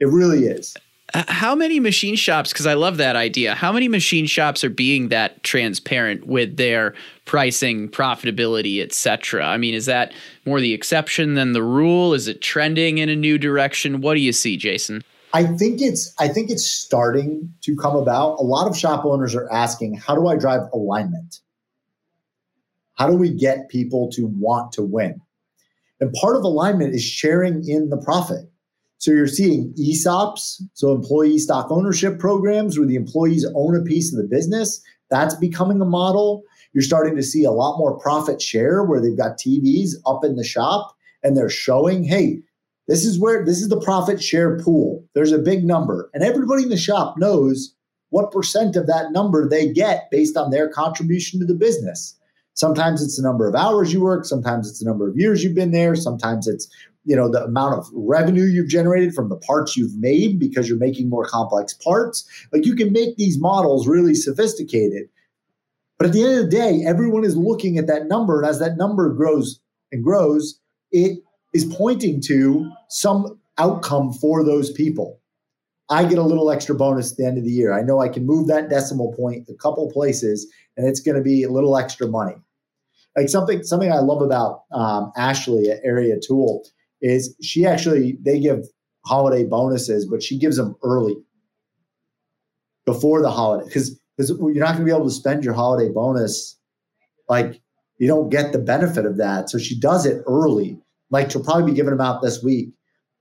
It 0.00 0.08
really 0.08 0.44
is. 0.44 0.76
Uh, 1.14 1.24
how 1.28 1.54
many 1.54 1.80
machine 1.80 2.16
shops 2.16 2.52
because 2.52 2.66
i 2.66 2.74
love 2.74 2.98
that 2.98 3.16
idea 3.16 3.54
how 3.54 3.72
many 3.72 3.88
machine 3.88 4.26
shops 4.26 4.62
are 4.62 4.68
being 4.68 5.08
that 5.08 5.42
transparent 5.42 6.26
with 6.26 6.58
their 6.58 6.94
pricing 7.24 7.88
profitability 7.88 8.82
etc 8.82 9.46
i 9.46 9.56
mean 9.56 9.72
is 9.72 9.86
that 9.86 10.12
more 10.44 10.60
the 10.60 10.72
exception 10.72 11.34
than 11.34 11.52
the 11.52 11.62
rule? 11.62 12.14
Is 12.14 12.26
it 12.26 12.40
trending 12.40 12.98
in 12.98 13.08
a 13.08 13.14
new 13.14 13.38
direction? 13.38 14.00
What 14.00 14.14
do 14.14 14.20
you 14.20 14.32
see 14.32 14.56
jason? 14.56 15.02
I 15.32 15.44
think 15.44 15.80
it's 15.80 16.12
i 16.18 16.26
think 16.26 16.50
it's 16.50 16.68
starting 16.68 17.52
to 17.62 17.76
come 17.76 17.94
about. 17.96 18.38
A 18.38 18.42
lot 18.42 18.66
of 18.66 18.76
shop 18.76 19.04
owners 19.04 19.34
are 19.34 19.50
asking 19.52 19.94
how 19.94 20.14
do 20.14 20.26
i 20.26 20.36
drive 20.36 20.62
alignment? 20.72 21.40
How 22.94 23.06
do 23.06 23.16
we 23.16 23.30
get 23.30 23.68
people 23.68 24.10
to 24.12 24.26
want 24.26 24.72
to 24.72 24.82
win? 24.82 25.20
And 26.00 26.12
part 26.14 26.36
of 26.36 26.42
alignment 26.42 26.94
is 26.94 27.02
sharing 27.02 27.68
in 27.68 27.90
the 27.90 27.98
profit 27.98 28.50
so 28.98 29.12
you're 29.12 29.28
seeing 29.28 29.72
ESOPs, 29.74 30.60
so 30.74 30.92
employee 30.92 31.38
stock 31.38 31.70
ownership 31.70 32.18
programs 32.18 32.78
where 32.78 32.86
the 32.86 32.96
employees 32.96 33.46
own 33.54 33.76
a 33.76 33.82
piece 33.82 34.12
of 34.12 34.18
the 34.18 34.28
business. 34.28 34.82
That's 35.08 35.36
becoming 35.36 35.80
a 35.80 35.86
model. 35.86 36.42
You're 36.72 36.82
starting 36.82 37.16
to 37.16 37.22
see 37.22 37.44
a 37.44 37.52
lot 37.52 37.78
more 37.78 37.98
profit 37.98 38.42
share 38.42 38.82
where 38.84 39.00
they've 39.00 39.16
got 39.16 39.38
TVs 39.38 39.92
up 40.04 40.24
in 40.24 40.36
the 40.36 40.44
shop 40.44 40.94
and 41.22 41.36
they're 41.36 41.48
showing, 41.48 42.04
hey, 42.04 42.40
this 42.88 43.04
is 43.04 43.20
where 43.20 43.44
this 43.44 43.60
is 43.60 43.68
the 43.68 43.80
profit 43.80 44.22
share 44.22 44.58
pool. 44.58 45.04
There's 45.14 45.32
a 45.32 45.38
big 45.38 45.64
number. 45.64 46.10
And 46.12 46.24
everybody 46.24 46.64
in 46.64 46.68
the 46.68 46.76
shop 46.76 47.16
knows 47.18 47.74
what 48.10 48.32
percent 48.32 48.74
of 48.76 48.86
that 48.86 49.12
number 49.12 49.48
they 49.48 49.72
get 49.72 50.10
based 50.10 50.36
on 50.36 50.50
their 50.50 50.68
contribution 50.68 51.38
to 51.38 51.46
the 51.46 51.54
business. 51.54 52.16
Sometimes 52.54 53.00
it's 53.00 53.16
the 53.16 53.22
number 53.22 53.46
of 53.46 53.54
hours 53.54 53.92
you 53.92 54.00
work, 54.00 54.24
sometimes 54.24 54.68
it's 54.68 54.80
the 54.80 54.88
number 54.88 55.08
of 55.08 55.16
years 55.16 55.44
you've 55.44 55.54
been 55.54 55.70
there, 55.70 55.94
sometimes 55.94 56.48
it's 56.48 56.68
you 57.04 57.16
know 57.16 57.30
the 57.30 57.44
amount 57.44 57.78
of 57.78 57.86
revenue 57.92 58.44
you've 58.44 58.68
generated 58.68 59.14
from 59.14 59.28
the 59.28 59.36
parts 59.36 59.76
you've 59.76 59.96
made 59.96 60.38
because 60.38 60.68
you're 60.68 60.78
making 60.78 61.08
more 61.08 61.24
complex 61.24 61.74
parts 61.74 62.28
like 62.52 62.66
you 62.66 62.74
can 62.74 62.92
make 62.92 63.16
these 63.16 63.38
models 63.38 63.86
really 63.86 64.14
sophisticated 64.14 65.08
but 65.98 66.06
at 66.06 66.12
the 66.12 66.22
end 66.22 66.38
of 66.38 66.44
the 66.44 66.50
day 66.50 66.82
everyone 66.86 67.24
is 67.24 67.36
looking 67.36 67.78
at 67.78 67.86
that 67.86 68.06
number 68.06 68.40
and 68.40 68.48
as 68.48 68.58
that 68.58 68.76
number 68.76 69.12
grows 69.12 69.60
and 69.92 70.04
grows 70.04 70.60
it 70.92 71.18
is 71.54 71.64
pointing 71.76 72.20
to 72.20 72.70
some 72.88 73.38
outcome 73.58 74.12
for 74.12 74.44
those 74.44 74.70
people 74.72 75.18
I 75.90 76.04
get 76.04 76.18
a 76.18 76.22
little 76.22 76.50
extra 76.50 76.74
bonus 76.74 77.12
at 77.12 77.16
the 77.16 77.24
end 77.24 77.38
of 77.38 77.44
the 77.44 77.50
year. 77.50 77.72
I 77.72 77.82
know 77.82 78.00
I 78.00 78.08
can 78.08 78.26
move 78.26 78.46
that 78.48 78.68
decimal 78.68 79.14
point 79.14 79.48
a 79.48 79.54
couple 79.54 79.90
places 79.90 80.46
and 80.76 80.86
it's 80.86 81.00
going 81.00 81.16
to 81.16 81.22
be 81.22 81.42
a 81.42 81.50
little 81.50 81.76
extra 81.76 82.06
money. 82.06 82.36
Like 83.16 83.28
something 83.28 83.62
something 83.64 83.90
I 83.90 83.98
love 83.98 84.22
about 84.22 84.64
um, 84.70 85.12
Ashley 85.16 85.70
at 85.70 85.80
Area 85.82 86.16
Tool 86.20 86.62
is 87.00 87.36
she 87.42 87.64
actually 87.64 88.18
they 88.22 88.40
give 88.40 88.64
holiday 89.04 89.44
bonuses, 89.44 90.06
but 90.06 90.22
she 90.22 90.38
gives 90.38 90.56
them 90.56 90.76
early 90.82 91.16
before 92.84 93.22
the 93.22 93.30
holiday 93.30 93.64
because 93.66 93.98
because 94.16 94.30
you're 94.30 94.54
not 94.54 94.74
going 94.74 94.80
to 94.80 94.84
be 94.84 94.90
able 94.90 95.04
to 95.04 95.14
spend 95.14 95.44
your 95.44 95.54
holiday 95.54 95.92
bonus 95.92 96.58
like 97.28 97.60
you 97.98 98.08
don't 98.08 98.30
get 98.30 98.52
the 98.52 98.58
benefit 98.58 99.06
of 99.06 99.16
that. 99.18 99.50
So 99.50 99.58
she 99.58 99.78
does 99.78 100.06
it 100.06 100.22
early. 100.26 100.78
Like 101.10 101.30
she'll 101.30 101.44
probably 101.44 101.70
be 101.70 101.76
giving 101.76 101.90
them 101.90 102.00
out 102.00 102.22
this 102.22 102.42
week. 102.42 102.70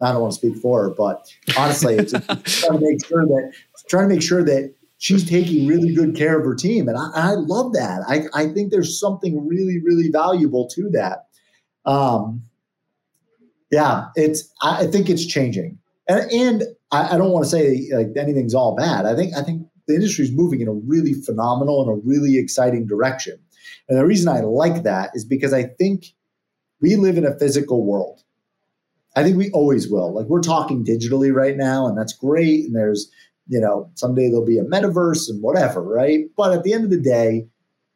I 0.02 0.12
don't 0.12 0.22
want 0.22 0.34
to 0.34 0.38
speak 0.38 0.58
for 0.58 0.84
her, 0.84 0.90
but 0.92 1.28
honestly, 1.58 1.96
it's, 1.96 2.14
it's 2.14 2.62
trying 2.62 2.80
to 2.80 2.86
make 2.86 3.06
sure 3.06 3.26
that 3.26 3.54
trying 3.90 4.10
to 4.10 4.16
make 4.16 4.24
sure 4.24 4.44
that 4.44 4.74
she's 5.00 5.28
taking 5.28 5.68
really 5.68 5.94
good 5.94 6.16
care 6.16 6.40
of 6.40 6.46
her 6.46 6.54
team, 6.54 6.88
and 6.88 6.98
I, 6.98 7.10
I 7.14 7.32
love 7.32 7.74
that. 7.74 8.04
I, 8.08 8.26
I 8.34 8.48
think 8.50 8.72
there's 8.72 9.00
something 9.00 9.48
really 9.48 9.82
really 9.84 10.10
valuable 10.12 10.68
to 10.70 10.90
that. 10.92 11.26
Um, 11.86 12.44
yeah, 13.72 14.06
it's 14.16 14.52
I, 14.62 14.88
think 14.88 15.10
it's 15.10 15.26
changing, 15.26 15.78
and 16.08 16.32
and 16.32 16.64
I, 16.92 17.16
I 17.16 17.18
don't 17.18 17.32
want 17.32 17.46
to 17.46 17.50
say 17.50 17.90
like 17.94 18.10
anything's 18.18 18.56
all 18.56 18.76
bad. 18.76 19.06
I 19.06 19.16
think 19.16 19.36
I 19.36 19.42
think 19.42 19.68
the 19.88 19.96
industry 19.96 20.26
is 20.26 20.32
moving 20.32 20.62
in 20.62 20.68
a 20.68 20.74
really 20.74 21.14
phenomenal 21.14 21.82
and 21.82 21.92
a 21.92 22.02
really 22.06 22.38
exciting 22.38 22.86
direction. 22.86 23.40
And 23.90 23.98
the 23.98 24.06
reason 24.06 24.30
I 24.30 24.42
like 24.42 24.84
that 24.84 25.12
is 25.14 25.26
because 25.26 25.54
I 25.54 25.64
think 25.64 26.14
we 26.82 26.96
live 26.96 27.18
in 27.18 27.26
a 27.26 27.38
physical 27.38 27.86
world. 27.86 28.24
I 29.16 29.24
think 29.24 29.38
we 29.38 29.50
always 29.52 29.90
will. 29.90 30.14
Like 30.14 30.28
we're 30.28 30.42
talking 30.42 30.86
digitally 30.86 31.34
right 31.34 31.58
now, 31.58 31.88
and 31.88 31.98
that's 31.98 32.14
great. 32.14 32.66
And 32.66 32.76
there's, 32.76 33.10
you 33.48 33.60
know, 33.60 33.90
someday 33.96 34.30
there'll 34.30 34.46
be 34.46 34.60
a 34.60 34.64
metaverse 34.64 35.30
and 35.30 35.42
whatever, 35.42 35.82
right? 35.82 36.26
But 36.36 36.54
at 36.54 36.64
the 36.64 36.74
end 36.74 36.84
of 36.84 36.92
the 36.92 37.02
day, 37.02 37.48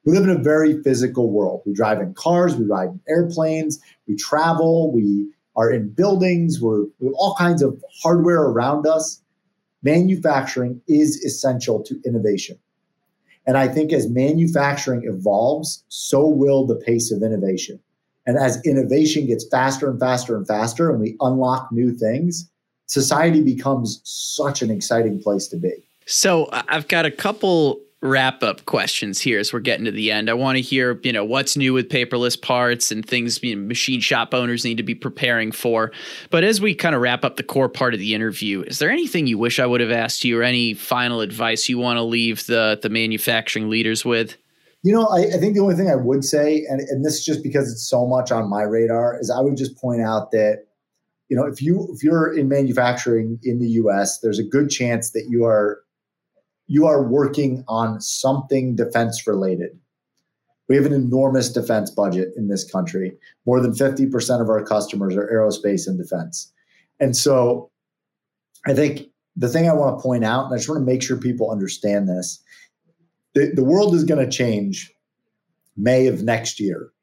we 0.05 0.13
live 0.13 0.23
in 0.23 0.35
a 0.35 0.41
very 0.41 0.81
physical 0.81 1.31
world. 1.31 1.61
We 1.65 1.73
drive 1.73 1.99
in 1.99 2.15
cars, 2.15 2.55
we 2.55 2.65
ride 2.65 2.89
in 2.89 3.01
airplanes, 3.07 3.79
we 4.07 4.15
travel, 4.15 4.91
we 4.91 5.27
are 5.55 5.71
in 5.71 5.89
buildings, 5.89 6.61
we're, 6.61 6.85
we 6.99 7.07
have 7.07 7.13
all 7.15 7.35
kinds 7.35 7.61
of 7.61 7.83
hardware 8.01 8.41
around 8.41 8.87
us. 8.87 9.21
Manufacturing 9.83 10.81
is 10.87 11.17
essential 11.23 11.81
to 11.83 11.99
innovation. 12.05 12.57
And 13.45 13.57
I 13.57 13.67
think 13.67 13.91
as 13.91 14.07
manufacturing 14.07 15.03
evolves, 15.05 15.83
so 15.87 16.27
will 16.27 16.65
the 16.65 16.75
pace 16.75 17.11
of 17.11 17.23
innovation. 17.23 17.79
And 18.27 18.37
as 18.37 18.63
innovation 18.63 19.25
gets 19.25 19.47
faster 19.47 19.89
and 19.89 19.99
faster 19.99 20.35
and 20.37 20.47
faster, 20.47 20.91
and 20.91 20.99
we 20.99 21.15
unlock 21.19 21.71
new 21.71 21.91
things, 21.91 22.49
society 22.85 23.41
becomes 23.41 23.99
such 24.03 24.61
an 24.61 24.69
exciting 24.69 25.19
place 25.21 25.47
to 25.47 25.57
be. 25.57 25.73
So 26.05 26.49
I've 26.51 26.87
got 26.87 27.05
a 27.05 27.11
couple 27.11 27.79
wrap 28.01 28.41
up 28.41 28.65
questions 28.65 29.21
here 29.21 29.39
as 29.39 29.53
we're 29.53 29.59
getting 29.59 29.85
to 29.85 29.91
the 29.91 30.11
end. 30.11 30.29
I 30.29 30.33
want 30.33 30.55
to 30.55 30.61
hear, 30.61 30.99
you 31.03 31.13
know, 31.13 31.23
what's 31.23 31.55
new 31.55 31.73
with 31.73 31.89
paperless 31.89 32.39
parts 32.39 32.91
and 32.91 33.05
things 33.05 33.41
you 33.43 33.55
know, 33.55 33.67
machine 33.67 34.01
shop 34.01 34.33
owners 34.33 34.65
need 34.65 34.77
to 34.77 34.83
be 34.83 34.95
preparing 34.95 35.51
for. 35.51 35.91
But 36.31 36.43
as 36.43 36.59
we 36.59 36.73
kind 36.73 36.95
of 36.95 37.01
wrap 37.01 37.23
up 37.23 37.35
the 37.35 37.43
core 37.43 37.69
part 37.69 37.93
of 37.93 37.99
the 37.99 38.15
interview, 38.15 38.63
is 38.63 38.79
there 38.79 38.89
anything 38.89 39.27
you 39.27 39.37
wish 39.37 39.59
I 39.59 39.67
would 39.67 39.81
have 39.81 39.91
asked 39.91 40.23
you 40.23 40.39
or 40.39 40.43
any 40.43 40.73
final 40.73 41.21
advice 41.21 41.69
you 41.69 41.77
want 41.77 41.97
to 41.97 42.03
leave 42.03 42.45
the 42.47 42.79
the 42.81 42.89
manufacturing 42.89 43.69
leaders 43.69 44.03
with? 44.03 44.35
You 44.83 44.93
know, 44.93 45.05
I, 45.07 45.35
I, 45.35 45.37
think 45.37 45.53
the 45.53 45.59
only 45.59 45.75
thing 45.75 45.91
I 45.91 45.95
would 45.95 46.25
say, 46.25 46.65
and, 46.67 46.81
and 46.81 47.05
this 47.05 47.19
is 47.19 47.25
just 47.25 47.43
because 47.43 47.71
it's 47.71 47.87
so 47.87 48.07
much 48.07 48.31
on 48.31 48.49
my 48.49 48.63
radar, 48.63 49.19
is 49.19 49.29
I 49.29 49.39
would 49.39 49.55
just 49.55 49.77
point 49.77 50.01
out 50.01 50.31
that, 50.31 50.63
you 51.29 51.37
know, 51.37 51.45
if 51.45 51.61
you 51.61 51.87
if 51.93 52.03
you're 52.03 52.35
in 52.35 52.49
manufacturing 52.49 53.37
in 53.43 53.59
the 53.59 53.67
US, 53.83 54.19
there's 54.21 54.39
a 54.39 54.43
good 54.43 54.71
chance 54.71 55.11
that 55.11 55.27
you 55.29 55.45
are 55.45 55.81
you 56.71 56.87
are 56.87 57.03
working 57.03 57.65
on 57.67 57.99
something 57.99 58.77
defense 58.77 59.27
related. 59.27 59.77
We 60.69 60.77
have 60.77 60.85
an 60.85 60.93
enormous 60.93 61.51
defense 61.51 61.91
budget 61.91 62.29
in 62.37 62.47
this 62.47 62.63
country. 62.63 63.11
More 63.45 63.59
than 63.59 63.73
50% 63.73 64.41
of 64.41 64.47
our 64.47 64.63
customers 64.63 65.17
are 65.17 65.27
aerospace 65.27 65.85
and 65.85 65.97
defense. 65.97 66.49
And 67.01 67.13
so 67.17 67.69
I 68.65 68.73
think 68.73 69.09
the 69.35 69.49
thing 69.49 69.67
I 69.67 69.73
want 69.73 69.97
to 69.97 70.01
point 70.01 70.23
out, 70.23 70.45
and 70.45 70.53
I 70.53 70.57
just 70.59 70.69
want 70.69 70.79
to 70.79 70.85
make 70.85 71.03
sure 71.03 71.17
people 71.17 71.51
understand 71.51 72.07
this, 72.07 72.41
the, 73.33 73.51
the 73.53 73.65
world 73.65 73.93
is 73.93 74.05
going 74.05 74.23
to 74.23 74.31
change 74.31 74.93
May 75.75 76.07
of 76.07 76.23
next 76.23 76.57
year, 76.57 76.93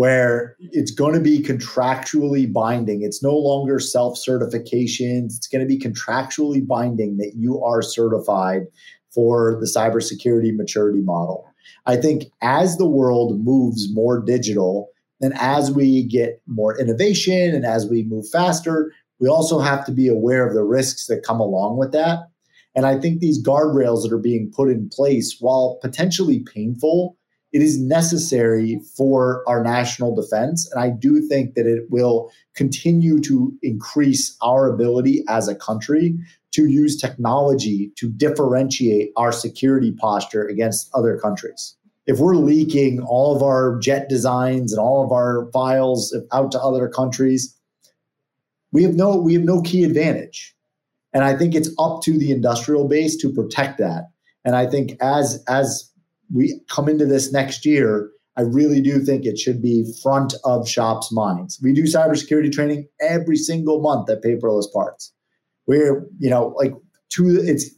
where 0.00 0.56
it's 0.60 0.92
going 0.92 1.12
to 1.12 1.20
be 1.20 1.42
contractually 1.42 2.50
binding. 2.50 3.02
It's 3.02 3.22
no 3.22 3.36
longer 3.36 3.78
self 3.78 4.16
certifications. 4.18 5.36
It's 5.36 5.46
going 5.46 5.60
to 5.60 5.68
be 5.68 5.78
contractually 5.78 6.66
binding 6.66 7.18
that 7.18 7.32
you 7.36 7.62
are 7.62 7.82
certified 7.82 8.62
for 9.14 9.58
the 9.60 9.66
cybersecurity 9.66 10.56
maturity 10.56 11.02
model. 11.02 11.46
I 11.84 11.98
think 11.98 12.32
as 12.40 12.78
the 12.78 12.88
world 12.88 13.44
moves 13.44 13.92
more 13.92 14.22
digital, 14.24 14.88
and 15.20 15.34
as 15.34 15.70
we 15.70 16.04
get 16.04 16.40
more 16.46 16.80
innovation 16.80 17.54
and 17.54 17.66
as 17.66 17.86
we 17.86 18.02
move 18.04 18.24
faster, 18.32 18.94
we 19.18 19.28
also 19.28 19.58
have 19.58 19.84
to 19.84 19.92
be 19.92 20.08
aware 20.08 20.48
of 20.48 20.54
the 20.54 20.64
risks 20.64 21.08
that 21.08 21.26
come 21.26 21.40
along 21.40 21.76
with 21.76 21.92
that. 21.92 22.20
And 22.74 22.86
I 22.86 22.98
think 22.98 23.20
these 23.20 23.44
guardrails 23.44 24.02
that 24.04 24.14
are 24.14 24.18
being 24.18 24.50
put 24.50 24.70
in 24.70 24.88
place, 24.88 25.36
while 25.40 25.78
potentially 25.82 26.38
painful, 26.38 27.18
it 27.52 27.62
is 27.62 27.80
necessary 27.80 28.80
for 28.96 29.42
our 29.48 29.62
national 29.62 30.14
defense. 30.14 30.70
And 30.72 30.82
I 30.82 30.90
do 30.90 31.20
think 31.26 31.54
that 31.54 31.66
it 31.66 31.90
will 31.90 32.30
continue 32.54 33.20
to 33.20 33.52
increase 33.62 34.36
our 34.40 34.72
ability 34.72 35.24
as 35.28 35.48
a 35.48 35.54
country 35.54 36.16
to 36.52 36.66
use 36.66 37.00
technology 37.00 37.92
to 37.96 38.08
differentiate 38.08 39.10
our 39.16 39.32
security 39.32 39.92
posture 39.92 40.46
against 40.46 40.90
other 40.94 41.16
countries. 41.18 41.76
If 42.06 42.18
we're 42.18 42.36
leaking 42.36 43.02
all 43.02 43.36
of 43.36 43.42
our 43.42 43.78
jet 43.78 44.08
designs 44.08 44.72
and 44.72 44.80
all 44.80 45.04
of 45.04 45.12
our 45.12 45.48
files 45.52 46.16
out 46.32 46.50
to 46.52 46.60
other 46.60 46.88
countries, 46.88 47.56
we 48.72 48.82
have 48.82 48.94
no 48.94 49.16
we 49.16 49.34
have 49.34 49.44
no 49.44 49.62
key 49.62 49.84
advantage. 49.84 50.54
And 51.12 51.24
I 51.24 51.36
think 51.36 51.54
it's 51.54 51.70
up 51.78 52.02
to 52.02 52.18
the 52.18 52.30
industrial 52.30 52.86
base 52.86 53.16
to 53.18 53.32
protect 53.32 53.78
that. 53.78 54.10
And 54.44 54.56
I 54.56 54.66
think 54.66 54.96
as 55.00 55.42
as 55.48 55.89
we 56.32 56.60
come 56.68 56.88
into 56.88 57.06
this 57.06 57.32
next 57.32 57.64
year, 57.64 58.10
I 58.36 58.42
really 58.42 58.80
do 58.80 59.00
think 59.00 59.24
it 59.24 59.38
should 59.38 59.60
be 59.60 59.92
front 60.02 60.34
of 60.44 60.68
shops' 60.68 61.12
minds. 61.12 61.58
We 61.62 61.72
do 61.72 61.84
cybersecurity 61.84 62.52
training 62.52 62.88
every 63.00 63.36
single 63.36 63.80
month 63.80 64.08
at 64.08 64.22
Paperless 64.22 64.72
Parts. 64.72 65.12
We're, 65.66 66.06
you 66.18 66.30
know, 66.30 66.54
like 66.56 66.72
to 67.10 67.28
it's 67.28 67.70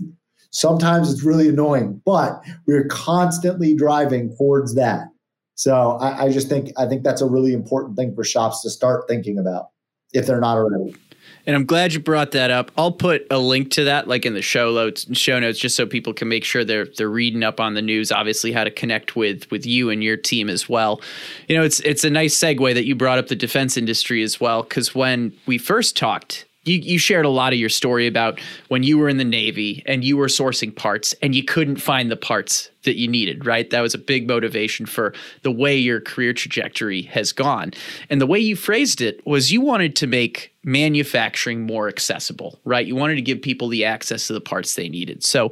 sometimes 0.50 1.12
it's 1.12 1.24
really 1.24 1.48
annoying, 1.48 2.00
but 2.04 2.42
we're 2.66 2.86
constantly 2.86 3.74
driving 3.74 4.34
towards 4.36 4.74
that. 4.74 5.08
So 5.54 5.98
I, 6.00 6.24
I 6.24 6.32
just 6.32 6.48
think 6.48 6.72
I 6.76 6.86
think 6.86 7.02
that's 7.02 7.22
a 7.22 7.28
really 7.28 7.52
important 7.52 7.96
thing 7.96 8.14
for 8.14 8.24
shops 8.24 8.62
to 8.62 8.70
start 8.70 9.04
thinking 9.08 9.38
about 9.38 9.66
if 10.12 10.26
they're 10.26 10.40
not 10.40 10.56
already. 10.56 10.94
And 11.44 11.56
I'm 11.56 11.64
glad 11.64 11.92
you 11.92 11.98
brought 11.98 12.30
that 12.32 12.50
up. 12.52 12.70
I'll 12.76 12.92
put 12.92 13.26
a 13.30 13.38
link 13.38 13.72
to 13.72 13.84
that, 13.84 14.06
like 14.06 14.24
in 14.24 14.34
the 14.34 14.42
show 14.42 14.72
notes, 14.72 15.06
show 15.16 15.40
notes, 15.40 15.58
just 15.58 15.74
so 15.74 15.86
people 15.86 16.14
can 16.14 16.28
make 16.28 16.44
sure 16.44 16.64
they're 16.64 16.86
they're 16.96 17.10
reading 17.10 17.42
up 17.42 17.58
on 17.58 17.74
the 17.74 17.82
news. 17.82 18.12
Obviously, 18.12 18.52
how 18.52 18.62
to 18.62 18.70
connect 18.70 19.16
with 19.16 19.50
with 19.50 19.66
you 19.66 19.90
and 19.90 20.04
your 20.04 20.16
team 20.16 20.48
as 20.48 20.68
well. 20.68 21.00
You 21.48 21.56
know, 21.56 21.64
it's 21.64 21.80
it's 21.80 22.04
a 22.04 22.10
nice 22.10 22.36
segue 22.38 22.74
that 22.74 22.84
you 22.84 22.94
brought 22.94 23.18
up 23.18 23.26
the 23.26 23.34
defense 23.34 23.76
industry 23.76 24.22
as 24.22 24.40
well, 24.40 24.62
because 24.62 24.94
when 24.94 25.32
we 25.46 25.58
first 25.58 25.96
talked 25.96 26.46
you, 26.64 26.76
you 26.76 26.98
shared 26.98 27.24
a 27.24 27.30
lot 27.30 27.52
of 27.52 27.58
your 27.58 27.68
story 27.68 28.06
about 28.06 28.40
when 28.68 28.82
you 28.82 28.98
were 28.98 29.08
in 29.08 29.16
the 29.16 29.24
Navy 29.24 29.82
and 29.86 30.04
you 30.04 30.16
were 30.16 30.26
sourcing 30.26 30.74
parts 30.74 31.12
and 31.20 31.34
you 31.34 31.42
couldn't 31.42 31.76
find 31.76 32.10
the 32.10 32.16
parts 32.16 32.70
that 32.84 32.96
you 32.96 33.08
needed, 33.08 33.46
right? 33.46 33.68
That 33.70 33.80
was 33.80 33.94
a 33.94 33.98
big 33.98 34.28
motivation 34.28 34.86
for 34.86 35.14
the 35.42 35.50
way 35.50 35.76
your 35.76 36.00
career 36.00 36.32
trajectory 36.32 37.02
has 37.02 37.32
gone. 37.32 37.72
And 38.10 38.20
the 38.20 38.26
way 38.26 38.38
you 38.38 38.56
phrased 38.56 39.00
it 39.00 39.24
was 39.26 39.52
you 39.52 39.60
wanted 39.60 39.96
to 39.96 40.06
make 40.06 40.52
manufacturing 40.64 41.62
more 41.62 41.88
accessible, 41.88 42.60
right? 42.64 42.86
You 42.86 42.94
wanted 42.94 43.16
to 43.16 43.22
give 43.22 43.42
people 43.42 43.68
the 43.68 43.84
access 43.84 44.28
to 44.28 44.32
the 44.32 44.40
parts 44.40 44.74
they 44.74 44.88
needed. 44.88 45.24
So 45.24 45.50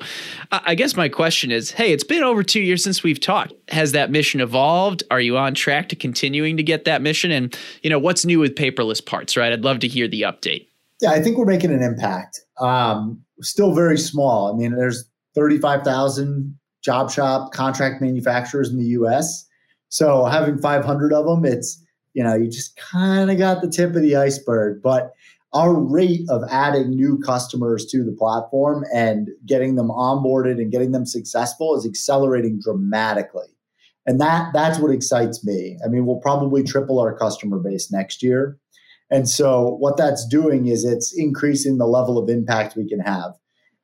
I 0.53 0.77
guess 0.77 0.97
my 0.97 1.09
question 1.09 1.51
is 1.51 1.73
hey, 1.73 1.93
it's 1.93 2.05
been 2.05 2.23
over 2.23 2.45
two 2.45 2.61
years 2.61 2.85
since 2.85 3.03
we've 3.03 3.21
talked. 3.21 3.53
Has 3.69 3.93
that 3.93 4.11
mission 4.13 4.41
evolved? 4.41 5.03
Are 5.11 5.21
you 5.21 5.37
on 5.37 5.55
track 5.55 5.89
to 5.89 5.97
continuing 5.97 6.57
to 6.57 6.63
get 6.63 6.85
that 6.85 7.03
mission? 7.03 7.33
And, 7.33 7.57
you 7.83 7.91
know, 7.91 7.99
what's 7.99 8.25
new 8.25 8.39
with 8.39 8.55
paperless 8.55 9.05
parts, 9.05 9.37
right? 9.37 9.53
I'd 9.53 9.65
love 9.65 9.81
to 9.81 9.89
hear 9.89 10.07
the 10.07 10.23
update. 10.23 10.67
Yeah, 11.01 11.13
I 11.13 11.23
think 11.23 11.39
we're 11.39 11.47
making 11.47 11.73
an 11.73 11.83
impact. 11.83 12.41
Um, 12.59 13.23
still 13.41 13.75
very 13.75 13.99
small. 13.99 14.53
I 14.53 14.57
mean, 14.57 14.77
there's 14.77 15.05
35,000 15.35 16.59
job 16.83 17.11
shop 17.11 17.53
contract 17.53 18.01
manufacturers 18.01 18.71
in 18.71 18.79
the 18.79 18.89
US. 19.01 19.47
So 19.89 20.25
having 20.25 20.59
500 20.59 21.13
of 21.13 21.27
them, 21.27 21.45
it's, 21.45 21.83
you 22.15 22.23
know, 22.23 22.35
you 22.35 22.51
just 22.51 22.77
kind 22.77 23.31
of 23.31 23.39
got 23.39 23.61
the 23.61 23.69
tip 23.69 23.95
of 23.95 24.03
the 24.03 24.17
iceberg. 24.17 24.83
But 24.83 25.13
our 25.53 25.75
rate 25.75 26.29
of 26.29 26.43
adding 26.49 26.91
new 26.91 27.19
customers 27.19 27.85
to 27.87 28.05
the 28.05 28.13
platform 28.13 28.85
and 28.95 29.31
getting 29.47 29.75
them 29.75 29.89
onboarded 29.89 30.61
and 30.61 30.71
getting 30.71 30.93
them 30.93 31.07
successful 31.07 31.75
is 31.77 31.85
accelerating 31.85 32.61
dramatically. 32.63 33.49
And 34.07 34.21
that 34.21 34.53
that's 34.55 34.79
what 34.79 34.93
excites 34.93 35.45
me. 35.45 35.77
I 35.85 35.89
mean, 35.89 36.07
we'll 36.07 36.21
probably 36.21 36.63
triple 36.63 37.01
our 37.01 37.17
customer 37.17 37.59
base 37.59 37.93
next 37.93 38.23
year. 38.23 38.59
And 39.11 39.29
so 39.29 39.77
what 39.79 39.97
that's 39.97 40.27
doing 40.27 40.67
is 40.67 40.85
it's 40.85 41.13
increasing 41.13 41.79
the 41.79 41.87
level 41.87 42.17
of 42.17 42.29
impact 42.29 42.77
we 42.77 42.89
can 42.89 43.01
have. 43.01 43.33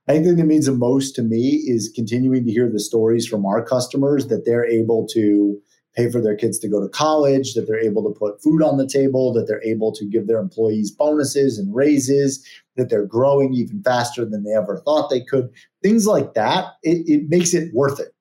I 0.09 0.13
think 0.13 0.25
the 0.25 0.31
thing 0.31 0.39
that 0.39 0.47
means 0.47 0.67
the 0.67 0.73
most 0.73 1.17
to 1.17 1.23
me 1.23 1.65
is 1.67 1.91
continuing 1.95 2.45
to 2.45 2.53
hear 2.53 2.71
the 2.71 2.79
stories 2.79 3.27
from 3.27 3.45
our 3.45 3.63
customers 3.63 4.29
that 4.29 4.45
they're 4.45 4.65
able 4.65 5.07
to 5.09 5.61
pay 5.97 6.11
for 6.11 6.21
their 6.21 6.37
kids 6.37 6.59
to 6.61 6.69
go 6.69 6.81
to 6.81 6.89
college, 6.89 7.55
that 7.55 7.67
they're 7.67 7.81
able 7.81 8.05
to 8.05 8.17
put 8.17 8.41
food 8.41 8.63
on 8.63 8.77
the 8.77 8.87
table, 8.87 9.33
that 9.33 9.49
they're 9.49 9.65
able 9.65 9.93
to 9.93 10.05
give 10.05 10.27
their 10.27 10.39
employees 10.39 10.91
bonuses 10.91 11.59
and 11.59 11.75
raises, 11.75 12.47
that 12.77 12.91
they're 12.91 13.07
growing 13.07 13.55
even 13.55 13.83
faster 13.83 14.25
than 14.25 14.45
they 14.45 14.53
ever 14.53 14.81
thought 14.85 15.09
they 15.09 15.23
could. 15.23 15.49
Things 15.83 16.07
like 16.07 16.35
that, 16.35 16.75
it, 16.83 17.09
it 17.09 17.29
makes 17.29 17.55
it 17.55 17.75
worth 17.75 17.99
it, 17.99 18.15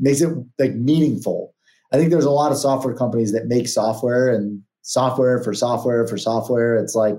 makes 0.00 0.20
it 0.20 0.34
like 0.58 0.74
meaningful. 0.74 1.54
I 1.92 1.96
think 1.96 2.10
there's 2.10 2.24
a 2.24 2.30
lot 2.30 2.52
of 2.52 2.58
software 2.58 2.94
companies 2.94 3.32
that 3.32 3.46
make 3.46 3.68
software 3.68 4.28
and 4.28 4.62
software 4.88 5.42
for 5.42 5.52
software 5.52 6.06
for 6.06 6.16
software. 6.16 6.74
It's 6.76 6.94
like, 6.94 7.14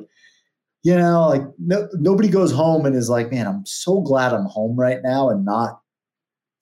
you 0.84 0.96
know, 0.96 1.28
like 1.30 1.44
no, 1.60 1.88
nobody 1.94 2.28
goes 2.28 2.52
home 2.52 2.86
and 2.86 2.96
is 2.96 3.10
like, 3.10 3.32
man, 3.32 3.46
I'm 3.46 3.66
so 3.66 4.02
glad 4.02 4.34
I'm 4.34 4.46
home 4.46 4.76
right 4.76 5.00
now 5.04 5.30
and 5.30 5.46
not 5.46 5.80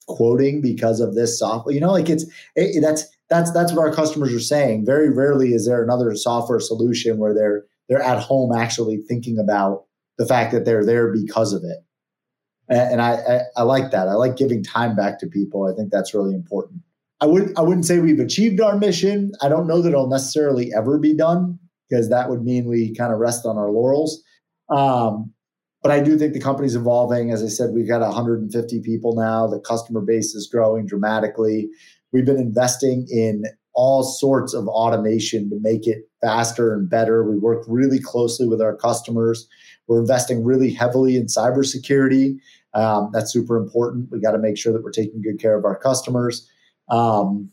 quoting 0.06 0.60
because 0.60 1.00
of 1.00 1.14
this 1.14 1.38
software. 1.38 1.74
You 1.74 1.80
know, 1.80 1.92
like 1.92 2.10
it's 2.10 2.26
it, 2.56 2.82
that's 2.82 3.04
that's 3.30 3.50
that's 3.52 3.72
what 3.72 3.80
our 3.80 3.94
customers 3.94 4.34
are 4.34 4.40
saying. 4.40 4.84
Very 4.84 5.08
rarely 5.08 5.54
is 5.54 5.66
there 5.66 5.82
another 5.82 6.14
software 6.14 6.60
solution 6.60 7.16
where 7.16 7.34
they're 7.34 7.64
they're 7.88 8.02
at 8.02 8.22
home 8.22 8.54
actually 8.54 8.98
thinking 9.08 9.38
about 9.38 9.84
the 10.18 10.26
fact 10.26 10.52
that 10.52 10.66
they're 10.66 10.84
there 10.84 11.10
because 11.10 11.54
of 11.54 11.62
it. 11.64 11.78
And, 12.68 12.92
and 12.92 13.02
I, 13.02 13.14
I 13.14 13.40
I 13.56 13.62
like 13.62 13.92
that. 13.92 14.08
I 14.08 14.14
like 14.14 14.36
giving 14.36 14.62
time 14.62 14.94
back 14.94 15.18
to 15.20 15.26
people. 15.26 15.66
I 15.66 15.74
think 15.74 15.90
that's 15.90 16.12
really 16.12 16.34
important. 16.34 16.82
I 17.20 17.26
wouldn't 17.26 17.58
I 17.58 17.62
wouldn't 17.62 17.86
say 17.86 17.98
we've 17.98 18.20
achieved 18.20 18.60
our 18.60 18.76
mission. 18.76 19.32
I 19.42 19.48
don't 19.48 19.66
know 19.66 19.82
that 19.82 19.88
it'll 19.90 20.08
necessarily 20.08 20.72
ever 20.76 20.98
be 20.98 21.14
done 21.14 21.58
because 21.88 22.08
that 22.10 22.28
would 22.28 22.44
mean 22.44 22.66
we 22.66 22.94
kind 22.94 23.12
of 23.12 23.18
rest 23.18 23.44
on 23.44 23.56
our 23.56 23.70
laurels. 23.70 24.22
Um, 24.68 25.32
but 25.82 25.92
I 25.92 26.00
do 26.00 26.18
think 26.18 26.32
the 26.32 26.40
company's 26.40 26.76
evolving. 26.76 27.30
As 27.30 27.42
I 27.42 27.48
said, 27.48 27.70
we've 27.72 27.88
got 27.88 28.00
150 28.00 28.80
people 28.80 29.14
now. 29.14 29.46
The 29.46 29.60
customer 29.60 30.00
base 30.00 30.34
is 30.34 30.48
growing 30.50 30.86
dramatically. 30.86 31.68
We've 32.12 32.26
been 32.26 32.38
investing 32.38 33.06
in 33.10 33.44
all 33.74 34.02
sorts 34.02 34.54
of 34.54 34.66
automation 34.66 35.48
to 35.50 35.56
make 35.60 35.86
it 35.86 36.08
faster 36.20 36.74
and 36.74 36.90
better. 36.90 37.22
We 37.22 37.38
work 37.38 37.64
really 37.68 38.00
closely 38.00 38.48
with 38.48 38.60
our 38.60 38.76
customers. 38.76 39.46
We're 39.86 40.00
investing 40.00 40.44
really 40.44 40.72
heavily 40.72 41.16
in 41.16 41.26
cybersecurity. 41.26 42.38
Um, 42.74 43.10
that's 43.12 43.32
super 43.32 43.56
important. 43.56 44.10
We 44.10 44.20
got 44.20 44.32
to 44.32 44.38
make 44.38 44.58
sure 44.58 44.72
that 44.72 44.82
we're 44.82 44.90
taking 44.90 45.22
good 45.22 45.40
care 45.40 45.56
of 45.56 45.64
our 45.64 45.78
customers. 45.78 46.48
Um, 46.90 47.50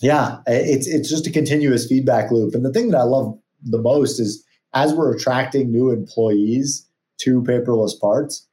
yeah, 0.00 0.38
it's 0.46 0.86
it's 0.86 1.08
just 1.08 1.26
a 1.26 1.30
continuous 1.30 1.86
feedback 1.86 2.30
loop. 2.30 2.54
And 2.54 2.64
the 2.64 2.72
thing 2.72 2.90
that 2.90 2.98
I 2.98 3.04
love 3.04 3.38
the 3.62 3.80
most 3.80 4.20
is 4.20 4.44
as 4.74 4.92
we're 4.92 5.14
attracting 5.14 5.72
new 5.72 5.90
employees 5.90 6.86
to 7.18 7.42
paperless 7.42 7.98
parts, 7.98 8.46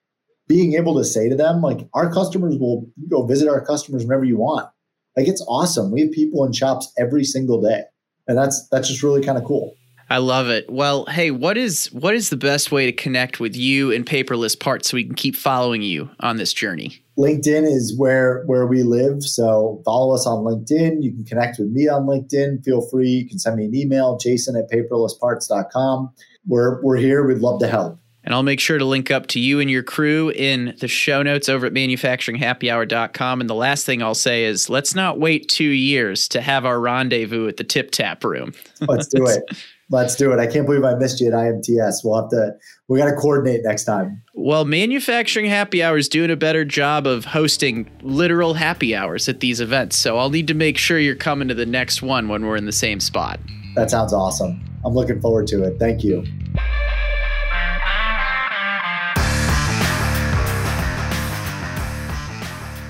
being 0.47 0.73
able 0.73 0.97
to 0.97 1.03
say 1.03 1.27
to 1.27 1.35
them, 1.35 1.61
like, 1.61 1.87
our 1.93 2.11
customers 2.13 2.55
will 2.57 2.87
go 3.09 3.25
visit 3.25 3.49
our 3.49 3.63
customers 3.63 4.05
whenever 4.05 4.23
you 4.23 4.37
want. 4.37 4.69
Like 5.17 5.27
it's 5.27 5.43
awesome. 5.47 5.91
We 5.91 6.01
have 6.01 6.11
people 6.11 6.43
in 6.45 6.53
shops 6.53 6.91
every 6.97 7.23
single 7.23 7.61
day. 7.61 7.83
And 8.27 8.37
that's 8.37 8.67
that's 8.69 8.87
just 8.87 9.03
really 9.03 9.23
kind 9.23 9.37
of 9.37 9.43
cool. 9.43 9.75
I 10.09 10.17
love 10.17 10.47
it. 10.47 10.69
Well, 10.69 11.05
hey, 11.05 11.31
what 11.31 11.57
is 11.57 11.87
what 11.87 12.13
is 12.13 12.29
the 12.29 12.37
best 12.37 12.71
way 12.71 12.85
to 12.85 12.91
connect 12.91 13.39
with 13.39 13.55
you 13.55 13.91
and 13.91 14.05
paperless 14.05 14.59
parts 14.59 14.89
so 14.89 14.95
we 14.95 15.03
can 15.03 15.15
keep 15.15 15.35
following 15.35 15.81
you 15.81 16.09
on 16.19 16.37
this 16.37 16.53
journey? 16.53 17.02
LinkedIn 17.17 17.63
is 17.63 17.97
where 17.97 18.43
where 18.45 18.65
we 18.65 18.83
live. 18.83 19.23
So 19.23 19.81
follow 19.85 20.15
us 20.15 20.25
on 20.25 20.43
LinkedIn. 20.43 21.03
You 21.03 21.11
can 21.11 21.23
connect 21.25 21.59
with 21.59 21.69
me 21.69 21.87
on 21.87 22.03
LinkedIn. 22.03 22.63
Feel 22.63 22.81
free. 22.89 23.09
You 23.09 23.29
can 23.29 23.39
send 23.39 23.57
me 23.57 23.65
an 23.65 23.75
email, 23.75 24.17
jason 24.17 24.55
at 24.55 24.71
paperlessparts.com. 24.71 26.11
We're 26.47 26.81
we're 26.81 26.97
here. 26.97 27.25
We'd 27.25 27.39
love 27.39 27.59
to 27.59 27.67
help. 27.67 27.99
And 28.25 28.33
I'll 28.33 28.43
make 28.43 28.61
sure 28.61 28.77
to 28.77 28.85
link 28.85 29.11
up 29.11 29.27
to 29.27 29.39
you 29.39 29.59
and 29.59 29.69
your 29.69 29.83
crew 29.83 30.29
in 30.29 30.75
the 30.79 30.87
show 30.87 31.23
notes 31.23 31.49
over 31.49 31.65
at 31.65 31.73
manufacturinghappyhour.com. 31.73 33.41
And 33.41 33.49
the 33.49 33.55
last 33.55 33.85
thing 33.85 34.01
I'll 34.01 34.15
say 34.15 34.45
is 34.45 34.69
let's 34.69 34.95
not 34.95 35.19
wait 35.19 35.49
two 35.49 35.65
years 35.65 36.29
to 36.29 36.39
have 36.39 36.65
our 36.65 36.79
rendezvous 36.79 37.49
at 37.49 37.57
the 37.57 37.65
Tip 37.65 37.91
Tap 37.91 38.23
Room. 38.23 38.53
Let's 38.79 39.07
do 39.07 39.25
it. 39.25 39.43
Let's 39.93 40.15
do 40.15 40.31
it. 40.33 40.39
I 40.39 40.47
can't 40.47 40.65
believe 40.65 40.83
I 40.83 40.95
missed 40.95 41.21
you 41.21 41.27
at 41.27 41.33
IMTS. 41.33 42.03
We'll 42.03 42.19
have 42.19 42.31
to, 42.31 42.55
we 42.87 42.97
got 42.97 43.11
to 43.11 43.15
coordinate 43.15 43.61
next 43.63 43.83
time. 43.83 44.23
Well, 44.33 44.65
Manufacturing 44.65 45.45
Happy 45.45 45.83
Hour 45.83 45.99
is 45.99 46.09
doing 46.09 46.31
a 46.31 46.35
better 46.35 46.65
job 46.65 47.05
of 47.05 47.25
hosting 47.25 47.87
literal 48.01 48.55
happy 48.55 48.95
hours 48.95 49.29
at 49.29 49.39
these 49.39 49.61
events. 49.61 49.95
So 49.99 50.17
I'll 50.17 50.31
need 50.31 50.47
to 50.47 50.55
make 50.55 50.79
sure 50.79 50.97
you're 50.97 51.13
coming 51.13 51.47
to 51.47 51.53
the 51.53 51.67
next 51.67 52.01
one 52.01 52.27
when 52.27 52.43
we're 52.43 52.55
in 52.55 52.65
the 52.65 52.71
same 52.71 52.99
spot. 52.99 53.39
That 53.75 53.91
sounds 53.91 54.13
awesome. 54.13 54.65
I'm 54.83 54.95
looking 54.95 55.21
forward 55.21 55.45
to 55.49 55.61
it. 55.61 55.77
Thank 55.77 56.03
you. 56.03 56.25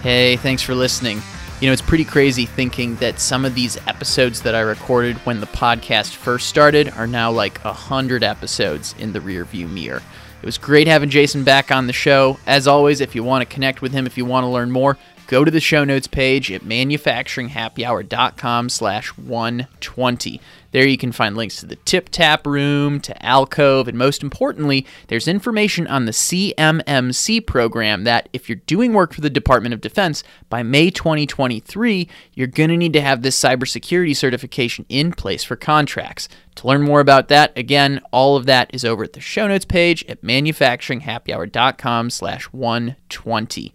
Hey, 0.03 0.37
thanks 0.37 0.61
for 0.61 0.73
listening. 0.73 1.21
You 1.63 1.69
know, 1.69 1.73
it's 1.73 1.81
pretty 1.81 2.03
crazy 2.03 2.45
thinking 2.45 2.97
that 2.97 3.21
some 3.21 3.45
of 3.45 3.55
these 3.55 3.77
episodes 3.87 4.41
that 4.41 4.53
I 4.53 4.59
recorded 4.59 5.15
when 5.19 5.39
the 5.39 5.47
podcast 5.47 6.13
first 6.13 6.49
started 6.49 6.89
are 6.89 7.07
now 7.07 7.31
like 7.31 7.63
a 7.63 7.71
hundred 7.71 8.21
episodes 8.21 8.93
in 8.99 9.13
the 9.13 9.21
rearview 9.21 9.69
mirror. 9.69 10.01
It 10.43 10.45
was 10.45 10.57
great 10.57 10.87
having 10.87 11.09
Jason 11.09 11.45
back 11.45 11.71
on 11.71 11.87
the 11.87 11.93
show. 11.93 12.37
As 12.45 12.67
always, 12.67 12.99
if 12.99 13.15
you 13.15 13.23
want 13.23 13.47
to 13.47 13.53
connect 13.53 13.81
with 13.81 13.93
him, 13.93 14.05
if 14.05 14.17
you 14.17 14.25
want 14.25 14.43
to 14.43 14.49
learn 14.49 14.71
more, 14.71 14.97
go 15.27 15.45
to 15.45 15.51
the 15.51 15.61
show 15.61 15.85
notes 15.85 16.05
page 16.05 16.51
at 16.51 16.63
manufacturinghappyhour.com 16.63 18.67
slash 18.67 19.07
120. 19.17 20.41
There 20.71 20.85
you 20.85 20.97
can 20.97 21.13
find 21.13 21.37
links 21.37 21.61
to 21.61 21.65
the 21.65 21.77
Tip 21.77 22.09
Tap 22.09 22.45
Room, 22.45 22.99
to 23.01 23.25
Alcove, 23.25 23.87
and 23.87 23.97
most 23.97 24.21
importantly, 24.21 24.85
there's 25.07 25.29
information 25.29 25.87
on 25.87 26.03
the 26.03 26.11
CMMC 26.11 27.47
program 27.47 28.03
that 28.03 28.27
if 28.33 28.49
you're 28.49 28.57
doing 28.65 28.91
work 28.91 29.13
for 29.13 29.21
the 29.21 29.29
Department 29.29 29.73
of 29.73 29.79
Defense, 29.79 30.25
by 30.49 30.61
May 30.61 30.89
2023, 30.89 32.09
you're 32.33 32.47
going 32.47 32.69
to 32.69 32.75
need 32.75 32.91
to 32.91 33.01
have 33.01 33.21
this 33.21 33.39
cybersecurity 33.39 34.13
certification 34.13 34.85
in 34.89 35.13
place 35.13 35.45
for 35.45 35.55
contracts. 35.55 36.27
To 36.55 36.67
learn 36.67 36.83
more 36.83 36.99
about 36.99 37.27
that, 37.29 37.57
again, 37.57 38.01
all 38.11 38.35
of 38.35 38.45
that 38.45 38.69
is 38.73 38.85
over 38.85 39.03
at 39.03 39.13
the 39.13 39.19
show 39.19 39.47
notes 39.47 39.65
page 39.65 40.05
at 40.07 40.21
manufacturinghappyhour.com 40.21 42.09
slash 42.09 42.45
120. 42.45 43.73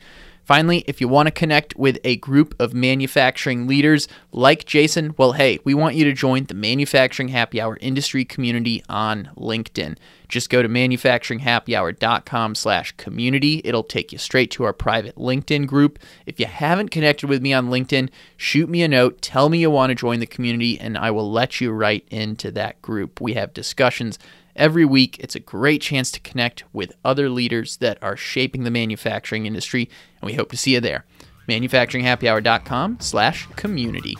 Finally, 0.48 0.82
if 0.86 0.98
you 0.98 1.06
want 1.06 1.26
to 1.26 1.30
connect 1.30 1.76
with 1.76 1.98
a 2.04 2.16
group 2.16 2.54
of 2.58 2.72
manufacturing 2.72 3.66
leaders 3.66 4.08
like 4.32 4.64
Jason, 4.64 5.14
well, 5.18 5.32
hey, 5.32 5.58
we 5.62 5.74
want 5.74 5.94
you 5.94 6.04
to 6.04 6.12
join 6.14 6.46
the 6.46 6.54
Manufacturing 6.54 7.28
Happy 7.28 7.60
Hour 7.60 7.76
industry 7.82 8.24
community 8.24 8.82
on 8.88 9.28
LinkedIn. 9.36 9.98
Just 10.26 10.48
go 10.48 10.62
to 10.62 10.68
manufacturinghappyhour.com 10.68 12.54
slash 12.54 12.92
community. 12.96 13.60
It'll 13.62 13.82
take 13.82 14.10
you 14.10 14.16
straight 14.16 14.50
to 14.52 14.64
our 14.64 14.72
private 14.72 15.16
LinkedIn 15.16 15.66
group. 15.66 15.98
If 16.24 16.40
you 16.40 16.46
haven't 16.46 16.90
connected 16.90 17.28
with 17.28 17.42
me 17.42 17.52
on 17.52 17.68
LinkedIn, 17.68 18.08
shoot 18.38 18.70
me 18.70 18.82
a 18.82 18.88
note. 18.88 19.20
Tell 19.20 19.50
me 19.50 19.58
you 19.58 19.70
want 19.70 19.90
to 19.90 19.94
join 19.94 20.20
the 20.20 20.26
community, 20.26 20.80
and 20.80 20.96
I 20.96 21.10
will 21.10 21.30
let 21.30 21.60
you 21.60 21.72
right 21.72 22.06
into 22.10 22.50
that 22.52 22.80
group. 22.80 23.20
We 23.20 23.34
have 23.34 23.52
discussions 23.52 24.18
every 24.58 24.84
week. 24.84 25.16
It's 25.20 25.34
a 25.34 25.40
great 25.40 25.80
chance 25.80 26.10
to 26.10 26.20
connect 26.20 26.64
with 26.74 26.92
other 27.04 27.30
leaders 27.30 27.78
that 27.78 27.96
are 28.02 28.16
shaping 28.16 28.64
the 28.64 28.70
manufacturing 28.70 29.46
industry, 29.46 29.88
and 30.20 30.26
we 30.26 30.34
hope 30.34 30.50
to 30.50 30.56
see 30.56 30.74
you 30.74 30.80
there. 30.80 31.06
ManufacturingHappyHour.com 31.48 32.98
slash 33.00 33.46
community. 33.56 34.16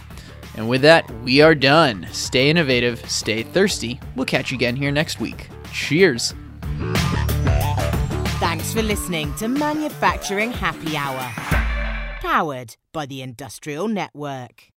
And 0.56 0.68
with 0.68 0.82
that, 0.82 1.08
we 1.22 1.40
are 1.42 1.54
done. 1.54 2.08
Stay 2.10 2.48
innovative, 2.48 3.08
stay 3.10 3.42
thirsty. 3.42 4.00
We'll 4.16 4.26
catch 4.26 4.50
you 4.50 4.56
again 4.56 4.76
here 4.76 4.90
next 4.90 5.20
week. 5.20 5.48
Cheers. 5.72 6.34
Thanks 8.40 8.72
for 8.72 8.82
listening 8.82 9.34
to 9.34 9.48
Manufacturing 9.48 10.52
Happy 10.52 10.96
Hour, 10.96 11.30
powered 12.20 12.76
by 12.92 13.04
the 13.06 13.20
Industrial 13.22 13.88
Network. 13.88 14.72